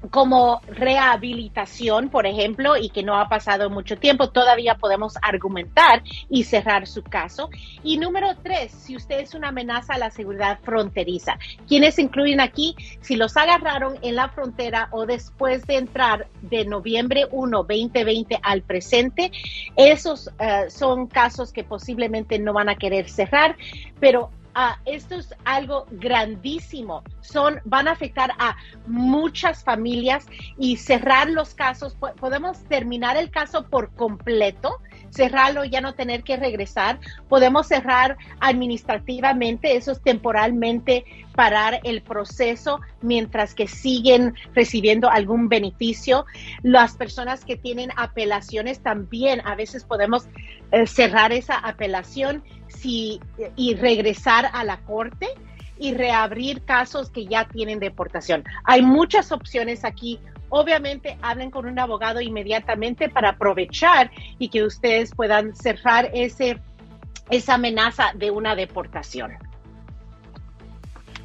[0.10, 6.44] como rehabilitación, por ejemplo, y que no ha pasado mucho tiempo, todavía podemos argumentar y
[6.44, 7.50] cerrar su caso.
[7.84, 11.38] Y número tres, si usted es una amenaza a la seguridad fronteriza,
[11.68, 17.28] quienes incluyen aquí, si los agarraron en la frontera o después de entrar de noviembre
[17.32, 19.32] 1, 2020 al presente,
[19.76, 23.56] esos eh, son casos que posiblemente no van a querer cerrar,
[24.00, 27.04] pero Ah, esto es algo grandísimo.
[27.22, 30.26] Son, van a afectar a muchas familias
[30.58, 31.96] y cerrar los casos.
[32.20, 34.80] Podemos terminar el caso por completo,
[35.12, 37.00] cerrarlo, ya no tener que regresar.
[37.30, 41.06] Podemos cerrar administrativamente, eso es temporalmente
[41.36, 46.26] parar el proceso mientras que siguen recibiendo algún beneficio.
[46.64, 50.28] Las personas que tienen apelaciones también, a veces podemos
[50.72, 52.44] eh, cerrar esa apelación
[52.84, 55.28] y regresar a la corte
[55.82, 58.44] y reabrir casos que ya tienen deportación.
[58.64, 60.20] Hay muchas opciones aquí.
[60.54, 66.60] Obviamente, hablen con un abogado inmediatamente para aprovechar y que ustedes puedan cerrar ese,
[67.30, 69.38] esa amenaza de una deportación.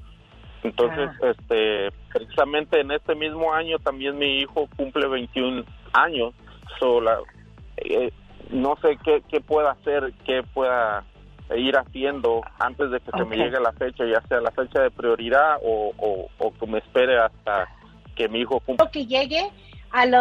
[0.64, 1.28] Entonces, Ah.
[1.30, 5.64] este, precisamente en este mismo año también mi hijo cumple 21
[5.94, 6.34] años.
[6.80, 7.20] So, la-
[7.78, 8.12] eh,
[8.50, 11.06] no sé qué, qué pueda hacer, qué pueda
[11.56, 14.92] ir haciendo antes de que se me llegue la fecha, ya sea la fecha de
[14.92, 17.70] prioridad o, o, o que me espere hasta
[18.16, 18.90] que mi hijo cumpla.
[18.92, 19.48] que llegue
[19.92, 20.20] a lo,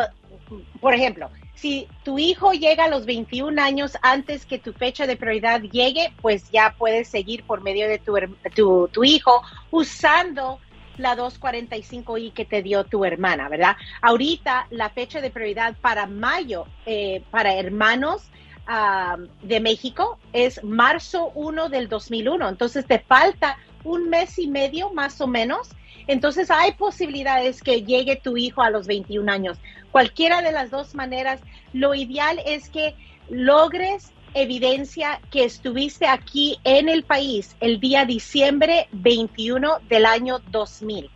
[0.80, 5.16] por ejemplo, si tu hijo llega a los 21 años antes que tu fecha de
[5.16, 10.60] prioridad llegue, pues ya puedes seguir por medio de tu, tu hijo usando
[10.98, 13.76] la 245i que te dio tu hermana, ¿verdad?
[14.02, 18.22] Ahorita la fecha de prioridad para mayo eh, para hermanos
[18.66, 24.92] ah, de México es marzo 1 del 2001, entonces te falta un mes y medio
[24.92, 25.70] más o menos
[26.06, 29.58] entonces hay posibilidades que llegue tu hijo a los 21 años.
[29.90, 31.40] Cualquiera de las dos maneras,
[31.72, 32.94] lo ideal es que
[33.28, 41.10] logres evidencia que estuviste aquí en el país el día diciembre 21 del año 2000.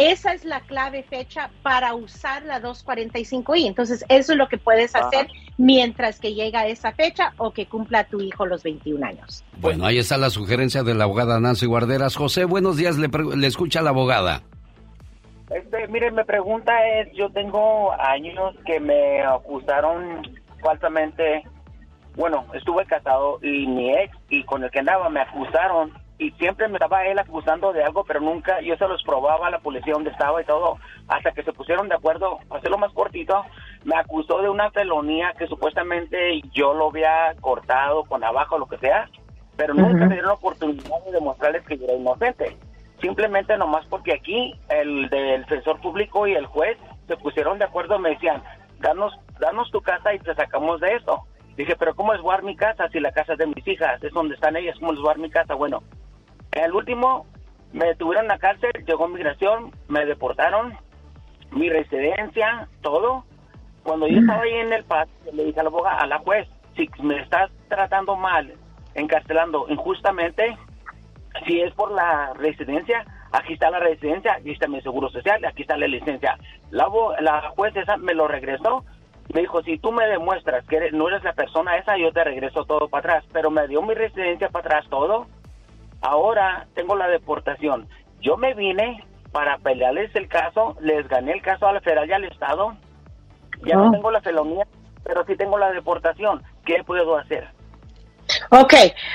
[0.00, 3.66] Esa es la clave fecha para usar la 245i.
[3.66, 5.28] Entonces, eso es lo que puedes hacer
[5.58, 9.44] mientras que llega esa fecha o que cumpla tu hijo los 21 años.
[9.58, 12.16] Bueno, ahí está la sugerencia de la abogada Nancy Guarderas.
[12.16, 14.42] José, buenos días, le, pre- le escucha la abogada.
[15.50, 20.22] Este, mire, mi pregunta es, yo tengo años que me acusaron
[20.62, 21.42] falsamente,
[22.16, 26.68] bueno, estuve casado y mi ex y con el que andaba me acusaron y siempre
[26.68, 29.94] me estaba él acusando de algo, pero nunca yo se los probaba a la policía
[29.94, 30.76] donde estaba y todo,
[31.08, 33.42] hasta que se pusieron de acuerdo, para hacerlo más cortito,
[33.84, 38.76] me acusó de una felonía que supuestamente yo lo había cortado con abajo, lo que
[38.76, 39.08] sea,
[39.56, 42.54] pero nunca me dieron la oportunidad de demostrarles que yo era inocente.
[43.00, 46.76] Simplemente nomás porque aquí el del defensor público y el juez
[47.08, 48.42] se pusieron de acuerdo, me decían,
[48.78, 51.22] danos, danos tu casa y te sacamos de esto.
[51.56, 54.02] Dije, pero ¿cómo es guardar mi casa si la casa es de mis hijas?
[54.04, 55.54] Es donde están ellas, ¿cómo es guardar mi casa?
[55.54, 55.82] Bueno,
[56.52, 57.26] el último
[57.72, 60.74] me detuvieron en la cárcel, llegó migración, me deportaron,
[61.52, 63.24] mi residencia, todo.
[63.82, 66.88] Cuando yo estaba ahí en el paso, le dije a la a la juez, si
[67.02, 68.52] me estás tratando mal,
[68.94, 70.56] encarcelando injustamente,
[71.46, 75.62] si es por la residencia, aquí está la residencia, aquí está mi seguro social, aquí
[75.62, 76.36] está la licencia.
[76.70, 76.88] La,
[77.20, 78.84] la juez esa me lo regresó,
[79.32, 82.24] me dijo, si tú me demuestras que eres- no eres la persona esa, yo te
[82.24, 85.26] regreso todo para atrás, pero me dio mi residencia para atrás todo.
[86.00, 87.88] Ahora tengo la deportación.
[88.20, 92.12] Yo me vine para pelearles el caso, les gané el caso a la federal y
[92.12, 92.76] al estado.
[93.64, 93.90] Ya no Ah.
[93.92, 94.66] tengo la felonía,
[95.04, 96.42] pero sí tengo la deportación.
[96.64, 97.48] ¿Qué puedo hacer?
[98.50, 98.74] Ok,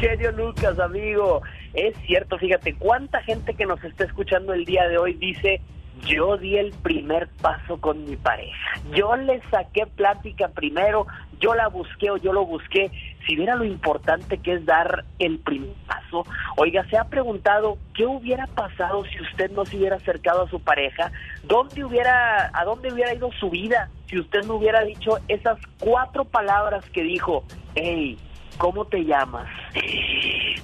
[0.00, 1.42] querido Lucas, amigo,
[1.74, 5.60] es cierto, fíjate, cuánta gente que nos está escuchando el día de hoy dice,
[6.06, 11.06] yo di el primer paso con mi pareja, yo le saqué plática primero,
[11.40, 12.90] yo la busqué o yo lo busqué,
[13.26, 16.24] si viera lo importante que es dar el primer paso,
[16.56, 20.60] oiga, se ha preguntado qué hubiera pasado si usted no se hubiera acercado a su
[20.60, 21.12] pareja,
[21.44, 26.24] dónde hubiera, a dónde hubiera ido su vida si usted no hubiera dicho esas cuatro
[26.24, 27.44] palabras que dijo,
[27.76, 28.18] hey,
[28.58, 29.48] ¿cómo te llamas?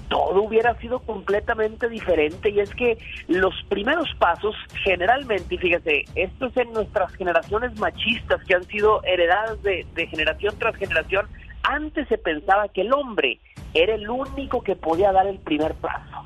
[0.08, 6.46] Todo hubiera sido completamente diferente y es que los primeros pasos generalmente, y fíjese, esto
[6.46, 11.26] es en nuestras generaciones machistas que han sido heredadas de generación tras generación,
[11.66, 13.40] antes se pensaba que el hombre
[13.74, 16.24] era el único que podía dar el primer paso.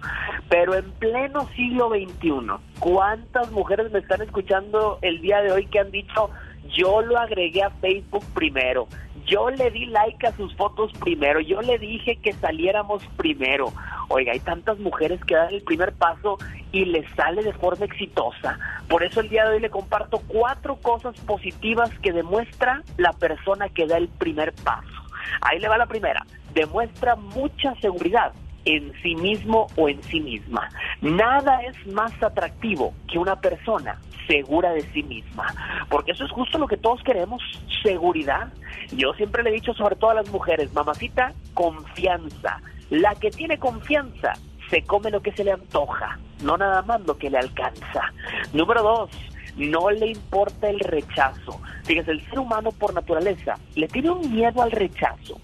[0.48, 5.80] Pero en pleno siglo XXI, ¿cuántas mujeres me están escuchando el día de hoy que
[5.80, 6.30] han dicho,
[6.76, 8.86] yo lo agregué a Facebook primero,
[9.26, 13.72] yo le di like a sus fotos primero, yo le dije que saliéramos primero.
[14.08, 16.36] Oiga, hay tantas mujeres que dan el primer paso
[16.72, 18.58] y les sale de forma exitosa.
[18.88, 23.68] Por eso el día de hoy le comparto cuatro cosas positivas que demuestra la persona
[23.68, 24.99] que da el primer paso.
[25.40, 26.24] Ahí le va la primera.
[26.54, 28.32] Demuestra mucha seguridad
[28.64, 30.68] en sí mismo o en sí misma.
[31.00, 35.46] Nada es más atractivo que una persona segura de sí misma,
[35.88, 37.42] porque eso es justo lo que todos queremos,
[37.82, 38.52] seguridad.
[38.92, 42.60] Yo siempre le he dicho sobre todo a las mujeres, mamacita, confianza.
[42.90, 44.34] La que tiene confianza
[44.68, 48.12] se come lo que se le antoja, no nada más lo que le alcanza.
[48.52, 49.10] Número dos,
[49.56, 51.60] no le importa el rechazo.
[51.84, 55.40] Fíjese, el ser humano por naturaleza le tiene un miedo al rechazo.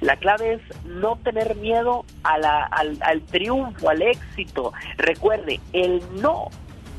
[0.00, 4.72] La clave es no tener miedo al, al triunfo, al éxito.
[4.96, 6.48] Recuerde, el no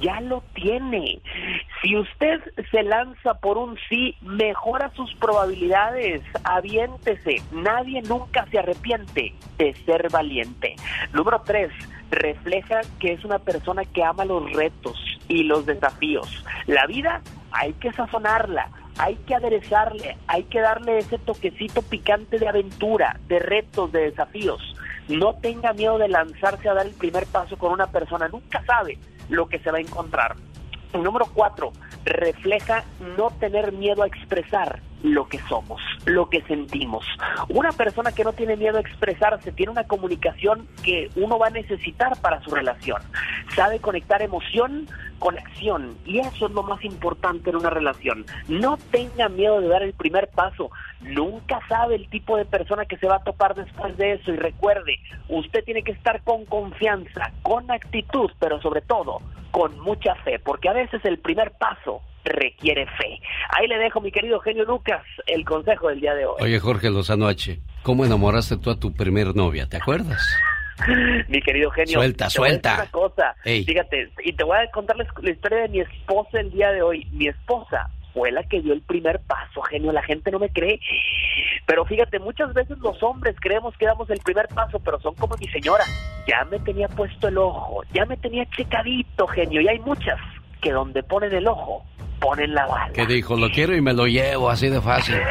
[0.02, 1.22] ya lo tiene.
[1.82, 7.42] Si usted se lanza por un sí, mejora sus probabilidades, aviéntese.
[7.52, 10.76] Nadie nunca se arrepiente de ser valiente.
[11.14, 11.72] Número tres,
[12.12, 14.98] refleja que es una persona que ama los retos
[15.28, 16.46] y los desafíos.
[16.68, 17.22] La vida
[17.52, 23.40] hay que sazonarla, hay que aderezarle, hay que darle ese toquecito picante de aventura, de
[23.40, 24.76] retos, de desafíos.
[25.08, 29.00] No tenga miedo de lanzarse a dar el primer paso con una persona, nunca sabe
[29.30, 30.36] lo que se va a encontrar.
[30.94, 31.72] Número cuatro,
[32.04, 32.84] refleja
[33.18, 37.06] no tener miedo a expresar lo que somos, lo que sentimos.
[37.50, 41.52] Una persona que no tiene miedo a expresarse tiene una comunicación que uno va a
[41.52, 43.02] necesitar para su relación.
[43.56, 44.88] Sabe conectar emoción
[45.20, 48.26] con acción y eso es lo más importante en una relación.
[48.48, 50.72] No tenga miedo de dar el primer paso.
[51.02, 54.36] Nunca sabe el tipo de persona que se va a topar después de eso y
[54.36, 55.00] recuerde,
[55.30, 59.22] usted tiene que estar con confianza, con actitud, pero sobre todo
[59.52, 63.20] con mucha fe, porque a veces el primer paso requiere fe.
[63.50, 66.36] Ahí le dejo, mi querido genio Lucas, el consejo del día de hoy.
[66.40, 69.68] Oye, Jorge Lozano H, ¿cómo enamoraste tú a tu primer novia?
[69.68, 70.22] ¿Te acuerdas?
[71.28, 71.94] Mi querido genio.
[71.94, 72.82] Suelta, te voy a decir suelta.
[72.84, 73.64] Una cosa, Ey.
[73.64, 76.82] fíjate, y te voy a contar la, la historia de mi esposa el día de
[76.82, 77.08] hoy.
[77.12, 79.92] Mi esposa fue la que dio el primer paso, genio.
[79.92, 80.80] La gente no me cree.
[81.66, 85.36] Pero fíjate, muchas veces los hombres creemos que damos el primer paso, pero son como
[85.38, 85.84] mi señora.
[86.28, 89.62] Ya me tenía puesto el ojo, ya me tenía checadito, genio.
[89.62, 90.20] Y hay muchas
[90.62, 91.86] que donde ponen el ojo,
[92.22, 92.94] ponen la bala.
[92.94, 95.16] Que dijo, lo quiero y me lo llevo, así de fácil.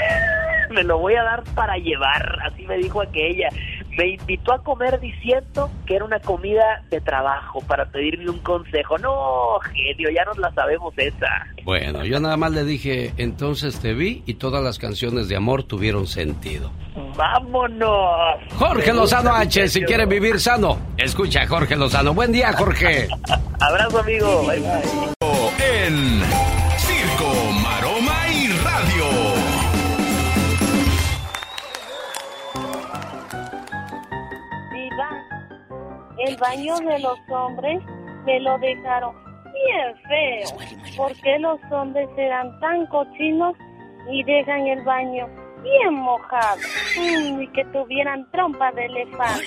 [0.70, 3.48] me lo voy a dar para llevar, así me dijo aquella.
[3.96, 8.96] Me invitó a comer diciendo que era una comida de trabajo para pedirme un consejo.
[8.98, 11.46] No, genio, ya nos la sabemos esa.
[11.64, 15.64] Bueno, yo nada más le dije, entonces te vi y todas las canciones de amor
[15.64, 16.70] tuvieron sentido.
[17.16, 18.40] ¡Vámonos!
[18.56, 22.14] Jorge Lozano H, si quiere vivir sano, escucha a Jorge Lozano.
[22.14, 23.08] Buen día, Jorge.
[23.60, 24.46] Abrazo, amigo.
[24.46, 25.86] Bye, bye.
[25.86, 26.22] En
[36.26, 37.80] el baño de los hombres
[38.26, 39.14] me lo dejaron
[39.52, 40.96] bien feo.
[40.96, 43.54] ¿Por qué los hombres serán tan cochinos
[44.10, 45.28] y dejan el baño
[45.62, 46.60] bien mojado?
[46.98, 49.44] Mm, y que tuvieran trompa de elefante.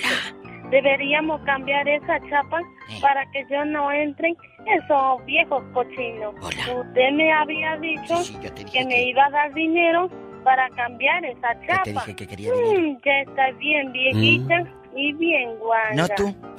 [0.69, 2.59] Deberíamos cambiar esa chapa
[3.01, 4.33] para que yo no entre
[4.65, 6.33] esos viejos cochinos.
[6.41, 8.15] Usted me había dicho
[8.71, 10.09] que me iba a dar dinero
[10.43, 11.83] para cambiar esa chapa.
[11.85, 14.63] dije que quería Mm, ya está bien viejita
[14.95, 15.93] y bien guanga.
[15.95, 16.35] No tú.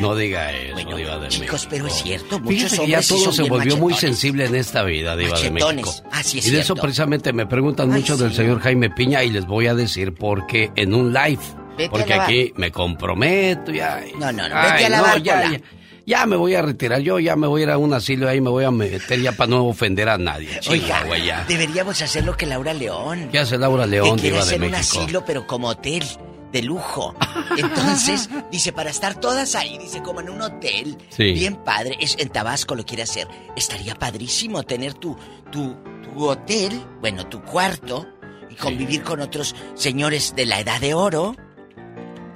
[0.00, 1.68] No diga eso, Diva de Chicos, México.
[1.70, 4.18] pero es cierto, muchos que ya hombres sí todo son se volvió muy machetones.
[4.18, 5.72] sensible en esta vida, Diva de México.
[5.72, 6.02] Machetones.
[6.12, 6.82] Ah, sí, es y de eso cierto.
[6.82, 10.70] precisamente me preguntan mucho del señor Jaime Piña y les voy a decir por qué
[10.76, 11.40] en un live.
[11.78, 14.02] Vete porque aquí me comprometo ya.
[14.18, 15.58] No, no, no, Ay, vete a lavar ya, cola.
[15.58, 15.64] ya,
[16.06, 18.40] ya me voy a retirar, yo ya me voy a ir a un asilo ahí
[18.40, 20.60] me voy a meter ya para no ofender a nadie.
[20.70, 21.44] Oiga, ya.
[21.48, 23.28] deberíamos hacer lo que Laura León.
[23.32, 26.04] ¿Qué hace Laura León, que Diva de hacer un asilo, pero como hotel,
[26.52, 27.14] de lujo.
[27.56, 30.96] Entonces, dice, para estar todas ahí, dice, como en un hotel.
[31.08, 31.32] Sí.
[31.32, 31.96] Bien padre.
[32.00, 33.26] Es, en Tabasco lo quiere hacer.
[33.56, 35.16] Estaría padrísimo tener tu,
[35.50, 38.06] tu, tu hotel, bueno, tu cuarto,
[38.48, 41.34] y convivir con otros señores de la edad de oro,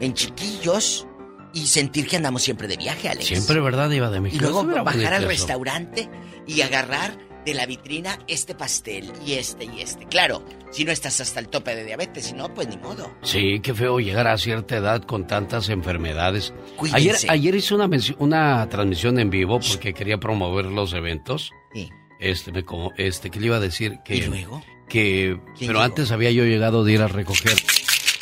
[0.01, 1.07] en chiquillos,
[1.53, 3.27] y sentir que andamos siempre de viaje, Alex.
[3.27, 4.43] Siempre, ¿verdad, Diva de Y México?
[4.45, 6.09] luego Estuviera bajar bonito al restaurante
[6.47, 10.05] y agarrar de la vitrina este pastel y este y este.
[10.07, 13.11] Claro, si no estás hasta el tope de diabetes, si no, pues ni modo.
[13.23, 16.53] Sí, qué feo llegar a cierta edad con tantas enfermedades.
[16.53, 17.27] Ayer, Cuídense.
[17.31, 21.51] ayer hice una, una transmisión en vivo porque quería promover los eventos.
[21.73, 21.89] Sí.
[22.21, 24.17] Este, me como- este, que le iba a decir que...
[24.17, 24.63] ¿Y luego?
[24.91, 25.81] Que, pero llegó?
[25.81, 27.55] antes había yo llegado de ir a recoger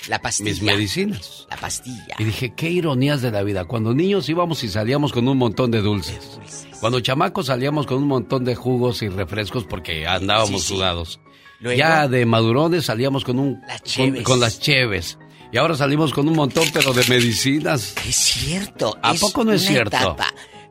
[0.09, 0.51] La pastilla.
[0.51, 1.47] mis medicinas.
[1.51, 2.17] La pastilla.
[2.19, 3.65] Y dije, qué ironías de la vida.
[3.67, 6.39] Cuando niños íbamos y salíamos con un montón de dulces.
[6.81, 10.75] Cuando chamacos salíamos con un montón de jugos y refrescos porque andábamos Sí, sí.
[10.75, 11.21] sudados.
[11.61, 14.23] Luego- Ya de madurones salíamos con un con, cheves.
[14.23, 15.19] con las cheves.
[15.53, 17.95] Y ahora salimos con un montón pero de medicinas.
[18.07, 18.97] Es cierto.
[19.03, 19.97] ¿A es poco no es una cierto?
[19.97, 20.27] etapa.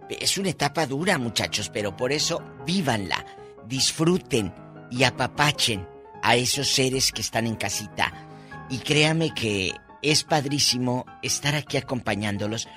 [0.10, 3.26] Es una etapa dura, muchachos, pero por eso vívanla,
[3.68, 4.54] disfruten
[4.90, 5.86] y apapachen
[6.24, 8.27] a esos seres que están en casita.
[8.70, 12.68] Y créame que es padrísimo estar aquí acompañándolos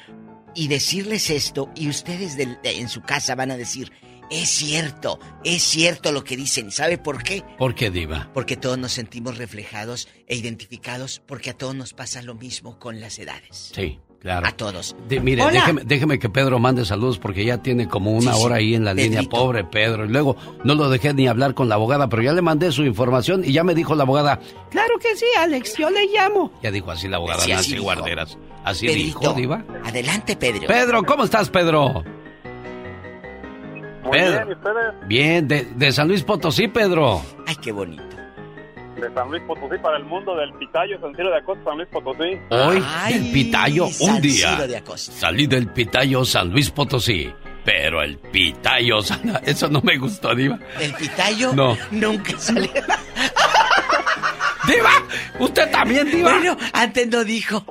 [0.54, 3.92] y decirles esto y ustedes en su casa van a decir,
[4.30, 6.70] es cierto, es cierto lo que dicen.
[6.70, 7.44] ¿Sabe por qué?
[7.58, 8.30] ¿Por qué, Diva?
[8.32, 13.00] Porque todos nos sentimos reflejados e identificados porque a todos nos pasa lo mismo con
[13.00, 13.72] las edades.
[13.74, 14.46] Sí, claro.
[14.46, 14.94] A todos.
[15.08, 18.56] De- mire, déjeme, déjeme que Pedro mande saludos porque ya tiene como una Sí, hora
[18.56, 19.22] ahí en la línea.
[19.22, 20.04] Pobre Pedro.
[20.04, 22.84] Y luego no lo dejé ni hablar con la abogada, pero ya le mandé su
[22.84, 24.38] información y ya me dijo la abogada,
[24.70, 26.52] claro que sí, Alex, yo le llamo.
[26.62, 27.84] Ya dijo así la abogada Sí, así Nancy dijo.
[27.84, 28.38] Guarderas.
[28.64, 29.64] Así Pedrito, dijo, Diva.
[29.84, 30.66] Adelante, Pedro.
[30.66, 32.04] Pedro, ¿cómo estás, Pedro?
[34.02, 34.32] Muy Pedro.
[34.32, 35.08] bien, ¿y ustedes?
[35.08, 37.22] Bien, de, de San Luis Potosí, Pedro.
[37.46, 38.02] Ay, qué bonito.
[39.00, 41.88] De San Luis Potosí para el mundo, del Pitayo, San Ciro de Acosta, San Luis
[41.90, 42.38] Potosí.
[42.50, 44.50] Hoy, el Pitayo, un día.
[44.54, 45.12] Ciro de Acosta.
[45.12, 47.32] Salí del Pitayo San Luis Potosí.
[47.64, 48.98] Pero el Pitayo,
[49.44, 50.58] eso no me gustó, Diva.
[50.80, 51.76] El pitayo No.
[51.90, 52.70] nunca salió.
[54.66, 54.90] ¡Diva!
[55.38, 56.32] ¿Usted también, Diva?
[56.32, 57.64] Bueno, antes no dijo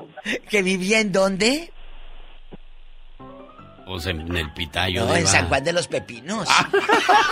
[0.49, 1.71] que vivía en dónde?
[3.89, 5.29] Pues en el Pitayo, No, en Diva.
[5.31, 6.47] San Juan de los Pepinos.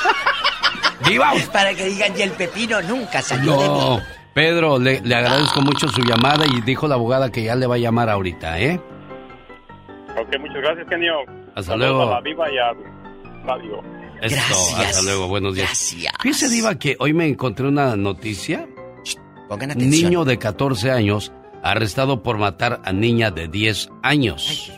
[1.08, 1.32] ¡Diva!
[1.54, 4.04] Para que digan, y el pepino nunca salió de No, mí.
[4.34, 7.76] Pedro, le, le agradezco mucho su llamada y dijo la abogada que ya le va
[7.76, 8.82] a llamar ahorita, ¿eh?
[10.20, 11.14] Ok, muchas gracias, genio.
[11.50, 12.12] Hasta Saludos luego.
[12.12, 12.74] A la viva y a
[13.46, 13.84] Radio.
[14.22, 14.80] Esto, Gracias.
[14.80, 15.68] hasta luego, buenos días.
[15.68, 16.14] Gracias.
[16.22, 18.68] Fíjese, Diva, que hoy me encontré una noticia.
[19.48, 20.10] Pongan atención.
[20.10, 21.32] Niño de 14 años
[21.62, 24.72] arrestado por matar a niña de 10 años.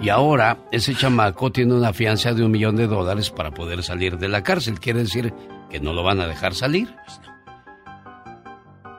[0.00, 4.16] Y ahora ese chamaco tiene una fianza de un millón de dólares para poder salir
[4.18, 4.78] de la cárcel.
[4.78, 5.34] Quiere decir
[5.70, 6.94] que no lo van a dejar salir.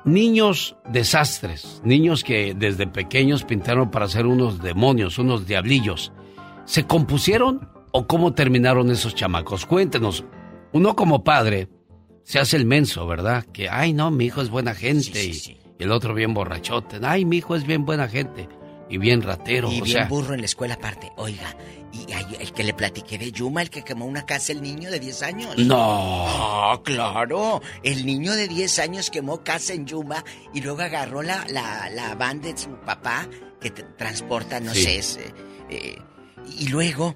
[0.05, 6.11] Niños desastres, niños que desde pequeños pintaron para ser unos demonios, unos diablillos.
[6.65, 9.65] ¿Se compusieron o cómo terminaron esos chamacos?
[9.65, 10.23] Cuéntenos.
[10.71, 11.69] Uno como padre
[12.23, 13.45] se hace el menso, ¿verdad?
[13.53, 15.23] Que, ay, no, mi hijo es buena gente.
[15.23, 15.31] y-
[15.80, 16.99] Y, el otro bien borrachote.
[17.03, 18.49] Ay, mi hijo es bien buena gente.
[18.90, 20.06] Y bien ratero, Y o bien sea.
[20.07, 21.11] burro en la escuela aparte.
[21.16, 21.56] Oiga,
[21.91, 24.90] y hay el que le platiqué de Yuma, el que quemó una casa, el niño
[24.90, 25.57] de 10 años.
[25.57, 26.26] No.
[26.28, 27.61] Ah, claro.
[27.84, 32.16] El niño de 10 años quemó casa en Yuma y luego agarró la, la, la
[32.16, 33.28] van de su papá
[33.61, 34.84] que transporta, no Sí.
[34.84, 35.34] sé, es, eh,
[35.70, 35.98] eh,
[36.57, 37.14] y luego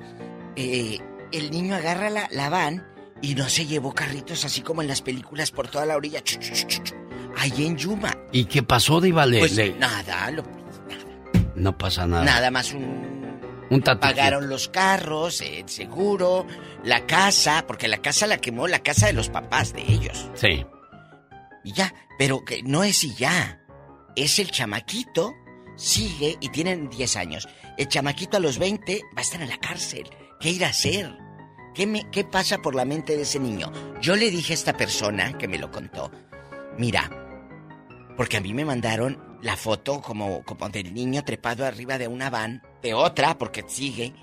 [0.56, 1.00] eh,
[1.32, 2.86] el niño agarra la, la van
[3.22, 6.22] y no se llevó carritos así como en las películas por toda la orilla.
[7.38, 8.16] Ahí en Yuma.
[8.32, 9.26] ¿Y qué pasó, Diva?
[9.40, 10.44] Pues nada, lo-
[11.64, 12.26] No pasa nada.
[12.26, 14.16] nada más un Un tatuaje.
[14.16, 16.46] Pagaron los carros, el seguro,
[16.84, 20.30] la casa, porque la casa la quemó, la casa de los papás de ellos.
[20.34, 20.66] Sí.
[21.64, 23.62] Y ya, pero que no es y ya.
[24.18, 25.34] Es el chamaquito,
[25.78, 27.48] sigue y tienen 10 años.
[27.78, 30.10] El chamaquito a los 20 va a estar en la cárcel.
[30.42, 31.18] ¿Qué irá a hacer?
[31.74, 33.72] ¿Qué, me, ¿Qué pasa por la mente de ese niño?
[34.02, 36.12] Yo le dije a esta persona que me lo contó,
[36.78, 37.10] mira,
[38.18, 42.30] porque a mí me mandaron la foto como, como del niño trepado arriba de una
[42.30, 44.14] van, de otra, porque sigue,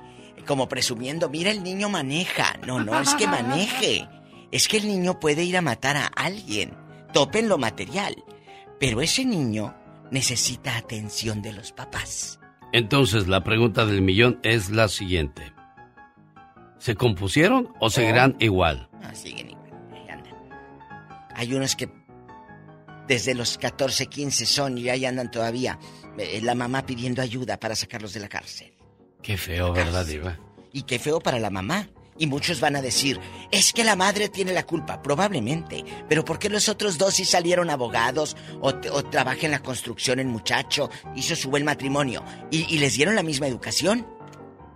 [0.47, 2.59] como presumiendo, mira el niño maneja.
[2.67, 4.09] No, no es que maneje.
[4.51, 6.75] Es que el niño puede ir a matar a alguien.
[7.13, 8.17] Topen lo material.
[8.81, 9.77] Pero ese niño
[10.11, 12.41] necesita atención de los papás.
[12.73, 15.53] Entonces, la pregunta del millón es la siguiente.
[16.79, 18.89] ¿Se compusieron o seguirán igual?
[19.03, 19.71] Ah, siguen igual.
[19.93, 20.35] ahí andan.
[21.35, 21.89] Hay unos que
[23.11, 25.81] desde los 14, 15 son y ahí andan todavía.
[26.17, 28.73] eh, la mamá pidiendo ayuda para sacarlos de la cárcel.
[29.21, 30.39] Qué feo, ¿verdad, Diva?
[30.73, 31.89] Y qué feo para la mamá.
[32.19, 33.19] Y muchos van a decir,
[33.51, 35.85] es que la madre tiene la culpa, probablemente.
[36.09, 40.21] Pero ¿por qué los otros dos sí salieron abogados o, o trabaja en la construcción
[40.21, 44.07] el muchacho, hizo su buen matrimonio y, y les dieron la misma educación?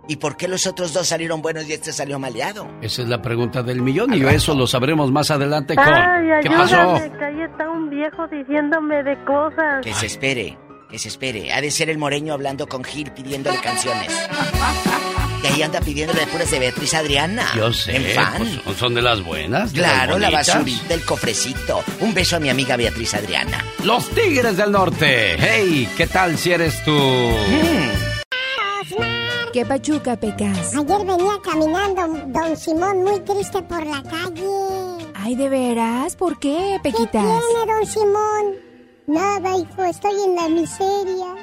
[0.07, 2.67] ¿Y por qué los otros dos salieron buenos y este salió maleado?
[2.81, 5.83] Esa es la pregunta del millón y eso lo sabremos más adelante con...
[5.87, 6.79] Ay, ¿Qué pasó?
[6.79, 9.83] ayúdame, que ahí está un viejo diciéndome de cosas.
[9.83, 10.57] Que se espere,
[10.91, 11.51] que se espere.
[11.53, 14.11] Ha de ser el moreño hablando con Gil pidiéndole canciones.
[15.43, 17.43] Y ahí anda pidiéndole puras de Beatriz Adriana.
[17.55, 18.33] Yo sé, En fan.
[18.37, 19.73] pues, son- son de las buenas.
[19.73, 21.83] de Claro, las la basurita, el cofrecito.
[22.01, 23.63] Un beso a mi amiga Beatriz Adriana.
[23.83, 25.35] Los Tigres del Norte.
[25.39, 26.95] Hey, ¿qué tal si eres tú?
[29.55, 30.75] ¿Qué pachuca, Pecas?
[30.75, 35.07] Ayer venía caminando don Simón muy triste por la calle.
[35.13, 36.13] Ay, ¿de veras?
[36.17, 37.23] ¿Por qué, ¿Qué Pequitas?
[37.23, 38.55] tiene don Simón?
[39.07, 41.35] Nada, hijo, estoy en la miseria.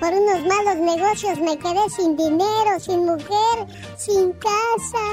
[0.00, 3.66] Por unos malos negocios me quedé sin dinero, sin mujer,
[3.98, 5.06] sin casa.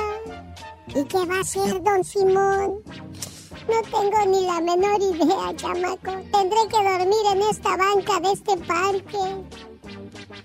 [0.96, 2.82] ¿Y qué va a hacer don Simón?
[3.68, 6.12] No tengo ni la menor idea, chamaco.
[6.32, 9.67] Tendré que dormir en esta banca de este parque.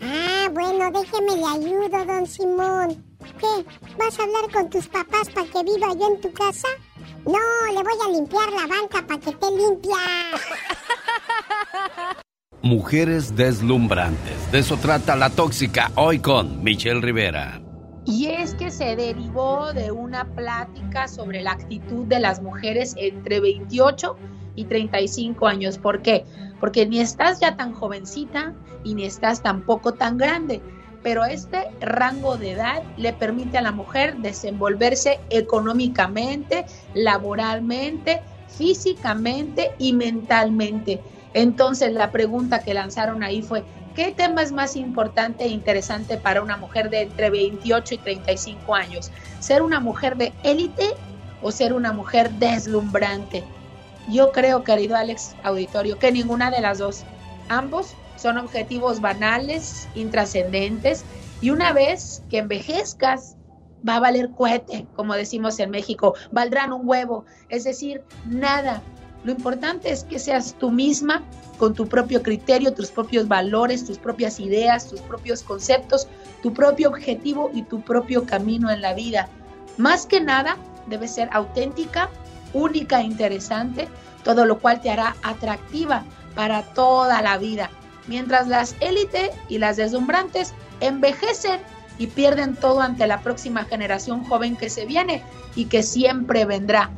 [0.00, 3.04] Ah, bueno, déjeme le ayudo, don Simón.
[3.38, 3.64] ¿Qué?
[3.98, 6.68] ¿Vas a hablar con tus papás para que viva yo en tu casa?
[7.24, 7.38] No,
[7.72, 9.96] le voy a limpiar la banca para que te limpia.
[12.62, 14.50] Mujeres deslumbrantes.
[14.52, 17.60] De eso trata la tóxica hoy con Michelle Rivera.
[18.04, 23.38] Y es que se derivó de una plática sobre la actitud de las mujeres entre
[23.40, 24.16] 28
[24.56, 25.78] y 35 años.
[25.78, 26.24] ¿Por qué?
[26.62, 30.62] Porque ni estás ya tan jovencita y ni estás tampoco tan grande.
[31.02, 36.64] Pero este rango de edad le permite a la mujer desenvolverse económicamente,
[36.94, 41.00] laboralmente, físicamente y mentalmente.
[41.34, 43.64] Entonces la pregunta que lanzaron ahí fue,
[43.96, 48.74] ¿Qué tema es más importante e interesante para una mujer de entre 28 y 35
[48.76, 49.10] años?
[49.40, 50.86] ¿Ser una mujer de élite
[51.42, 53.42] o ser una mujer deslumbrante?
[54.08, 57.04] Yo creo, querido Alex Auditorio, que ninguna de las dos.
[57.48, 61.04] Ambos son objetivos banales, intrascendentes,
[61.40, 63.36] y una vez que envejezcas,
[63.86, 68.82] va a valer cohete, como decimos en México, valdrán un huevo, es decir, nada.
[69.24, 71.22] Lo importante es que seas tú misma
[71.58, 76.08] con tu propio criterio, tus propios valores, tus propias ideas, tus propios conceptos,
[76.42, 79.28] tu propio objetivo y tu propio camino en la vida.
[79.78, 80.56] Más que nada,
[80.86, 82.10] debes ser auténtica,
[82.52, 83.88] única e interesante,
[84.24, 86.04] todo lo cual te hará atractiva
[86.34, 87.70] para toda la vida.
[88.06, 91.60] Mientras las élite y las deslumbrantes envejecen
[91.98, 95.22] y pierden todo ante la próxima generación joven que se viene
[95.54, 96.90] y que siempre vendrá.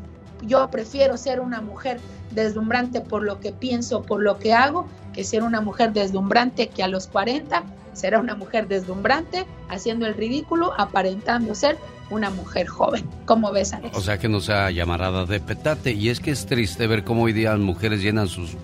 [0.43, 2.01] Yo prefiero ser una mujer
[2.31, 6.83] deslumbrante por lo que pienso, por lo que hago, que ser una mujer deslumbrante que
[6.83, 7.63] a los 40
[7.95, 11.79] será una mujer deslumbrante, haciendo el ridículo, aparentando ser
[12.11, 13.09] una mujer joven.
[13.25, 13.97] ¿Cómo ves, Alex?
[13.97, 15.93] O sea que no sea llamarada de petate.
[15.93, 18.57] Y es que es triste ver cómo hoy día las mujeres llenan sus,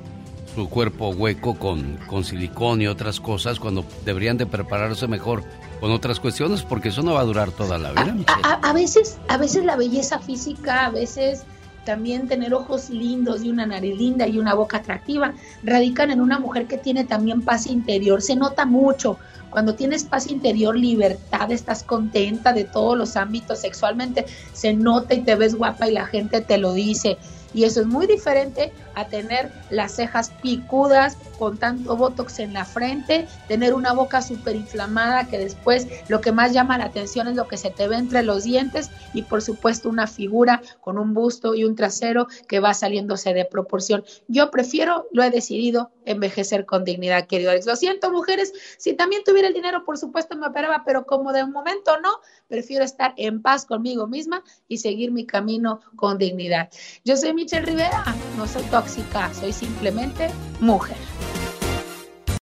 [0.55, 5.43] su cuerpo hueco con, con silicón y otras cosas cuando deberían de prepararse mejor
[5.81, 8.15] con otras cuestiones porque eso no va a durar toda la vida.
[8.43, 11.45] a, veces, a veces la belleza física, a veces
[11.85, 16.39] también tener ojos lindos y una nariz linda y una boca atractiva, radican en una
[16.39, 18.23] mujer que tiene también paz interior.
[18.23, 19.19] Se nota mucho.
[19.51, 25.23] Cuando tienes paz interior, libertad, estás contenta de todos los ámbitos sexualmente, se nota y
[25.23, 27.19] te ves guapa y la gente te lo dice.
[27.55, 32.65] Y eso es muy diferente a tener las cejas picudas con tanto botox en la
[32.65, 37.37] frente, tener una boca súper inflamada que después lo que más llama la atención es
[37.37, 41.15] lo que se te ve entre los dientes y por supuesto una figura con un
[41.15, 44.05] busto y un trasero que va saliéndose de proporción.
[44.29, 47.67] Yo prefiero, lo he decidido, envejecer con dignidad, querido Alex.
[47.67, 51.47] Lo siento, mujeres, si también tuviera el dinero, por supuesto me operaba, pero como de
[51.47, 52.11] momento no,
[52.49, 56.69] prefiero estar en paz conmigo misma y seguir mi camino con dignidad.
[57.05, 58.05] Yo soy Michelle Rivera,
[58.37, 60.29] no soy tóxica, soy simplemente
[60.61, 60.99] mujer.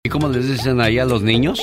[0.04, 1.60] ¿Y cómo les dicen ahí a los niños?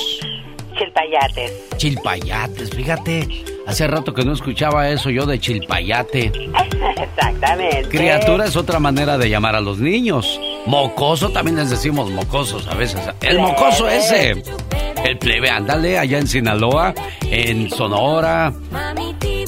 [0.77, 1.69] Chilpayates.
[1.77, 3.45] Chilpayates, fíjate.
[3.65, 6.25] Hace rato que no escuchaba eso yo de chilpayate.
[6.97, 7.87] Exactamente.
[7.87, 10.37] Criatura es otra manera de llamar a los niños.
[10.65, 12.99] Mocoso también les decimos mocosos a veces.
[13.21, 14.43] El mocoso ese.
[15.05, 18.53] El plebe, ándale, allá en Sinaloa, en Sonora.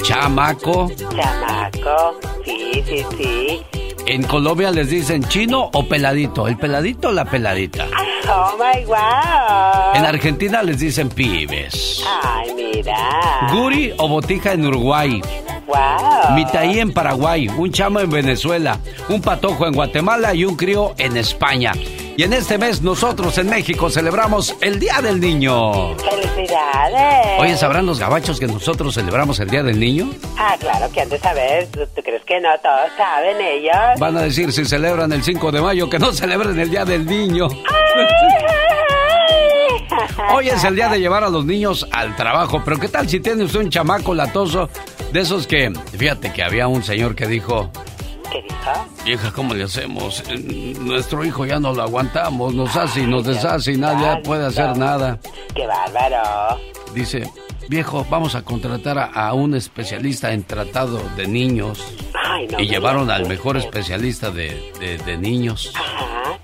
[0.03, 0.91] Chamaco.
[1.15, 3.61] Chamaco, sí, sí, sí.
[4.05, 6.45] En Colombia les dicen chino o peladito.
[6.45, 7.87] El peladito o la peladita.
[8.27, 9.95] Oh my wow.
[9.95, 12.03] En Argentina les dicen pibes.
[12.21, 13.47] Ay, mira.
[13.53, 15.21] Guri o botija en Uruguay.
[15.67, 16.35] Wow.
[16.35, 21.15] Mitaí en Paraguay, un chamo en Venezuela, un patojo en Guatemala y un crío en
[21.15, 21.71] España.
[22.15, 25.95] Y en este mes nosotros en México celebramos el Día del Niño.
[25.97, 27.39] ¡Felicidades!
[27.39, 30.11] Oye, ¿sabrán los gabachos que nosotros celebramos el Día del Niño?
[30.37, 31.67] Ah, claro que han de saber.
[31.69, 33.99] ¿Tú, crees que no todos saben ellos?
[33.99, 37.03] Van a decir si celebran el 5 de mayo que no celebren el Día del
[37.05, 37.47] Niño.
[40.31, 43.19] Hoy es el día de llevar a los niños al trabajo, pero ¿qué tal si
[43.19, 44.69] tiene usted un chamaco latoso
[45.11, 47.71] de esos que, fíjate que había un señor que dijo,
[48.33, 48.85] ¿Qué dijo?
[49.05, 50.23] Vieja, ¿cómo le hacemos?
[50.79, 54.75] Nuestro hijo ya no lo aguantamos, nos hace y nos deshace y nadie puede hacer
[54.75, 55.19] nada.
[55.53, 56.59] ¡Qué bárbaro!
[56.95, 57.29] Dice,
[57.69, 61.95] viejo, vamos a contratar a, un especialista en tratado de niños.
[62.57, 64.73] y llevaron al mejor especialista de,
[65.05, 65.71] de niños.
[65.75, 66.39] Ajá.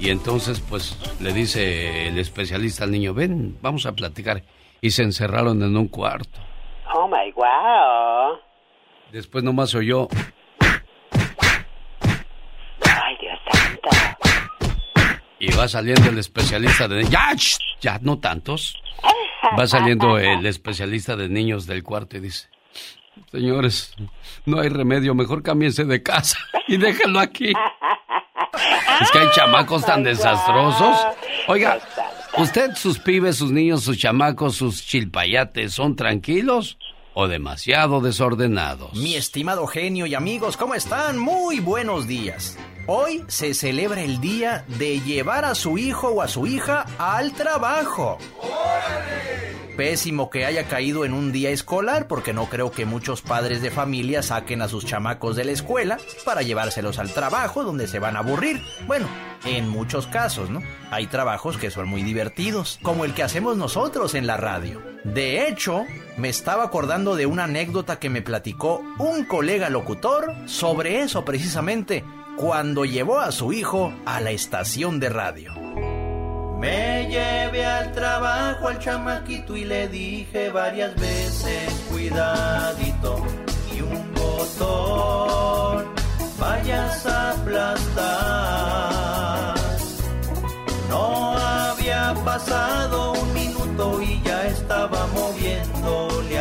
[0.00, 4.42] Y entonces, pues, le dice el especialista al niño, ven, vamos a platicar.
[4.80, 6.38] Y se encerraron en un cuarto.
[6.94, 8.38] Oh, my wow.
[9.12, 10.08] Después nomás oyó,
[15.56, 17.04] va saliendo el especialista de...
[17.04, 17.32] Ya,
[17.80, 18.80] ya, no tantos.
[19.58, 22.48] Va saliendo el especialista de niños del cuarto y dice,
[23.30, 23.94] señores,
[24.46, 27.52] no hay remedio, mejor cámbiense de casa y déjenlo aquí.
[29.00, 30.96] Es que hay chamacos tan desastrosos.
[31.46, 31.78] Oiga,
[32.36, 36.78] ¿usted, sus pibes, sus niños, sus chamacos, sus chilpayates son tranquilos
[37.20, 38.94] o demasiado desordenados?
[38.94, 41.18] Mi estimado genio y amigos, ¿cómo están?
[41.18, 42.56] Muy buenos días.
[42.86, 47.32] Hoy se celebra el día de llevar a su hijo o a su hija al
[47.32, 48.18] trabajo.
[49.78, 53.70] Pésimo que haya caído en un día escolar porque no creo que muchos padres de
[53.70, 58.16] familia saquen a sus chamacos de la escuela para llevárselos al trabajo donde se van
[58.16, 58.60] a aburrir.
[58.88, 59.06] Bueno,
[59.44, 60.64] en muchos casos, ¿no?
[60.90, 64.82] Hay trabajos que son muy divertidos, como el que hacemos nosotros en la radio.
[65.04, 65.84] De hecho,
[66.16, 72.02] me estaba acordando de una anécdota que me platicó un colega locutor sobre eso precisamente
[72.36, 75.54] cuando llevó a su hijo a la estación de radio.
[76.58, 83.24] Me llevé al trabajo al chamaquito y le dije varias veces, cuidadito,
[83.72, 85.86] y un botón
[86.38, 88.58] vayas a aplastar.
[90.88, 96.37] No había pasado un minuto y ya estaba moviéndole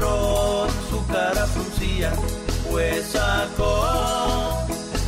[0.00, 2.12] su cara fruncía,
[2.70, 4.66] pues sacó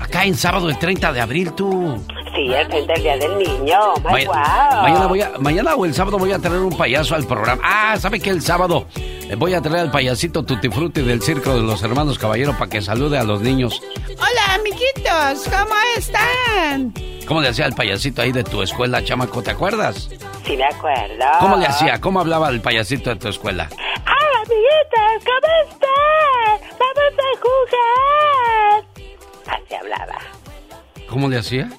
[0.00, 1.98] acá en sábado el 30 de abril tú.
[2.34, 3.78] Sí, el frente del Día del Niño,
[4.10, 4.34] my wow.
[4.82, 7.62] Mañana voy a, mañana o el sábado voy a traer un payaso al programa.
[7.64, 8.30] Ah, ¿sabe qué?
[8.30, 12.18] El sábado eh, voy a traer al payasito Tutti Frutti del circo de los hermanos
[12.18, 13.80] Caballero para que salude a los niños.
[14.18, 16.92] Hola, amiguitos, ¿cómo están?
[17.26, 19.42] ¿Cómo le hacía el payasito ahí de tu escuela, chamaco?
[19.42, 20.10] ¿Te acuerdas?
[20.44, 21.24] Sí, me acuerdo.
[21.38, 22.00] ¿Cómo le hacía?
[22.00, 23.68] ¿Cómo hablaba el payasito de tu escuela?
[24.04, 26.78] ¡Ah, amiguitos, ¿cómo están?
[26.80, 27.30] ¡Vamos a
[29.46, 29.62] jugar!
[29.62, 30.18] Así hablaba.
[31.08, 31.70] ¿Cómo le hacía?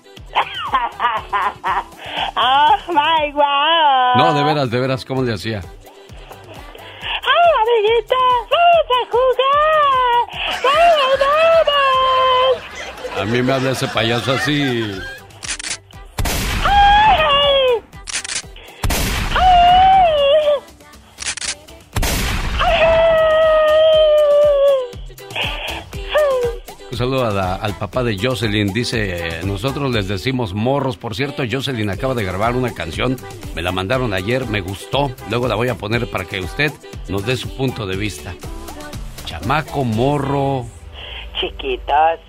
[2.38, 4.16] ¡Oh, my wow!
[4.18, 5.62] No, de veras, de veras, ¿cómo le hacía?
[5.62, 8.18] ¡Ah, amiguitos,
[8.52, 10.26] vamos a jugar!
[10.64, 11.18] ¡Vamos,
[11.66, 13.22] vamos!
[13.22, 14.92] A mí me habla ese payaso así.
[26.96, 28.72] Un saludo a la- al papá de Jocelyn.
[28.72, 30.96] Dice, nosotros les decimos morros.
[30.96, 33.18] Por cierto, Jocelyn acaba de grabar una canción.
[33.54, 35.12] Me la mandaron ayer, me gustó.
[35.30, 36.72] Luego la voy a poner para que usted
[37.10, 38.34] nos dé su punto de vista.
[39.26, 40.68] Chamaco, morro.
[41.38, 42.22] Chiquitos.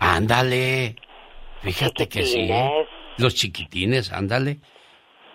[0.00, 0.96] Ándale.
[1.62, 2.48] Fíjate que sí.
[2.50, 2.68] ¿eh?
[3.16, 4.58] Los chiquitines, ándale.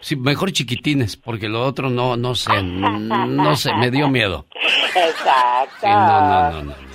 [0.02, 4.48] Sí, mejor chiquitines, porque lo otro no, no sé, no sé, me dio miedo.
[4.96, 5.78] Exacto.
[5.80, 6.95] Sí, no, no, no, no.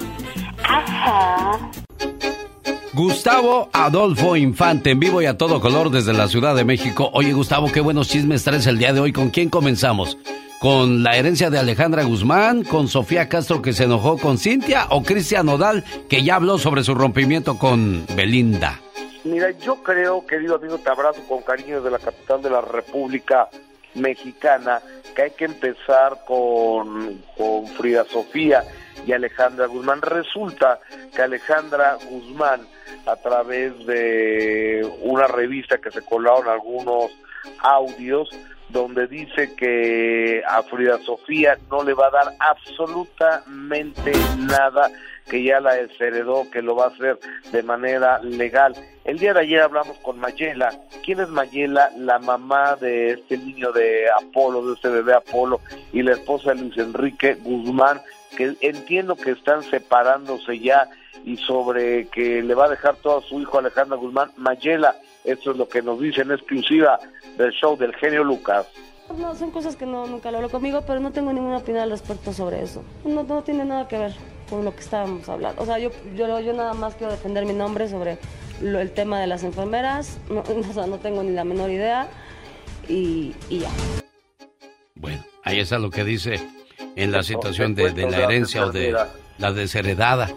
[2.94, 7.10] Gustavo Adolfo Infante, en vivo y a todo color desde la Ciudad de México.
[7.14, 9.14] Oye, Gustavo, qué buenos chismes traes el día de hoy.
[9.14, 10.18] ¿Con quién comenzamos?
[10.59, 12.63] ¿Con la herencia de Alejandra Guzmán?
[12.63, 14.88] ¿Con Sofía Castro que se enojó con Cintia?
[14.89, 18.79] ¿O Cristian Nodal que ya habló sobre su rompimiento con Belinda?
[19.23, 23.49] Mira, yo creo, querido amigo, te abrazo con cariño desde la capital de la República
[23.93, 24.81] Mexicana,
[25.15, 28.63] que hay que empezar con, con Frida Sofía
[29.05, 30.01] y Alejandra Guzmán.
[30.01, 30.79] Resulta
[31.15, 32.61] que Alejandra Guzmán,
[33.05, 37.11] a través de una revista que se colaron algunos
[37.59, 38.29] audios,
[38.69, 44.89] donde dice que a Frida Sofía no le va a dar absolutamente nada,
[45.30, 47.19] que ya la desheredó, que lo va a hacer
[47.52, 48.76] de manera legal.
[49.06, 50.69] El día de ayer hablamos con Mayela.
[51.03, 51.89] ¿Quién es Mayela?
[51.98, 55.61] La mamá de este niño de Apolo, de este bebé Apolo,
[55.94, 58.02] y la esposa de Luis Enrique Guzmán,
[58.35, 60.89] que entiendo que están separándose ya
[61.26, 64.31] y sobre que le va a dejar todo a su hijo Alejandra Guzmán.
[64.38, 66.99] Mayela, esto es lo que nos dice en exclusiva
[67.38, 68.68] del show del genio Lucas.
[69.18, 71.91] No, son cosas que no, nunca lo hablo conmigo, pero no tengo ninguna opinión al
[71.91, 72.84] respecto sobre eso.
[73.06, 74.14] No, no tiene nada que ver
[74.49, 75.61] con lo que estábamos hablando.
[75.61, 78.18] O sea, yo, yo, yo nada más quiero defender mi nombre sobre
[78.61, 80.19] el tema de las enfermeras.
[80.30, 82.07] No, o sea, no tengo ni la menor idea
[82.88, 83.69] y, y ya.
[84.95, 86.41] Bueno, ahí está lo que dice
[86.95, 88.95] en la situación de, de la herencia o de
[89.38, 90.30] la desheredada.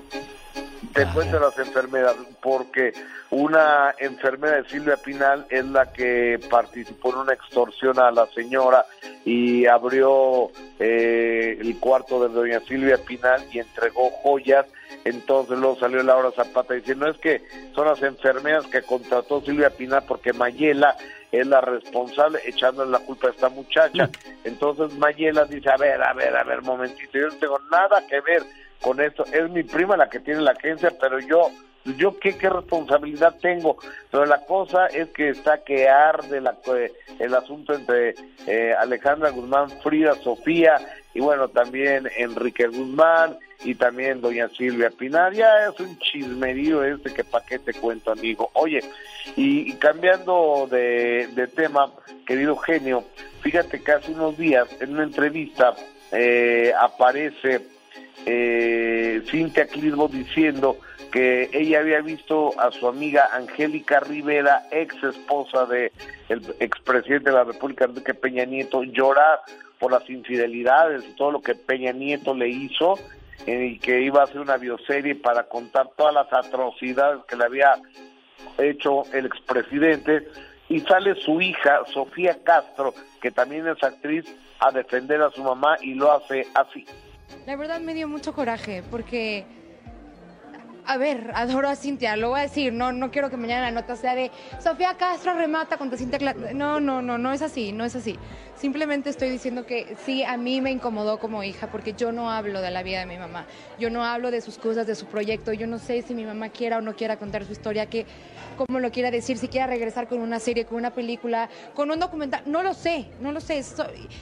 [0.95, 2.93] Te cuento las enfermeras, porque
[3.31, 8.85] una enfermera de Silvia Pinal es la que participó en una extorsión a la señora
[9.25, 10.51] y abrió
[10.81, 14.67] eh, el cuarto de doña Silvia Pinal y entregó joyas.
[15.05, 17.41] Entonces luego salió Laura Zapata diciendo, es que
[17.73, 20.97] son las enfermeras que contrató Silvia Pinal porque Mayela
[21.31, 24.11] es la responsable echándole la culpa a esta muchacha.
[24.43, 28.21] Entonces Mayela dice, a ver, a ver, a ver, momentito, yo no tengo nada que
[28.21, 28.43] ver
[28.81, 29.25] con esto.
[29.33, 31.51] Es mi prima la que tiene la agencia, pero yo
[31.85, 33.79] yo qué, qué responsabilidad tengo,
[34.11, 36.57] pero la cosa es que está que arde la,
[37.19, 38.15] el asunto entre
[38.47, 40.77] eh, Alejandra Guzmán, Frida, Sofía
[41.15, 47.13] y bueno, también Enrique Guzmán y también doña Silvia Pinar, ya es un chismerío este
[47.13, 48.51] que pa' qué te cuento amigo.
[48.55, 48.81] Oye,
[49.37, 51.93] y, cambiando de, de, tema,
[52.27, 53.05] querido genio,
[53.41, 55.75] fíjate que hace unos días en una entrevista
[56.13, 57.61] eh, aparece
[58.27, 59.67] eh, Cintia
[60.11, 60.77] diciendo
[61.11, 65.93] que ella había visto a su amiga Angélica Rivera, ex esposa de
[66.29, 69.41] el expresidente de la República Enrique Peña Nieto, llorar
[69.79, 72.95] por las infidelidades y todo lo que Peña Nieto le hizo
[73.47, 77.45] eh, y que iba a hacer una bioserie para contar todas las atrocidades que le
[77.45, 77.75] había
[78.59, 80.29] hecho el expresidente
[80.69, 84.25] y sale su hija Sofía Castro, que también es actriz,
[84.61, 86.85] a defender a su mamá y lo hace así.
[87.47, 89.45] La verdad me dio mucho coraje porque
[90.87, 93.71] a ver, adoro a Cintia, lo voy a decir, no, no quiero que mañana la
[93.71, 94.31] nota sea de
[94.61, 98.19] Sofía Castro remata contra Cintia No, no, no, no es así, no es así.
[98.57, 102.61] Simplemente estoy diciendo que sí, a mí me incomodó como hija porque yo no hablo
[102.61, 103.47] de la vida de mi mamá.
[103.79, 105.53] Yo no hablo de sus cosas, de su proyecto.
[105.53, 108.05] Yo no sé si mi mamá quiera o no quiera contar su historia, que,
[108.57, 112.01] cómo lo quiera decir, si quiera regresar con una serie, con una película, con un
[112.01, 112.43] documental.
[112.47, 113.63] No lo sé, no lo sé.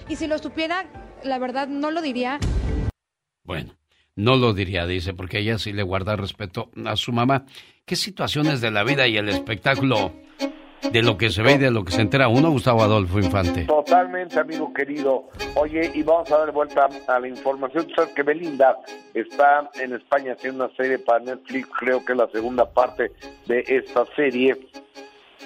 [0.09, 0.85] Y si lo supiera,
[1.25, 2.39] la verdad no lo diría.
[3.49, 3.73] Bueno.
[4.15, 7.47] No lo diría, dice, porque ella sí le guarda respeto a su mamá.
[7.87, 10.13] ¿Qué situaciones de la vida y el espectáculo
[10.93, 13.65] de lo que se ve y de lo que se entera uno, Gustavo Adolfo Infante?
[13.65, 15.29] Totalmente, amigo querido.
[15.55, 17.87] Oye, y vamos a dar vuelta a la información.
[17.95, 18.77] Sabes que Belinda
[19.15, 23.13] está en España haciendo una serie para Netflix, creo que es la segunda parte
[23.47, 24.57] de esta serie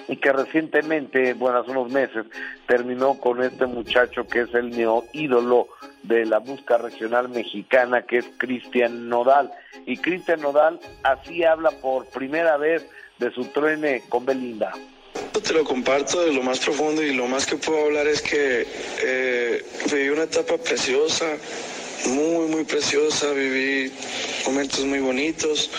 [0.07, 2.25] y que recientemente, bueno, hace unos meses,
[2.67, 5.67] terminó con este muchacho que es el neo ídolo
[6.03, 9.51] de la música regional mexicana, que es Cristian Nodal.
[9.85, 12.85] Y Cristian Nodal así habla por primera vez
[13.19, 14.73] de su truene con Belinda.
[15.43, 18.67] te lo comparto de lo más profundo y lo más que puedo hablar es que
[19.03, 21.25] eh, viví una etapa preciosa,
[22.07, 23.91] muy, muy preciosa, viví
[24.45, 25.69] momentos muy bonitos,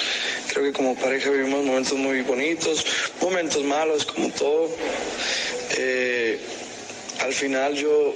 [0.49, 2.85] creo que como pareja vivimos momentos muy bonitos,
[3.21, 4.71] momentos malos como todo.
[5.79, 6.41] Eh,
[7.21, 8.15] al final yo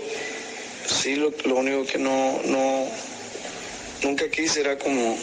[0.87, 2.87] sí lo, lo único que no, no,
[4.03, 5.17] nunca quise era como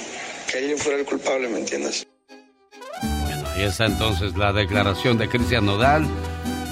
[0.51, 2.05] que alguien fuera el culpable, ¿me entiendes?
[3.55, 6.05] Ahí está entonces la declaración de Cristian Nodal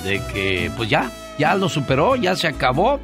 [0.03, 1.10] de que pues ya,
[1.40, 2.99] ya lo superó, ya se acabó.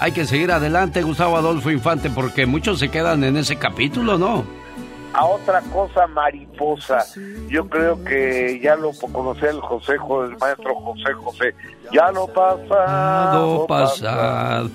[0.00, 4.44] Hay que seguir adelante, Gustavo Adolfo Infante, porque muchos se quedan en ese capítulo, ¿no?
[5.12, 7.04] A otra cosa mariposa,
[7.48, 11.54] yo creo que ya lo conocía el José, el maestro José José.
[11.92, 14.70] Ya lo pasado, pasado.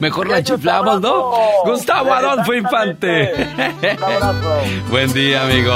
[0.00, 1.32] Mejor la chiflamos, ¿no?
[1.64, 3.32] Gustavo Adolfo Infante.
[3.32, 4.60] Un abrazo.
[4.90, 5.72] Buen día, amigo.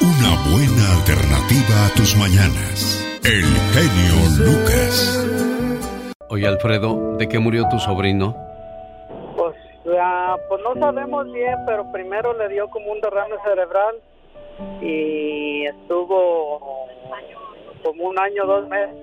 [0.00, 3.04] Una buena alternativa a tus mañanas.
[3.22, 5.49] El genio Lucas.
[6.32, 8.36] Oye, Alfredo, ¿de qué murió tu sobrino?
[9.36, 9.56] Pues,
[10.00, 13.96] ah, pues no sabemos bien, pero primero le dio como un derrame cerebral
[14.80, 16.86] y estuvo
[17.82, 18.94] como un año, dos meses.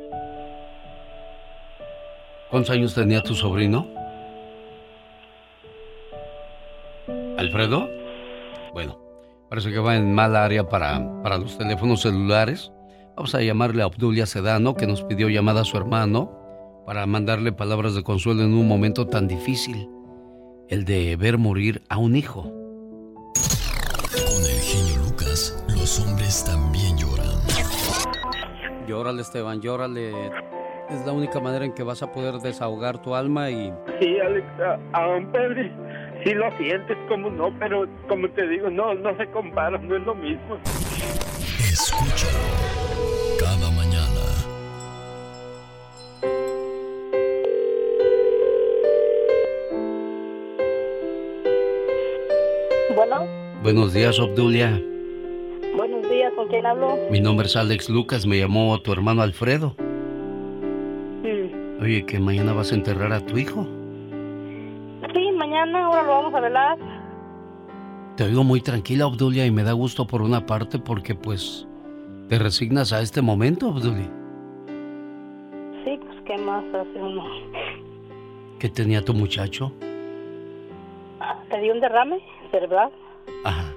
[2.49, 3.85] ¿Cuántos años tenía tu sobrino?
[7.37, 7.89] ¿Alfredo?
[8.71, 8.97] Bueno,
[9.49, 12.71] parece que va en mala área para, para los teléfonos celulares.
[13.17, 16.46] Vamos a llamarle a Obdulia Sedano, que nos pidió llamada a su hermano
[16.87, 19.89] para mandarle palabras de consuelo en un momento tan difícil,
[20.69, 22.43] el de ver morir a un hijo.
[22.43, 27.27] Con el genio Lucas, los hombres también lloran.
[28.87, 30.11] Llórale, Esteban, llórale.
[30.89, 33.73] Es la única manera en que vas a poder desahogar tu alma y...
[33.99, 35.69] Sí, Alex, a, a Pedri,
[36.23, 40.03] sí lo sientes, como no, pero como te digo, no, no se compara, no es
[40.03, 40.57] lo mismo.
[41.69, 42.66] Escúchalo
[53.67, 54.81] Buenos días, Obdulia.
[55.75, 56.97] buenos días, ¿con quién hablo?
[57.11, 59.75] Mi nombre es Alex Lucas, me llamó tu hermano Alfredo.
[61.21, 61.83] Mm.
[61.83, 63.67] Oye, que mañana vas a enterrar a tu hijo.
[65.13, 66.77] Sí, mañana, ahora lo vamos a velar.
[68.15, 71.67] Te oigo muy tranquila, Obdulia, y me da gusto por una parte porque pues
[72.29, 74.09] te resignas a este momento, Obdulia.
[75.83, 77.25] Sí, pues, ¿qué más hace uno?
[78.59, 79.73] ¿Qué tenía tu muchacho?
[81.19, 82.91] Ah, ¿Te dio un derrame cerebral?
[83.43, 83.73] Ajá.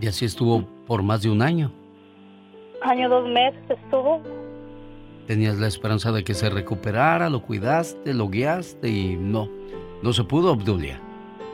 [0.00, 1.72] Y así estuvo por más de un año.
[2.82, 4.22] Año, dos meses estuvo.
[5.26, 9.48] Tenías la esperanza de que se recuperara, lo cuidaste, lo guiaste y no,
[10.02, 11.00] no se pudo, Obdulia.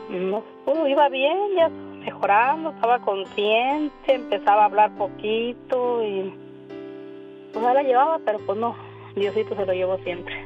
[0.09, 1.69] No pudo, iba bien, ya
[2.05, 6.33] mejorando, estaba consciente, empezaba a hablar poquito y
[7.51, 8.75] pues la llevaba, pero pues no,
[9.15, 10.44] Diosito se lo llevó siempre.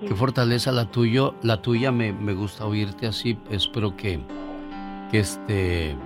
[0.00, 3.36] Qué fortaleza la tuya, la tuya me, me gusta oírte así.
[3.50, 4.20] Espero que,
[5.10, 5.96] que este,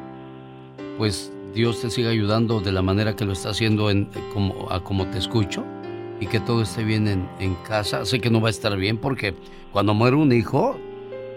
[0.97, 4.83] pues Dios te siga ayudando de la manera que lo está haciendo en, como, a
[4.83, 5.63] como te escucho
[6.21, 8.07] y que todo esté bien en, en casa.
[8.07, 9.35] Sé que no va a estar bien porque
[9.73, 10.79] cuando muere un hijo,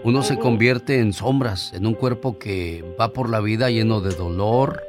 [0.02, 4.14] uno se convierte en sombras, en un cuerpo que va por la vida lleno de
[4.14, 4.82] dolor.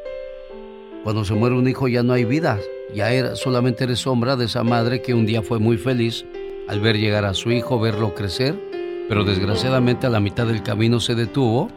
[1.03, 2.60] Cuando se muere un hijo ya no hay vida,
[2.95, 6.26] ya era, solamente eres sombra de esa madre que un día fue muy feliz
[6.68, 8.60] al ver llegar a su hijo, verlo crecer,
[9.07, 11.69] pero desgraciadamente a la mitad del camino se detuvo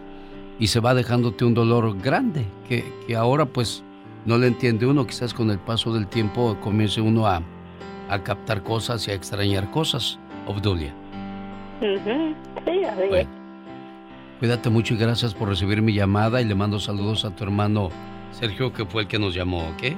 [0.59, 3.83] y se va dejándote un dolor grande, que, que ahora pues
[4.27, 7.41] no le entiende uno, quizás con el paso del tiempo comience uno a,
[8.09, 10.19] a captar cosas y a extrañar cosas.
[10.47, 10.93] Obdulia,
[11.81, 12.35] Ujú,
[12.65, 13.27] Sí, así es.
[14.39, 17.91] cuídate mucho y gracias por recibir mi llamada y le mando saludos a tu hermano
[18.33, 19.95] Sergio, que fue el que nos llamó, ¿ok?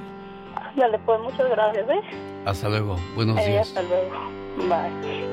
[0.75, 2.01] Dale, pues muchas gracias, ¿eh?
[2.45, 3.67] Hasta luego, buenos Eh, días.
[3.69, 4.42] hasta luego.
[4.57, 5.23] Bye.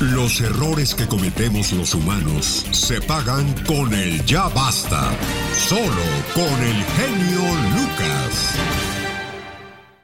[0.00, 5.10] Los errores que cometemos los humanos se pagan con el ya basta.
[5.52, 6.04] Solo
[6.34, 7.40] con el genio
[7.74, 8.58] Lucas.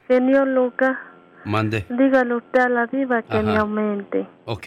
[0.09, 0.97] Señor Lucas,
[1.45, 3.43] Mande, dígale usted a la diva que Ajá.
[3.43, 4.27] me aumente.
[4.47, 4.67] ok,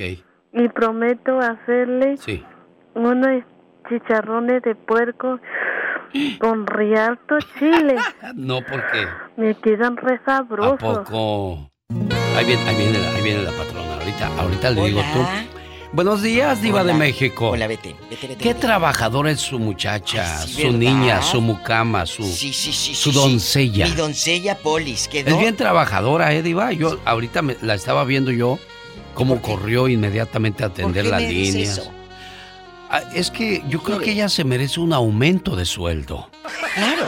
[0.54, 2.44] Y prometo hacerle sí.
[2.96, 3.44] unos
[3.90, 5.40] chicharrones de puerco
[6.40, 7.96] con rialto chile.
[8.36, 10.80] No, porque Me quedan re ¿A sabrosos.
[11.10, 11.70] poco?
[12.36, 13.94] Ahí viene, ahí viene, la- ahí viene la patrona.
[13.94, 15.26] Ahorita, ahorita le digo tú.
[15.94, 17.52] Buenos días, Diva de México.
[17.52, 18.44] Hola, vete, vete, vete.
[18.44, 20.78] Qué trabajadora es su muchacha, Ay, sí, su ¿verdad?
[20.80, 23.86] niña, su mucama, su, Sí, sí, sí, su doncella.
[23.88, 25.30] Mi doncella Polis, quedó.
[25.34, 26.74] Es bien trabajadora, ¿eh, Diva?
[26.74, 28.60] Yo ahorita me- la estaba viendo yo,
[29.14, 31.78] cómo corrió inmediatamente a atender qué las me dices líneas.
[31.78, 31.92] eso?
[32.90, 36.30] Ah, Es que yo creo que ella se merece un aumento de sueldo.
[36.76, 37.08] Claro.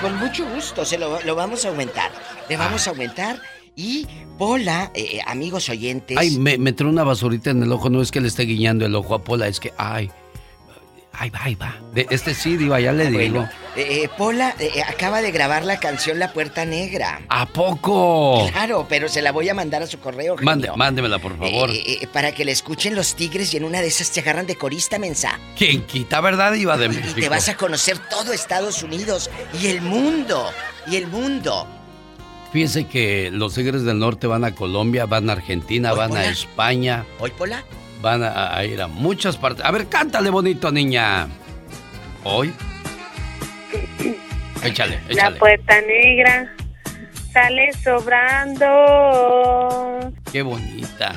[0.00, 2.10] con mucho gusto, se lo, lo vamos a aumentar.
[2.48, 3.38] Le vamos a aumentar.
[3.76, 4.06] Y
[4.38, 6.16] Pola, eh, eh, amigos oyentes.
[6.18, 7.90] Ay, me, me entró una basurita en el ojo.
[7.90, 10.10] No es que le esté guiñando el ojo a Pola, es que, ay,
[11.12, 11.76] Ahí va, ahí va.
[11.92, 13.18] De este sí, Diva, ya le Ah, digo.
[13.40, 13.50] bueno.
[13.76, 17.20] Eh, eh, Pola eh, acaba de grabar la canción La Puerta Negra.
[17.28, 18.48] ¿A poco?
[18.52, 20.36] Claro, pero se la voy a mandar a su correo.
[20.40, 21.68] Mande, mándemela, por favor.
[21.74, 24.56] Eh, para que la escuchen los tigres y en una de esas te agarran de
[24.56, 25.38] corista, mensa.
[25.58, 27.20] ¿Quién quita, verdad, Diva de Y México?
[27.20, 29.28] te vas a conocer todo Estados Unidos
[29.60, 30.46] y el mundo.
[30.86, 31.66] Y el mundo.
[32.52, 36.24] Fíjese que los Tigres del Norte van a Colombia, van a Argentina, van a.
[36.24, 37.04] España.
[37.20, 37.62] ¿Hoy, Pola?
[38.02, 39.64] Van a, a ir a muchas partes.
[39.64, 41.28] A ver, cántale bonito, niña.
[42.24, 42.52] ¿Hoy?
[44.64, 45.38] Échale, La échale.
[45.38, 46.52] puerta negra
[47.32, 48.66] sale sobrando
[50.32, 51.14] Qué bonita.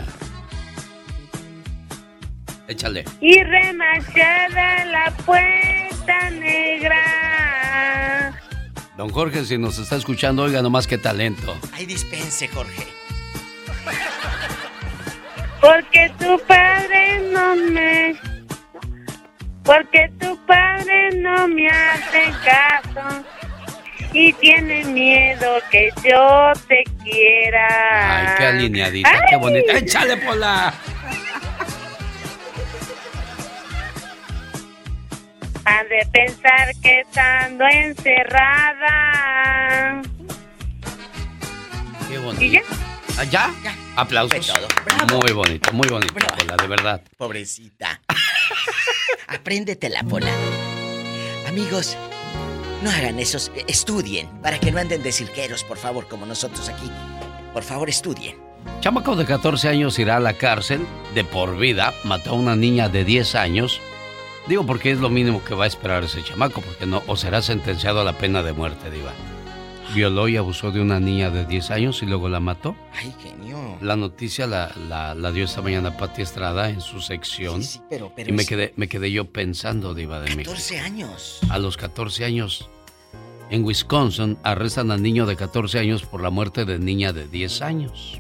[2.67, 3.03] Échale.
[3.19, 7.01] y remachada la puerta negra.
[8.97, 11.57] Don Jorge, si nos está escuchando, oiga nomás qué talento.
[11.73, 12.87] Ay, dispense, Jorge.
[15.59, 18.15] Porque tu padre no me...
[19.63, 23.23] Porque tu padre no me hace caso
[24.13, 28.19] y tiene miedo que yo te quiera.
[28.19, 29.73] Ay, qué alineadita, qué bonita.
[29.73, 30.73] Échale, Pola.
[35.65, 40.01] Han de pensar que estando encerrada.
[42.07, 42.45] Qué ¿Y bonito.
[42.45, 42.61] ya?
[43.17, 43.53] ¿Ah, ¿Ya?
[43.95, 44.51] Aplausos.
[45.11, 47.01] Muy bonito, muy bonito, Pola, de verdad.
[47.17, 48.01] Pobrecita.
[49.27, 50.31] Apréndete la Pola.
[51.47, 51.95] Amigos,
[52.81, 53.51] no hagan esos.
[53.67, 56.89] Estudien para que no anden de cirqueros, por favor, como nosotros aquí.
[57.53, 58.37] Por favor, estudien.
[58.81, 61.93] Chamaco de 14 años irá a la cárcel de por vida.
[62.03, 63.79] Mató a una niña de 10 años.
[64.47, 67.41] Digo porque es lo mínimo que va a esperar ese chamaco, porque no, o será
[67.41, 69.13] sentenciado a la pena de muerte, Diva.
[69.93, 72.75] Violó y abusó de una niña de 10 años y luego la mató.
[72.93, 73.77] Ay, genio.
[73.81, 77.61] La noticia la, la- la dio esta mañana Pati Estrada en su sección.
[77.89, 80.51] pero- pero y me es- quedé, me quedé yo pensando, Diva de México.
[80.51, 81.39] 14 años.
[81.49, 82.69] A los 14 años.
[83.49, 87.61] En Wisconsin arrestan al niño de 14 años por la muerte de niña de 10
[87.61, 88.19] años.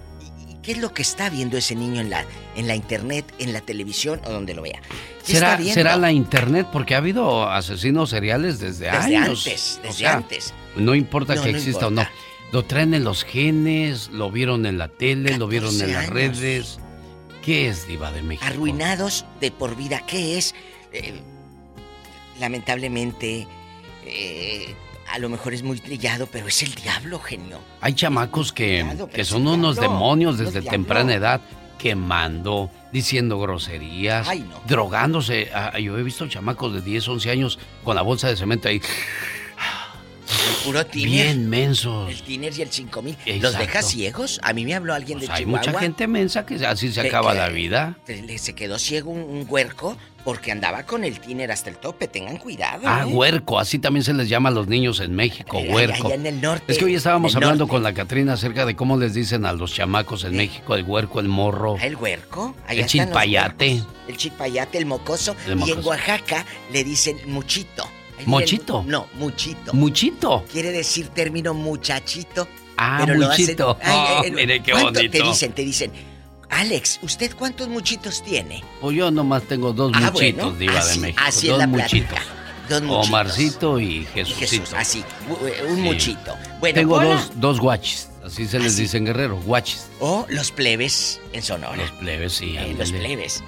[0.63, 2.25] ¿Qué es lo que está viendo ese niño en la,
[2.55, 4.81] en la internet, en la televisión o donde lo vea?
[5.27, 6.67] ¿Qué ¿Será, será la internet?
[6.71, 9.45] Porque ha habido asesinos seriales desde, Desde años.
[9.45, 10.53] antes, O desde sea, antes.
[10.77, 12.01] No importa No, que no exista importa.
[12.09, 12.51] o no.
[12.53, 16.23] Lo traen en los genes, lo vieron en la tele, lo vieron en las 14
[16.23, 16.39] años.
[16.39, 16.79] redes.
[17.43, 18.45] ¿Qué es Diva de México?
[18.45, 20.01] Arruinados de por vida.
[20.07, 20.55] ¿Qué es?
[20.93, 21.13] Eh,
[22.39, 23.47] lamentablemente,
[24.05, 24.75] eh,
[25.13, 27.59] a lo mejor es muy trillado, pero es el diablo, genio.
[27.81, 28.83] Hay chamacos que,
[29.13, 31.39] que son unos diablo, demonios desde temprana edad,
[31.77, 34.59] quemando, diciendo groserías, Ay, no.
[34.67, 35.49] drogándose.
[35.53, 38.81] Ah, yo he visto chamacos de 10, 11 años con la bolsa de cemento ahí,
[40.27, 41.09] El puro tiner.
[41.09, 42.09] bien mensos.
[42.09, 43.15] El tiner y el 5000.
[43.41, 44.39] ¿Los deja ciegos?
[44.43, 45.67] A mí me habló alguien de Pues hay Chihuahua.
[45.67, 47.97] mucha gente mensa que así se acaba que la vida.
[48.07, 52.07] le- Se quedó ciego un, un huerco porque andaba con el tiner hasta el tope.
[52.07, 52.83] Tengan cuidado.
[52.85, 53.11] Ah, ¿eh?
[53.13, 56.07] huerco, así también se les llama a los niños en México, Allá- huerco.
[56.07, 57.71] allá en el norte, Es que hoy estábamos hablando norte.
[57.71, 61.19] con la Catrina acerca de cómo les dicen a los chamacos en México, el huerco,
[61.19, 62.55] el morro, Ah, el huerco.
[62.67, 63.83] Allá el chilpayate.
[64.07, 65.35] El chilpayate, el mocoso.
[65.45, 65.89] El Y en mocoso.
[65.89, 67.83] Oaxaca le dicen muchito.
[68.19, 68.81] Ahí ¿Mochito?
[68.81, 69.73] el- no, muchito.
[69.73, 70.45] Muchito.
[70.51, 72.47] Quiere decir término muchachito.
[72.77, 73.77] Ah, pero lo muchito.
[73.81, 74.93] hacen- Ay, Oh, ay, mire qué ¿cuánto?
[74.93, 75.27] Te bonito.
[75.29, 75.91] dicen, te dicen.
[76.53, 78.63] Alex, ¿usted cuántos muchitos tiene?
[78.81, 81.23] Pues yo nomás tengo dos Ah, muchitos, bueno, diva así- de México.
[81.25, 82.09] así es dos la muchitos.
[82.09, 82.21] plática.
[82.69, 83.07] Dos muchitos.
[83.09, 84.39] Omarcito y Y Jesucito.
[84.39, 85.81] Jesús, así, u- un Sí.
[85.81, 86.35] muchito.
[86.59, 89.87] Bueno, Tengo dos, dos guachis, así se les dice en Guerrero, guachis.
[89.99, 91.75] O los plebes en Sonora.
[91.75, 92.55] Los plebes, sí.
[92.57, 93.43] Eh, los plebes.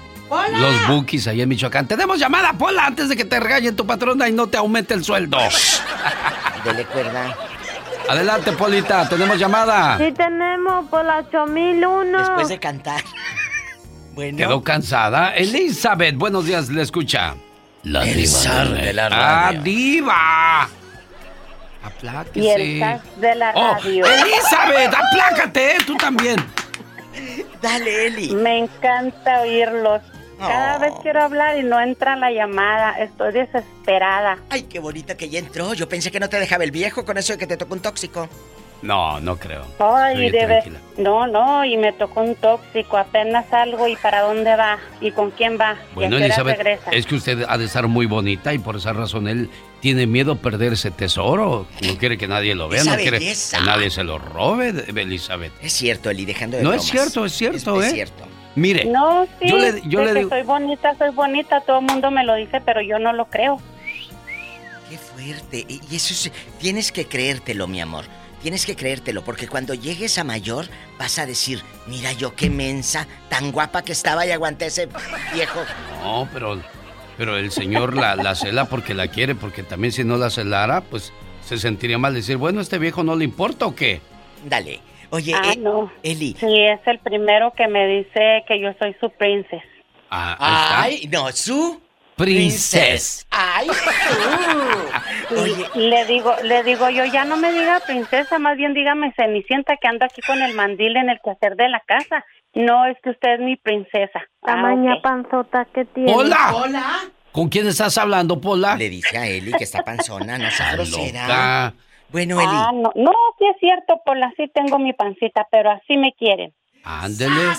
[0.58, 1.86] Los bookies allá en Michoacán.
[1.86, 5.04] Tenemos llamada, Pola, antes de que te regañe tu patrona y no te aumente el
[5.04, 5.38] sueldo.
[6.64, 7.36] Dele cuerda.
[8.08, 9.98] Adelante, Polita, tenemos llamada.
[9.98, 12.18] Sí tenemos por la 8001.
[12.18, 13.02] Después de cantar.
[14.14, 14.38] Bueno.
[14.38, 15.34] Quedó cansada.
[15.36, 17.34] Elizabeth, buenos días, le escucha.
[17.82, 19.10] La El diva zar de la ¡Ah,
[19.48, 19.60] radio.
[19.62, 20.68] diva!
[21.84, 22.40] Apláquese.
[22.40, 24.06] Y el cast de la ¡Oh, radio.
[24.06, 25.78] Elizabeth, aplácate, ¿eh?
[25.86, 26.36] tú también.
[27.60, 28.34] Dale, Eli.
[28.36, 30.00] Me encanta oírlos.
[30.38, 30.80] Cada Oh.
[30.80, 32.92] vez quiero hablar y no entra la llamada.
[32.98, 34.38] Estoy desesperada.
[34.50, 35.74] Ay, qué bonita que ya entró.
[35.74, 37.80] Yo pensé que no te dejaba el viejo con eso de que te tocó un
[37.80, 38.28] tóxico.
[38.82, 39.64] No, no creo.
[39.78, 40.62] Ay, debe.
[40.98, 42.98] No, no, y me tocó un tóxico.
[42.98, 45.76] Apenas salgo y para dónde va y con quién va.
[45.94, 46.90] Bueno, y a Elizabeth, regresa.
[46.90, 49.48] es que usted ha de estar muy bonita y por esa razón él
[49.80, 51.66] tiene miedo a perder ese tesoro.
[51.80, 53.58] No quiere que nadie lo vea, Esa no quiere belleza.
[53.58, 55.52] que nadie se lo robe, Elizabeth.
[55.62, 57.88] Es cierto, Eli, dejando de No es cierto, es cierto, es, ¿eh?
[57.88, 58.24] Es cierto.
[58.56, 61.60] Mire, No, sí, yo le, yo le que digo, soy bonita, soy bonita.
[61.60, 63.60] Todo el mundo me lo dice, pero yo no lo creo.
[64.90, 65.64] Qué fuerte.
[65.68, 68.06] Y y eso es, tienes que creértelo, mi amor.
[68.42, 70.66] Tienes que creértelo, porque cuando llegues a mayor
[70.98, 74.88] vas a decir, mira yo qué mensa, tan guapa que estaba y aguanté ese
[75.34, 75.60] viejo.
[76.02, 76.60] No, pero,
[77.16, 80.80] pero el señor la, la cela porque la quiere, porque también si no la celara,
[80.82, 81.12] pues
[81.44, 84.00] se sentiría mal decir, bueno, ¿este viejo no le importa o qué?
[84.44, 84.80] Dale.
[85.16, 85.90] Oye, ah, eh, no.
[86.02, 86.36] Eli.
[86.38, 89.64] Sí, es el primero que me dice que yo soy su princesa.
[90.10, 91.80] Ah, Ay, no, su
[92.16, 93.26] Princess.
[93.30, 93.66] Ay,
[95.74, 99.88] le digo, le digo yo, ya no me diga princesa, más bien dígame cenicienta que
[99.88, 102.24] ando aquí con el mandil en el quehacer de la casa.
[102.54, 104.20] No, es que usted es mi princesa.
[104.42, 105.02] Tamaña Ah, ok.
[105.02, 106.14] panzota que tiene.
[106.14, 106.54] ¡Hola!
[107.32, 108.76] ¿Con quién estás hablando, Pola?
[108.76, 111.74] Le dice a Eli que está panzona, no sea grosera.
[112.10, 112.50] Bueno, Eli.
[112.50, 116.12] Ah, no, no, sí es cierto, por la sí tengo mi pancita, pero así me
[116.12, 116.52] quieren.
[116.84, 117.52] Ándele.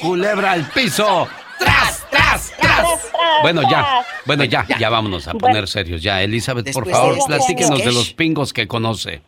[0.00, 1.28] Culebra al piso.
[1.58, 3.12] ¡Tras, tras, tras!
[3.42, 6.02] Bueno, ya, bueno, ya, ya vámonos a poner serios.
[6.02, 7.94] Ya, Elizabeth, por favor, de este platíquenos de sketch.
[7.94, 9.22] los pingos que conoce.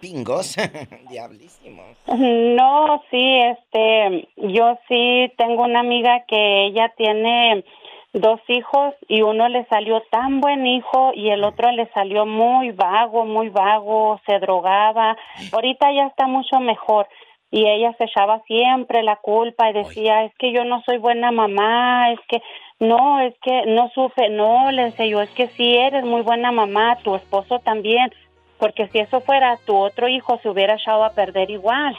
[0.00, 0.56] Pingos.
[1.10, 1.96] Diablísimos.
[2.06, 7.64] No, sí, este, yo sí tengo una amiga que ella tiene
[8.12, 12.72] dos hijos y uno le salió tan buen hijo y el otro le salió muy
[12.72, 15.16] vago, muy vago, se drogaba.
[15.52, 17.06] Ahorita ya está mucho mejor.
[17.52, 21.32] Y ella se echaba siempre la culpa y decía, es que yo no soy buena
[21.32, 22.40] mamá, es que
[22.78, 26.52] no, es que no supe, no, le decía yo, es que sí eres muy buena
[26.52, 28.12] mamá, tu esposo también,
[28.60, 31.96] porque si eso fuera tu otro hijo se hubiera echado a perder igual.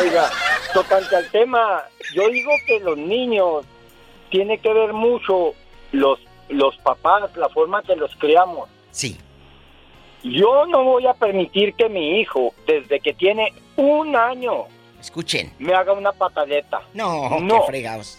[0.00, 0.30] Oiga,
[0.72, 1.82] tocante al tema,
[2.14, 3.64] yo digo que los niños
[4.30, 5.54] tiene que ver mucho
[5.90, 6.20] los
[6.50, 8.68] los papás, la forma que los criamos.
[8.92, 9.18] Sí.
[10.22, 14.64] Yo no voy a permitir que mi hijo, desde que tiene un año,
[15.00, 15.52] Escuchen.
[15.58, 16.80] me haga una patadeta.
[16.94, 17.60] No, no.
[17.60, 18.18] qué fregados.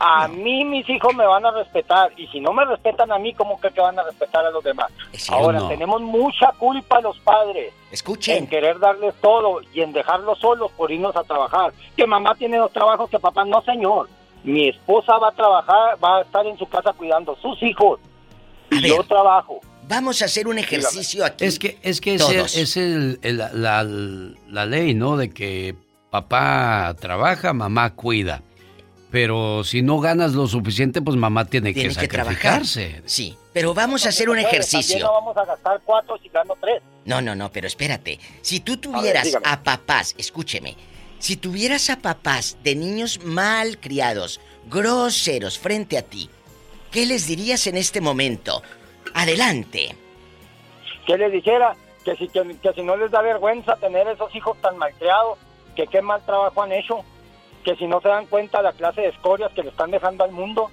[0.00, 3.32] A mí mis hijos me van a respetar y si no me respetan a mí,
[3.32, 4.90] ¿cómo cree que van a respetar a los demás?
[5.30, 5.68] Ahora, no.
[5.68, 8.38] tenemos mucha culpa los padres Escuchen.
[8.38, 11.72] en querer darles todo y en dejarlos solos por irnos a trabajar.
[11.96, 14.08] Que mamá tiene dos trabajos, que papá no, señor.
[14.42, 18.00] Mi esposa va a trabajar, va a estar en su casa cuidando a sus hijos.
[18.72, 19.60] Y yo trabajo.
[19.88, 21.44] Vamos a hacer un ejercicio aquí.
[21.44, 25.16] Es que es, que es, es el- el- la, la ley, ¿no?
[25.16, 25.74] De que
[26.10, 28.42] papá trabaja, mamá cuida.
[29.10, 32.64] Pero si no ganas lo suficiente, pues mamá tiene, Tiene que que trabajar.
[32.66, 33.02] sacrificarse.
[33.06, 34.98] Sí, pero vamos a hacer un ejercicio.
[34.98, 36.82] no vamos a gastar cuatro si gano tres.
[37.04, 38.18] No, no, no, pero espérate.
[38.42, 39.46] Si tú tuvieras dígame.
[39.48, 40.76] a papás, escúcheme,
[41.20, 46.28] si tuvieras a papás de niños mal criados, groseros frente a ti,
[46.90, 48.62] ¿qué les dirías en este momento?
[49.14, 49.96] Adelante.
[51.06, 54.56] que les dijera que si, que, que si no les da vergüenza tener esos hijos
[54.60, 55.38] tan malcriados,
[55.74, 57.04] que qué mal trabajo han hecho,
[57.64, 60.30] que si no se dan cuenta la clase de escorias que le están dejando al
[60.30, 60.70] mundo,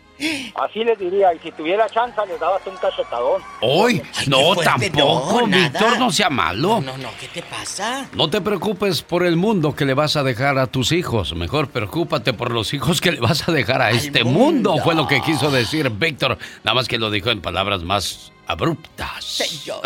[0.55, 3.41] así les diría, y si tuviera chance les dabas un cachetadón.
[3.61, 5.57] Hoy, no, fuerte, tampoco, no.
[5.57, 6.81] Víctor, no sea malo.
[6.81, 8.07] No, no, ¿qué te pasa?
[8.13, 11.33] No te preocupes por el mundo que le vas a dejar a tus hijos.
[11.33, 14.71] Mejor preocúpate por los hijos que le vas a dejar a este mundo.
[14.71, 14.83] mundo.
[14.83, 16.37] Fue lo que quiso decir Víctor.
[16.63, 19.23] Nada más que lo dijo en palabras más abruptas.
[19.23, 19.81] Señor,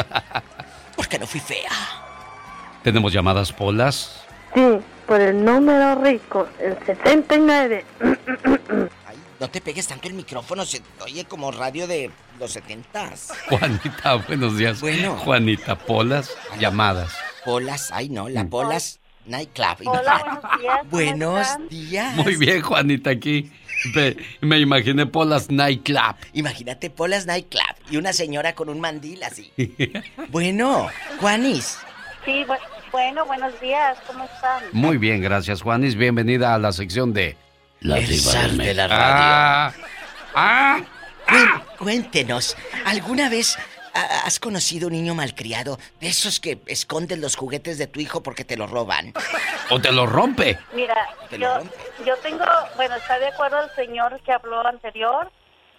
[0.96, 1.70] ¿por qué no fui fea?
[2.84, 4.26] ¿Tenemos llamadas polas?
[4.54, 4.62] Sí,
[5.08, 7.86] por el número rico, el 79.
[9.40, 12.10] No te pegues tanto el micrófono, se oye como radio de
[12.40, 13.34] los setentas.
[13.50, 14.80] Juanita, buenos días.
[14.82, 15.18] Bueno.
[15.18, 17.14] Juanita, polas, llamadas.
[17.44, 19.88] Polas, ay no, la Polas Nightclub.
[19.88, 20.78] Hola, buenos días.
[20.80, 22.16] ¿cómo Buenos días.
[22.16, 23.52] Muy bien, Juanita, aquí.
[23.94, 26.16] Me, me imaginé Polas Nightclub.
[26.34, 29.52] Imagínate Polas Nightclub y una señora con un mandil así.
[30.30, 30.88] Bueno,
[31.20, 31.78] Juanis.
[32.24, 32.58] Sí, bu-
[32.96, 34.64] bueno, buenos días, ¿cómo están?
[34.72, 35.96] Muy bien, gracias, Juanis.
[35.98, 37.36] Bienvenida a la sección de
[37.82, 39.84] La El Diva de de la radio.
[40.34, 40.80] Ah,
[41.28, 42.56] Cuen- Cuéntenos,
[42.86, 43.58] ¿alguna vez
[43.94, 45.78] ah, has conocido un niño malcriado?
[46.00, 49.12] De esos que esconden los juguetes de tu hijo porque te los roban.
[49.72, 50.58] o te lo rompe.
[50.74, 50.96] Mira,
[51.30, 51.76] Te lo yo, rompe.
[52.06, 52.46] yo tengo,
[52.78, 55.30] bueno, está de acuerdo el señor que habló anterior,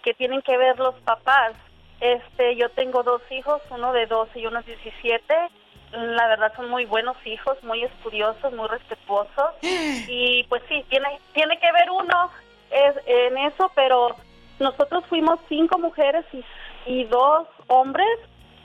[0.03, 1.53] que tienen que ver los papás.
[1.99, 5.33] Este, yo tengo dos hijos, uno de 12 y uno de 17.
[5.91, 9.51] La verdad son muy buenos hijos, muy estudiosos, muy respetuosos.
[10.09, 12.29] Y pues sí, tiene, tiene que ver uno
[12.71, 14.15] es, en eso, pero
[14.59, 16.43] nosotros fuimos cinco mujeres y,
[16.85, 18.07] y dos hombres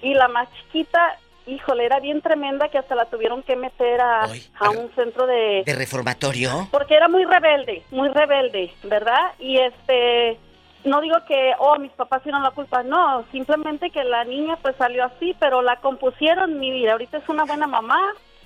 [0.01, 1.17] y la más chiquita,
[1.47, 4.25] híjole, era bien tremenda que hasta la tuvieron que meter a,
[4.59, 6.69] a un centro de, ¿De reformatorio?
[6.71, 9.33] porque era muy rebelde, muy rebelde, ¿verdad?
[9.39, 10.39] Y este,
[10.85, 14.75] no digo que, oh, mis papás tienen la culpa, no, simplemente que la niña pues
[14.77, 18.01] salió así, pero la compusieron, mi vida, ahorita es una buena mamá,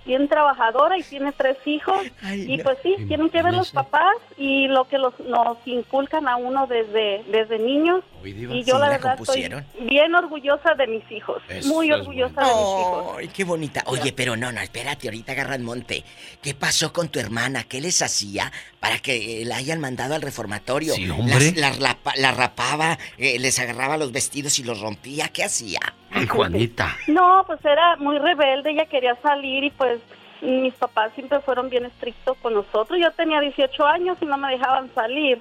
[0.06, 1.98] bien trabajadora y tiene tres hijos,
[2.34, 2.62] y no.
[2.64, 6.66] pues sí, tienen que ver los papás y lo que los, nos inculcan a uno
[6.66, 9.66] desde, desde niños, y yo Sí, la la verdad estoy compusieron.
[9.88, 13.14] bien orgullosa de mis hijos, Eso muy orgullosa de mis hijos.
[13.18, 13.82] Ay, qué bonita.
[13.86, 16.04] Oye, pero no, no, espérate, ahorita agarran monte.
[16.42, 17.64] ¿Qué pasó con tu hermana?
[17.64, 18.50] ¿Qué les hacía
[18.80, 20.94] para que eh, la hayan mandado al reformatorio?
[20.94, 21.52] Sí, hombre.
[21.56, 25.28] Las- la, la rapaba, eh, les agarraba los vestidos y los rompía.
[25.28, 25.80] ¿Qué hacía?
[26.16, 26.96] Ay, Juanita.
[27.08, 30.00] No, pues era muy rebelde, ella quería salir y pues
[30.42, 32.98] mis papás siempre fueron bien estrictos con nosotros.
[33.00, 35.40] Yo tenía 18 años y no me dejaban salir.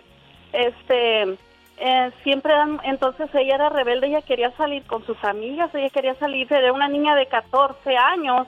[0.54, 1.24] Este,
[1.78, 6.16] eh, siempre eran, entonces ella era rebelde, ella quería salir con sus amigas, ella quería
[6.16, 8.48] salir, era una niña de 14 años.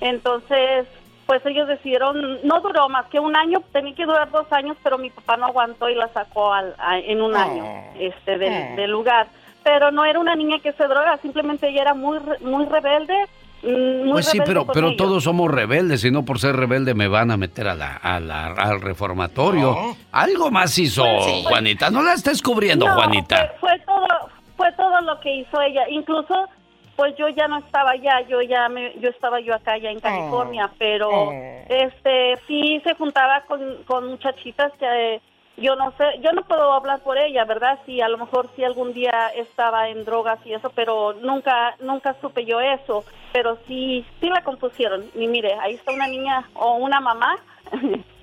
[0.00, 0.86] Entonces,
[1.26, 4.98] pues ellos decidieron, no duró más que un año, tenía que durar dos años, pero
[4.98, 7.64] mi papá no aguantó y la sacó al, a- en un año
[7.98, 8.76] este del, Oh.
[8.76, 9.26] del lugar.
[9.64, 13.14] Pero no era una niña que se droga, simplemente ella era muy re- muy rebelde.
[13.62, 14.96] mm, Muy Pues sí, rebelde pero, pero ellos.
[14.96, 18.18] todos somos rebeldes y no por ser rebelde me van a meter a la, a
[18.18, 19.76] la- al reformatorio.
[20.10, 21.44] Algo más hizo Sí.
[21.46, 21.90] Juanita.
[21.90, 23.52] No la estés cubriendo, No, Juanita.
[23.60, 24.08] Fue, fue todo,
[24.56, 25.82] fue todo lo que hizo ella.
[25.90, 26.48] Incluso,
[26.96, 30.00] pues yo ya no estaba allá, yo ya me, yo estaba yo acá ya en
[30.00, 31.32] California, pero Oh.
[31.68, 35.20] este sí se juntaba con, con muchachitas que eh,
[35.56, 37.78] yo no sé, yo no puedo hablar por ella, ¿verdad?
[37.86, 42.16] Si a lo mejor si algún día estaba en drogas y eso, pero nunca nunca
[42.20, 45.04] supe yo eso, pero sí sí la compusieron.
[45.14, 47.36] Y mire, ahí está una niña o una mamá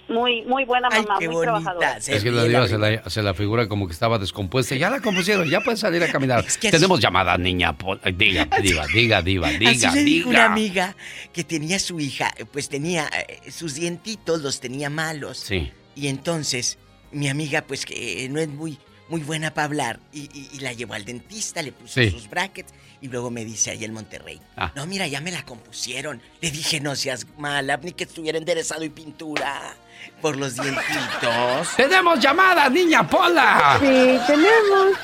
[0.09, 1.97] muy muy buena mamá, muy trabajadora.
[1.97, 4.75] Es que la diva se la, se la figura como que estaba descompuesta.
[4.75, 6.43] Ya la compusieron, ya puede salir a caminar.
[6.61, 7.73] Tenemos llamada, niña.
[7.77, 10.95] Pol- Diga, diva, diga, diva, diga, Así le dijo una amiga
[11.31, 15.37] que tenía su hija, pues tenía eh, sus dientitos, los tenía malos.
[15.37, 15.71] Sí.
[15.95, 16.79] Y entonces,
[17.11, 18.77] mi amiga, pues que no es muy,
[19.09, 22.11] muy buena para hablar, y, y- y la llevó al dentista, le puso Sí.
[22.11, 24.71] sus brackets, y luego me dice ahí en Monterrey, Ah.
[24.75, 26.21] no, mira, ya me la compusieron.
[26.41, 29.75] Le dije, no seas mala, ni que estuviera enderezado y pintura
[30.21, 31.21] por los dientitos.
[31.77, 33.77] ¡Tenemos llamada, niña Pola!
[33.79, 34.97] Sí, tenemos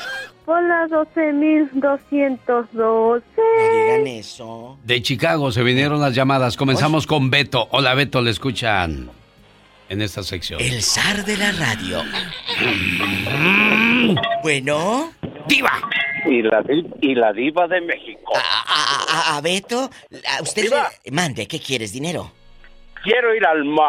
[0.46, 3.24] por la 12.212.
[3.72, 4.78] Digan eso.
[4.84, 6.58] De Chicago se vinieron las llamadas.
[6.58, 7.68] Comenzamos con Beto.
[7.72, 9.10] Hola, Beto, le escuchan
[9.90, 10.60] en esta sección.
[10.62, 12.04] El zar de la radio.
[14.44, 15.12] Bueno.
[15.48, 15.72] ¡Diva!
[16.26, 18.34] Y la, di- y la diva de México.
[18.36, 19.90] A, a- a Beto,
[20.38, 21.12] a usted le...
[21.12, 21.92] Mande, ¿qué quieres?
[21.92, 22.32] ¿Dinero?
[23.04, 23.88] Quiero ir al mar.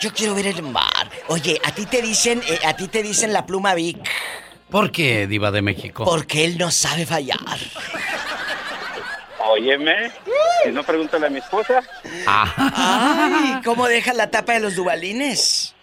[0.00, 1.10] Yo quiero ver el mar.
[1.28, 3.98] Oye, a ti te dicen, eh, a ti te dicen la pluma Vic.
[4.70, 6.04] ¿Por qué, Diva de México?
[6.04, 7.38] Porque él no sabe fallar.
[9.52, 10.10] Óyeme,
[10.64, 11.82] si no pregúntale a mi esposa.
[12.26, 15.74] Ay, ¿cómo deja la tapa de los dubalines?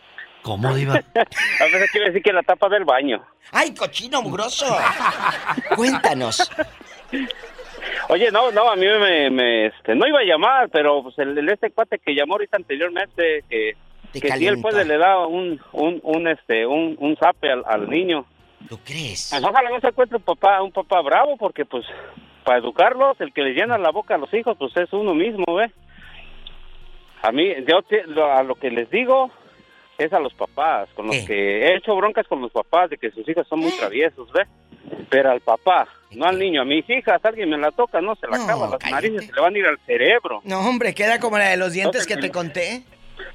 [0.41, 0.95] ¿Cómo, Diva?
[0.95, 3.23] A veces quiere decir que la tapa del baño.
[3.51, 4.65] ¡Ay, cochino mugroso!
[5.75, 6.49] Cuéntanos.
[8.07, 11.37] Oye, no, no, a mí me, me, este, no iba a llamar, pero pues el,
[11.37, 13.75] el este cuate que llamó ahorita anteriormente, que,
[14.13, 17.63] Te que si él puede le da un, un, un, este, un, un zape al,
[17.67, 18.25] al niño.
[18.67, 19.27] ¿Tú crees?
[19.29, 21.85] Pues ojalá no se encuentre un papá, un papá bravo, porque pues
[22.49, 25.45] para educarlos, el que le llena la boca a los hijos, pues es uno mismo,
[25.53, 25.71] ¿ve?
[27.21, 29.29] A mí, yo a lo que les digo
[29.99, 33.11] es a los papás, con los que he hecho broncas con los papás de que
[33.11, 34.47] sus hijos son muy traviesos, ¿ve?
[35.11, 38.25] Pero al papá No al niño, a mis hijas, alguien me la toca, no se
[38.25, 40.41] la acaba, las narices se le van a ir al cerebro.
[40.43, 42.81] No, hombre, queda como la de los dientes que te conté.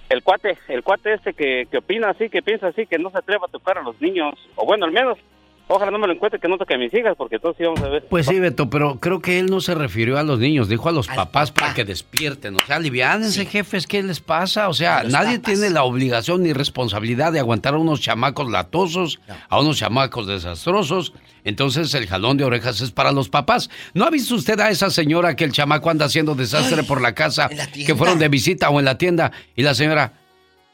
[0.08, 3.18] El cuate, el cuate este que, que opina así, que piensa así, que no se
[3.18, 5.18] atreva a tocar a los niños, o bueno, al menos
[5.66, 7.88] Ojalá no me lo encuentre que no toque a mis hijas, porque todos íbamos a
[7.88, 8.06] ver.
[8.10, 10.92] Pues sí, Beto, pero creo que él no se refirió a los niños, dijo a
[10.92, 12.56] los papás para que despierten.
[12.56, 14.68] O sea, aliviánense, jefes, ¿qué les pasa?
[14.68, 19.60] O sea, nadie tiene la obligación ni responsabilidad de aguantar a unos chamacos latosos, a
[19.60, 21.14] unos chamacos desastrosos.
[21.44, 23.70] Entonces el jalón de orejas es para los papás.
[23.94, 27.14] ¿No ha visto usted a esa señora que el chamaco anda haciendo desastre por la
[27.14, 30.12] casa, que fueron de visita o en la tienda, y la señora,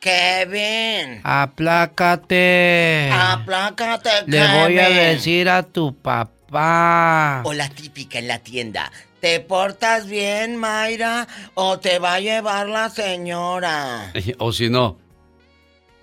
[0.01, 1.21] Kevin.
[1.25, 3.11] Aplácate.
[3.13, 7.43] Aplácate, Le voy a decir a tu papá.
[7.45, 8.91] O la típica en la tienda.
[9.21, 11.29] ¿Te portas bien, Mayra?
[11.55, 14.11] ¿O te va a llevar la señora?
[14.39, 14.97] O si no.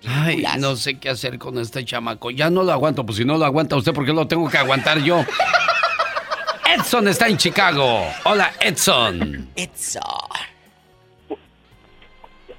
[0.06, 2.30] Ay, no sé qué hacer con este chamaco.
[2.30, 4.58] Ya no lo aguanto, pues si no lo aguanta usted, ¿por qué lo tengo que
[4.58, 5.24] aguantar yo?
[6.72, 8.06] Edson está en Chicago.
[8.24, 9.48] Hola, Edson.
[9.56, 10.02] Edson.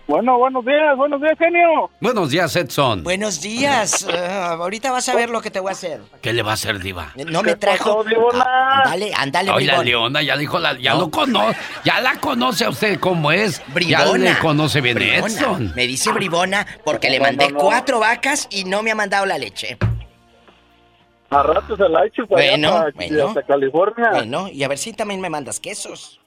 [0.10, 1.88] Bueno, buenos días, buenos días, genio.
[2.02, 3.04] Buenos días, Edson.
[3.04, 4.08] Buenos días.
[4.12, 6.02] Ah, ahorita vas a ver lo que te voy a hacer.
[6.24, 7.14] ¿Qué le va a hacer, Diva?
[7.28, 8.04] No me trajo.
[8.34, 9.84] Ah, ándale, ándale, Oye, la.
[9.84, 10.76] Leona, ya dijo la.
[10.80, 11.56] Ya lo conoce.
[11.86, 13.60] Ya la conoce a usted cómo es.
[13.60, 14.18] Ya Bribona.
[14.18, 15.28] le conoce bien Bribona.
[15.28, 15.74] Edson.
[15.76, 17.60] Me dice bribona porque le mandé no, no.
[17.60, 19.78] cuatro vacas y no me ha mandado la leche.
[21.30, 23.28] A rato se la echo para Bueno, allá, para- bueno.
[23.28, 24.10] hasta California.
[24.10, 26.20] Bueno, y a ver si también me mandas quesos.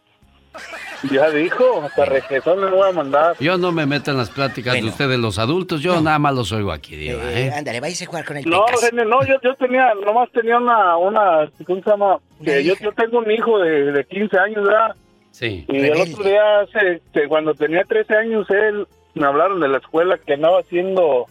[1.11, 3.37] Ya dijo, hasta regresó le voy a mandar.
[3.41, 5.81] Yo no me meto en las pláticas de ustedes, los adultos.
[5.81, 7.23] Yo nada más los oigo aquí, Diva.
[7.33, 7.53] Eh, ¿eh?
[7.53, 11.51] ándale, váyase a jugar con el No, no, yo, yo tenía, nomás tenía una, una,
[11.67, 12.19] ¿cómo se llama?
[12.45, 14.95] Que yo, yo tengo un hijo de, de 15 años, ¿verdad?
[15.33, 15.65] Sí.
[15.69, 19.79] Y el otro día, hace, que cuando tenía 13 años, él, me hablaron de la
[19.79, 21.27] escuela que andaba haciendo,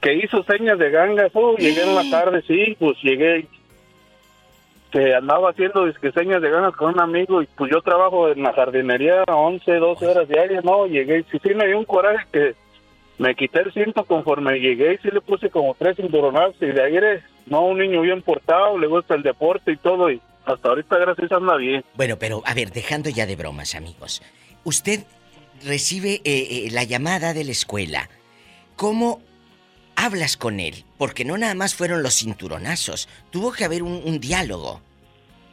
[0.00, 1.30] que hizo señas de gangas.
[1.34, 3.46] Oh, llegué en la tarde, sí, pues llegué,
[4.94, 8.44] que andaba haciendo disque señas de ganas con un amigo y pues yo trabajo en
[8.44, 10.86] la jardinería 11, 12 horas diarias, ¿no?
[10.86, 12.54] Llegué y sí, sí me dio un coraje que
[13.18, 16.80] me quité el cinto conforme llegué y sí le puse como tres cinturonazos y de
[16.80, 20.68] ahí eres, no, un niño bien portado, le gusta el deporte y todo y hasta
[20.68, 21.84] ahorita gracias anda bien.
[21.94, 24.22] Bueno, pero a ver, dejando ya de bromas, amigos.
[24.62, 25.00] Usted
[25.66, 28.08] recibe eh, eh, la llamada de la escuela.
[28.76, 29.20] ¿Cómo
[29.96, 30.84] hablas con él?
[30.98, 33.08] Porque no nada más fueron los cinturonazos.
[33.30, 34.80] Tuvo que haber un, un diálogo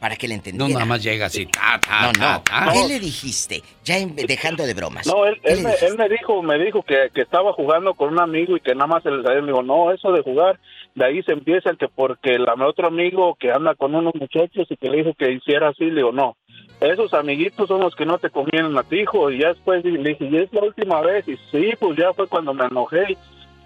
[0.00, 0.72] para que le No entendiera.
[0.74, 1.46] nada más llega así.
[1.46, 2.42] Ta, ta, No, no.
[2.42, 2.70] ta.
[2.72, 3.62] ¿Qué le dijiste?
[3.84, 5.06] Ya en- dejando de bromas.
[5.06, 8.12] No, él, ¿Qué él, me, él me dijo, me dijo que, que estaba jugando con
[8.12, 9.40] un amigo y que nada más se le salió.
[9.42, 10.58] Le digo, no, eso de jugar,
[10.96, 14.66] de ahí se empieza el que porque el otro amigo que anda con unos muchachos
[14.68, 16.36] y que le dijo que hiciera así, le digo, no,
[16.80, 19.30] esos amiguitos son los que no te convienen a ti, hijo.
[19.30, 21.28] Y ya después le dije, y es la última vez.
[21.28, 23.16] Y sí, pues ya fue cuando me enojé.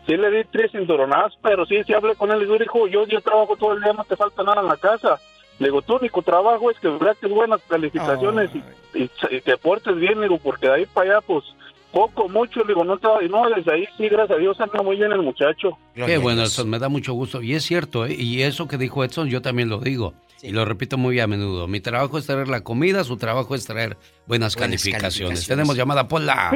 [0.06, 2.38] Sí le di tres cinturonazos, pero sí, sí hablé con él.
[2.38, 4.76] Le digo, hijo, yo, yo trabajo todo el día, no te falta nada en la
[4.76, 5.18] casa.
[5.58, 9.96] Le digo, tu único trabajo es que saques buenas calificaciones y, y, y te portes
[9.96, 11.44] bien, le digo, porque de ahí para allá, pues,
[11.92, 14.82] poco, mucho, le digo, no, te- y no, desde ahí sí, gracias a Dios, anda
[14.82, 15.78] muy bien el muchacho.
[15.94, 17.40] Qué bueno, Edson, me da mucho gusto.
[17.42, 18.14] Y es cierto, ¿eh?
[18.16, 20.12] y eso que dijo Edson, yo también lo digo.
[20.42, 21.66] Y lo repito muy a menudo.
[21.66, 25.00] Mi trabajo es traer la comida, su trabajo es traer buenas, Buenas calificaciones.
[25.00, 25.46] calificaciones.
[25.48, 26.52] Tenemos llamada por la...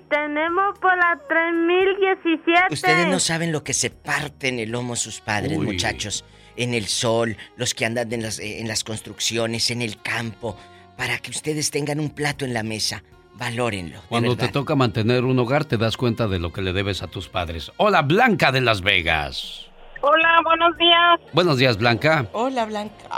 [0.00, 2.72] Tenemos por la 3017.
[2.74, 5.66] Ustedes no saben lo que se parten el lomo sus padres, Uy.
[5.66, 6.24] muchachos.
[6.56, 10.56] En el sol, los que andan en las, eh, en las construcciones, en el campo,
[10.96, 13.02] para que ustedes tengan un plato en la mesa.
[13.34, 14.00] Valórenlo.
[14.08, 17.08] Cuando te toca mantener un hogar, te das cuenta de lo que le debes a
[17.08, 17.72] tus padres.
[17.78, 19.70] Hola, Blanca de Las Vegas.
[20.02, 21.20] Hola, buenos días.
[21.32, 22.26] Buenos días, Blanca.
[22.32, 23.08] Hola, Blanca.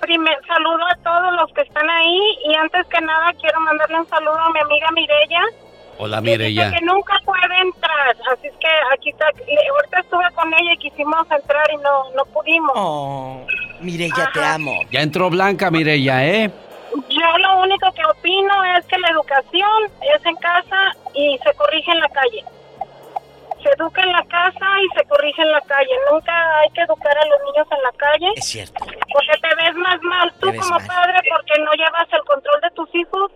[0.00, 4.08] Primer saludo a todos los que están ahí y antes que nada quiero mandarle un
[4.08, 5.42] saludo a mi amiga Mirella.
[5.98, 6.70] Hola, dice Mireya.
[6.70, 9.26] que nunca puede entrar, así es que aquí está.
[9.26, 12.72] Ahorita estuve con ella y quisimos entrar y no no pudimos.
[12.76, 13.44] Oh,
[13.80, 14.82] Mireya, te amo.
[14.90, 16.50] Ya entró Blanca, Mireya, ¿eh?
[17.08, 21.90] Yo lo único que opino es que la educación es en casa y se corrige
[21.90, 22.44] en la calle.
[23.62, 25.90] Se educa en la casa y se corrige en la calle.
[26.12, 28.28] Nunca hay que educar a los niños en la calle.
[28.36, 28.84] Es cierto.
[28.84, 30.86] Porque te ves más mal tú como mal.
[30.86, 33.32] padre porque no llevas el control de tus hijos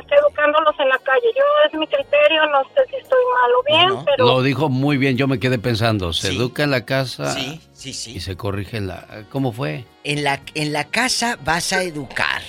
[0.00, 1.26] este, educándolos en la calle.
[1.36, 3.62] Yo es mi criterio, no sé si estoy mal o
[3.94, 6.12] bien, pero Lo dijo muy bien, yo me quedé pensando.
[6.12, 8.16] Se educa en la casa Sí, sí, sí.
[8.16, 9.06] y se corrige en la...
[9.30, 9.84] ¿Cómo fue?
[10.04, 12.42] En la, en la casa vas a educar.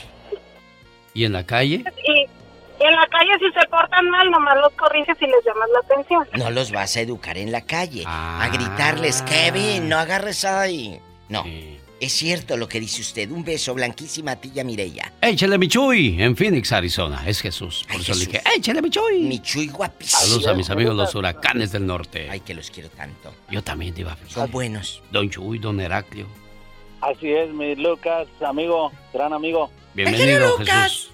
[1.14, 1.84] ¿Y en la calle?
[2.06, 5.68] y, y en la calle si se portan mal, nomás los corriges y les llamas
[5.74, 6.28] la atención.
[6.38, 8.04] No los vas a educar en la calle.
[8.06, 8.44] Ah.
[8.44, 11.00] A gritarles, Kevin, no agarres ahí.
[11.30, 11.44] No.
[12.00, 13.32] Es cierto lo que dice usted.
[13.32, 15.14] Un beso blanquísima a ti y a Mireya.
[15.22, 17.24] Échale mi Chuy en Phoenix, Arizona.
[17.28, 17.86] Es Jesús.
[17.92, 19.22] Por eso le dije, échale mi Chuy.
[19.22, 20.22] Mi Chuy guapísimo.
[20.22, 22.28] Saludos a mis amigos los huracanes del norte.
[22.30, 23.34] Ay, que los quiero tanto.
[23.50, 24.16] Yo también, Diva.
[24.28, 25.02] Son buenos.
[25.12, 26.28] Don Chuy, Don Heraclio.
[27.02, 29.72] Así es, mi Lucas, amigo, gran amigo.
[29.94, 31.12] Bienvenido, Jesús.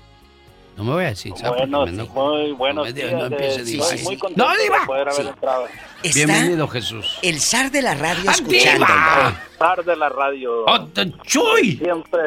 [0.78, 1.60] No me voy a decir, ¿sabes?
[1.60, 2.30] Bueno, enojo.
[2.36, 3.12] muy buenos No días.
[3.14, 3.86] no empiece, eh, Diva.
[3.86, 4.80] estoy muy contento ¡No, Diva!
[4.80, 5.30] de poder haber Sí.
[5.30, 5.66] entrado.
[6.02, 7.20] Está Bienvenido, Jesús.
[7.22, 8.88] el zar de la radio ¡Ah, escuchándonos.
[8.88, 9.42] Diva!
[9.52, 10.66] Estar de la radio.
[10.66, 10.88] ¡Oh,
[11.26, 11.78] ¡Chuy!
[11.78, 12.20] Siempre.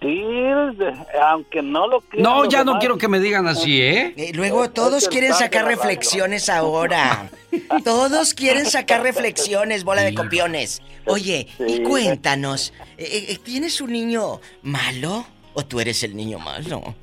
[0.00, 0.94] Sí, de-
[1.28, 2.80] aunque no lo crean No, ya no demás.
[2.80, 4.14] quiero que me digan así, ¿eh?
[4.16, 7.28] Eh, luego todos el quieren zar de sacar reflexiones ahora.
[7.84, 10.80] Todos quieren sacar reflexiones, bola de copiones.
[11.06, 11.82] Oye, y Sí.
[11.82, 16.94] cuéntanos, eh, ¿tienes un niño malo o tú eres el niño malo?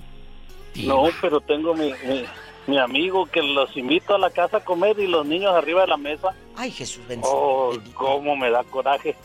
[0.85, 2.25] No, pero tengo mi, mi,
[2.67, 5.87] mi amigo que los invito a la casa a comer y los niños arriba de
[5.87, 6.35] la mesa.
[6.55, 7.29] Ay, Jesús bendito.
[7.31, 9.15] Oh, cómo me da coraje.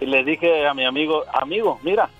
[0.00, 2.10] Y le dije a mi amigo, amigo, mira,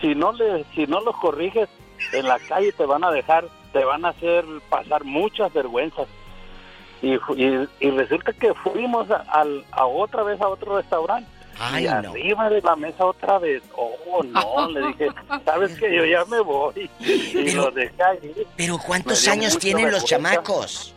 [0.00, 1.68] si no le, si no los corriges
[2.12, 6.08] en la calle te van a dejar, te van a hacer pasar muchas vergüenzas.
[7.02, 11.30] Y, y, y resulta que fuimos a otra vez a otro restaurante.
[11.62, 12.10] Ay, y no.
[12.10, 13.62] arriba de la mesa otra vez.
[13.76, 15.08] Oh, no, le dije,
[15.44, 16.90] sabes que yo ya me voy.
[16.98, 18.32] Y los dejé allí.
[18.56, 20.94] Pero ¿cuántos años tienen los chamacos?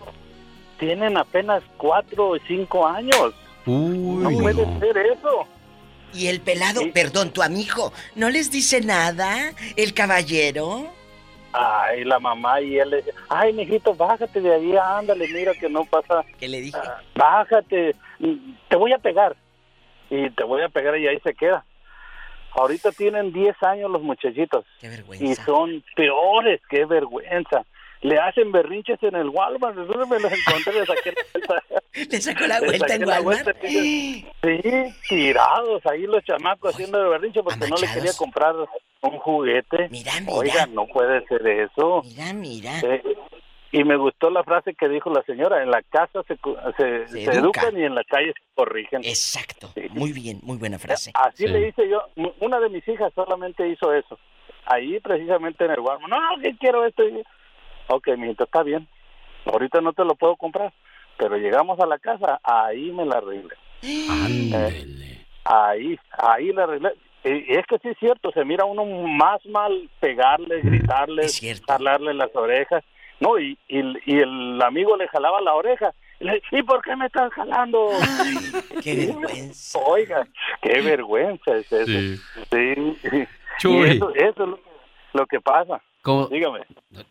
[0.79, 3.33] Tienen apenas cuatro o cinco años.
[3.65, 4.79] Uy, no puede no.
[4.79, 5.47] ser eso.
[6.13, 9.51] Y el pelado, perdón, tu amigo, ¿no les dice nada?
[9.75, 10.87] ¿El caballero?
[11.51, 15.69] Ay, la mamá y él le dice, ay, mijito, bájate de ahí, ándale, mira que
[15.69, 16.23] no pasa.
[16.39, 16.77] ¿Qué le dije?
[17.15, 17.95] bájate,
[18.69, 19.35] te voy a pegar.
[20.13, 21.65] Y te voy a pegar y ahí se queda.
[22.55, 24.63] Ahorita tienen 10 años los muchachitos.
[24.79, 25.25] Qué vergüenza.
[25.25, 27.65] Y son peores, qué vergüenza.
[28.01, 29.75] Le hacen berrinches en el Walmart.
[29.75, 31.63] Yo me los encontré, le saqué la vuelta.
[32.11, 33.23] ¿Le sacó la vuelta en Walmart?
[33.23, 34.27] vuelta, Sí,
[35.09, 38.53] tirados ahí los chamacos haciendo de berrinche porque no le quería comprar
[39.01, 39.87] un juguete.
[39.89, 42.03] Mira, Oiga, no puede ser eso.
[42.03, 42.79] Mira, mira.
[42.81, 43.01] Eh,
[43.73, 47.07] y me gustó la frase que dijo la señora, en la casa se, cu- se,
[47.07, 47.61] Se se educa.
[47.61, 49.01] educan y en la calle se corrigen.
[49.03, 49.69] Exacto.
[49.91, 51.11] Muy bien, muy buena frase.
[51.15, 52.03] Así le hice yo,
[52.39, 54.17] una de mis hijas solamente hizo eso.
[54.65, 56.09] Ahí precisamente en el Walmart.
[56.09, 57.03] No, que quiero esto.
[57.03, 57.23] Y-
[57.87, 58.87] Ok, mijito, está bien.
[59.45, 60.71] Ahorita no te lo puedo comprar.
[61.17, 63.55] Pero llegamos a la casa, ahí me la arreglé.
[63.83, 66.93] Eh, ahí, ahí la arreglé.
[67.25, 71.27] Y y es que sí es cierto, se mira uno más mal pegarle, gritarle,
[71.67, 72.83] jalarle las orejas.
[73.23, 75.93] No, y, y, y el amigo le jalaba la oreja.
[76.19, 77.89] Y, le, ¿Y por qué me estás jalando?
[78.83, 79.79] qué vergüenza.
[79.79, 80.27] Oiga,
[80.61, 81.85] qué vergüenza es eso.
[81.85, 82.19] Sí.
[82.51, 83.69] Sí.
[83.69, 84.59] Eso, eso es lo,
[85.13, 85.81] lo que pasa.
[86.01, 86.27] ¿Cómo?
[86.27, 86.59] Dígame.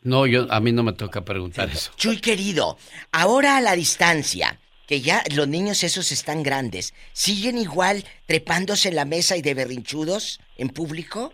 [0.03, 1.93] No, yo, a mí no me toca preguntar eso.
[1.97, 2.77] Chuy querido,
[3.11, 8.97] ahora a la distancia, que ya los niños esos están grandes, ¿siguen igual trepándose en
[8.97, 11.33] la mesa y de berrinchudos en público?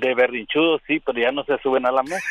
[0.00, 2.22] De berrinchudo sí, pero ya no se suben a la mesa.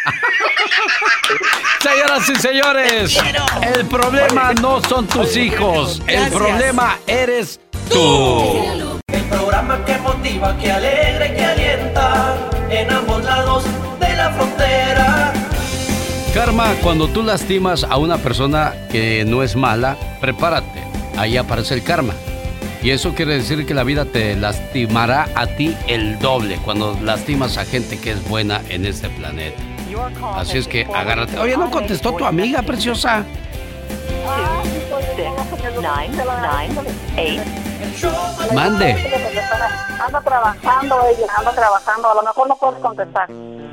[1.80, 3.24] Señoras y señores,
[3.76, 9.00] el problema no son tus hijos, el problema eres tú.
[9.08, 12.38] El programa que motiva, que alegra y que alienta
[12.70, 13.66] en ambos lados
[14.00, 15.34] de la frontera.
[16.34, 20.84] Karma, cuando tú lastimas a una persona que no es mala, prepárate,
[21.18, 22.14] ahí aparece el karma.
[22.86, 27.58] Y eso quiere decir que la vida te lastimará a ti el doble cuando lastimas
[27.58, 29.60] a gente que es buena en este planeta.
[30.36, 31.40] Así es que agárrate.
[31.40, 33.26] Oye, ¿no contestó tu amiga preciosa?
[38.54, 38.96] Mande.
[40.06, 42.12] Anda trabajando ella, anda trabajando.
[42.12, 43.28] A lo mejor no puedes contestar.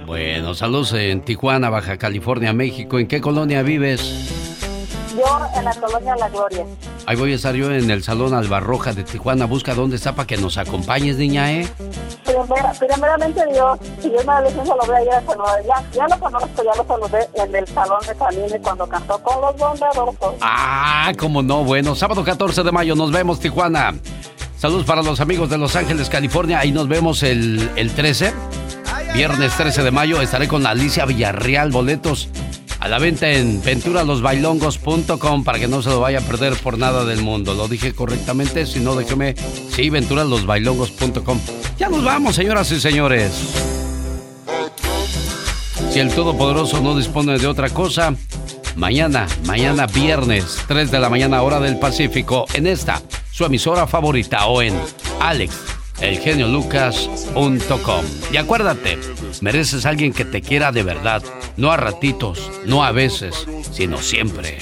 [0.07, 2.99] Bueno, saludos en Tijuana, Baja California, México.
[2.99, 4.52] ¿En qué colonia vives?
[5.17, 6.65] Yo en la colonia La Gloria.
[7.07, 9.45] Ahí voy a estar yo en el Salón Albarroja de Tijuana.
[9.47, 11.69] Busca dónde está para que nos acompañes, niña, ¿eh?
[12.25, 15.63] Primera, primeramente Dios, si yo me lo voy a ir a saludar.
[15.67, 19.41] Ya, ya lo conozco, ya lo saludé en el salón de Camine cuando cantó con
[19.41, 20.15] los bomberos.
[20.41, 21.65] Ah, cómo no.
[21.65, 23.95] Bueno, sábado 14 de mayo nos vemos, Tijuana.
[24.57, 26.61] Saludos para los amigos de Los Ángeles, California.
[26.61, 28.33] Ahí nos vemos el, el 13.
[29.15, 31.71] Viernes 13 de mayo estaré con Alicia Villarreal.
[31.71, 32.29] Boletos
[32.83, 37.05] a la venta en venturalosbailongos.com para que no se lo vaya a perder por nada
[37.05, 37.55] del mundo.
[37.55, 38.67] ¿Lo dije correctamente?
[38.67, 39.37] Si no, déjeme.
[39.71, 41.39] Sí, venturalosbailongos.com.
[41.79, 43.31] Ya nos vamos, señoras y señores.
[45.93, 48.17] Si el Todopoderoso no dispone de otra cosa,
[48.75, 54.47] mañana, mañana viernes, 3 de la mañana hora del Pacífico, en esta, su emisora favorita
[54.47, 54.75] o en
[56.03, 58.05] alexelgeniolucas.com.
[58.33, 58.99] Y acuérdate,
[59.41, 61.23] mereces a alguien que te quiera de verdad,
[61.57, 64.59] no a ratitos, no a veces, sino siempre.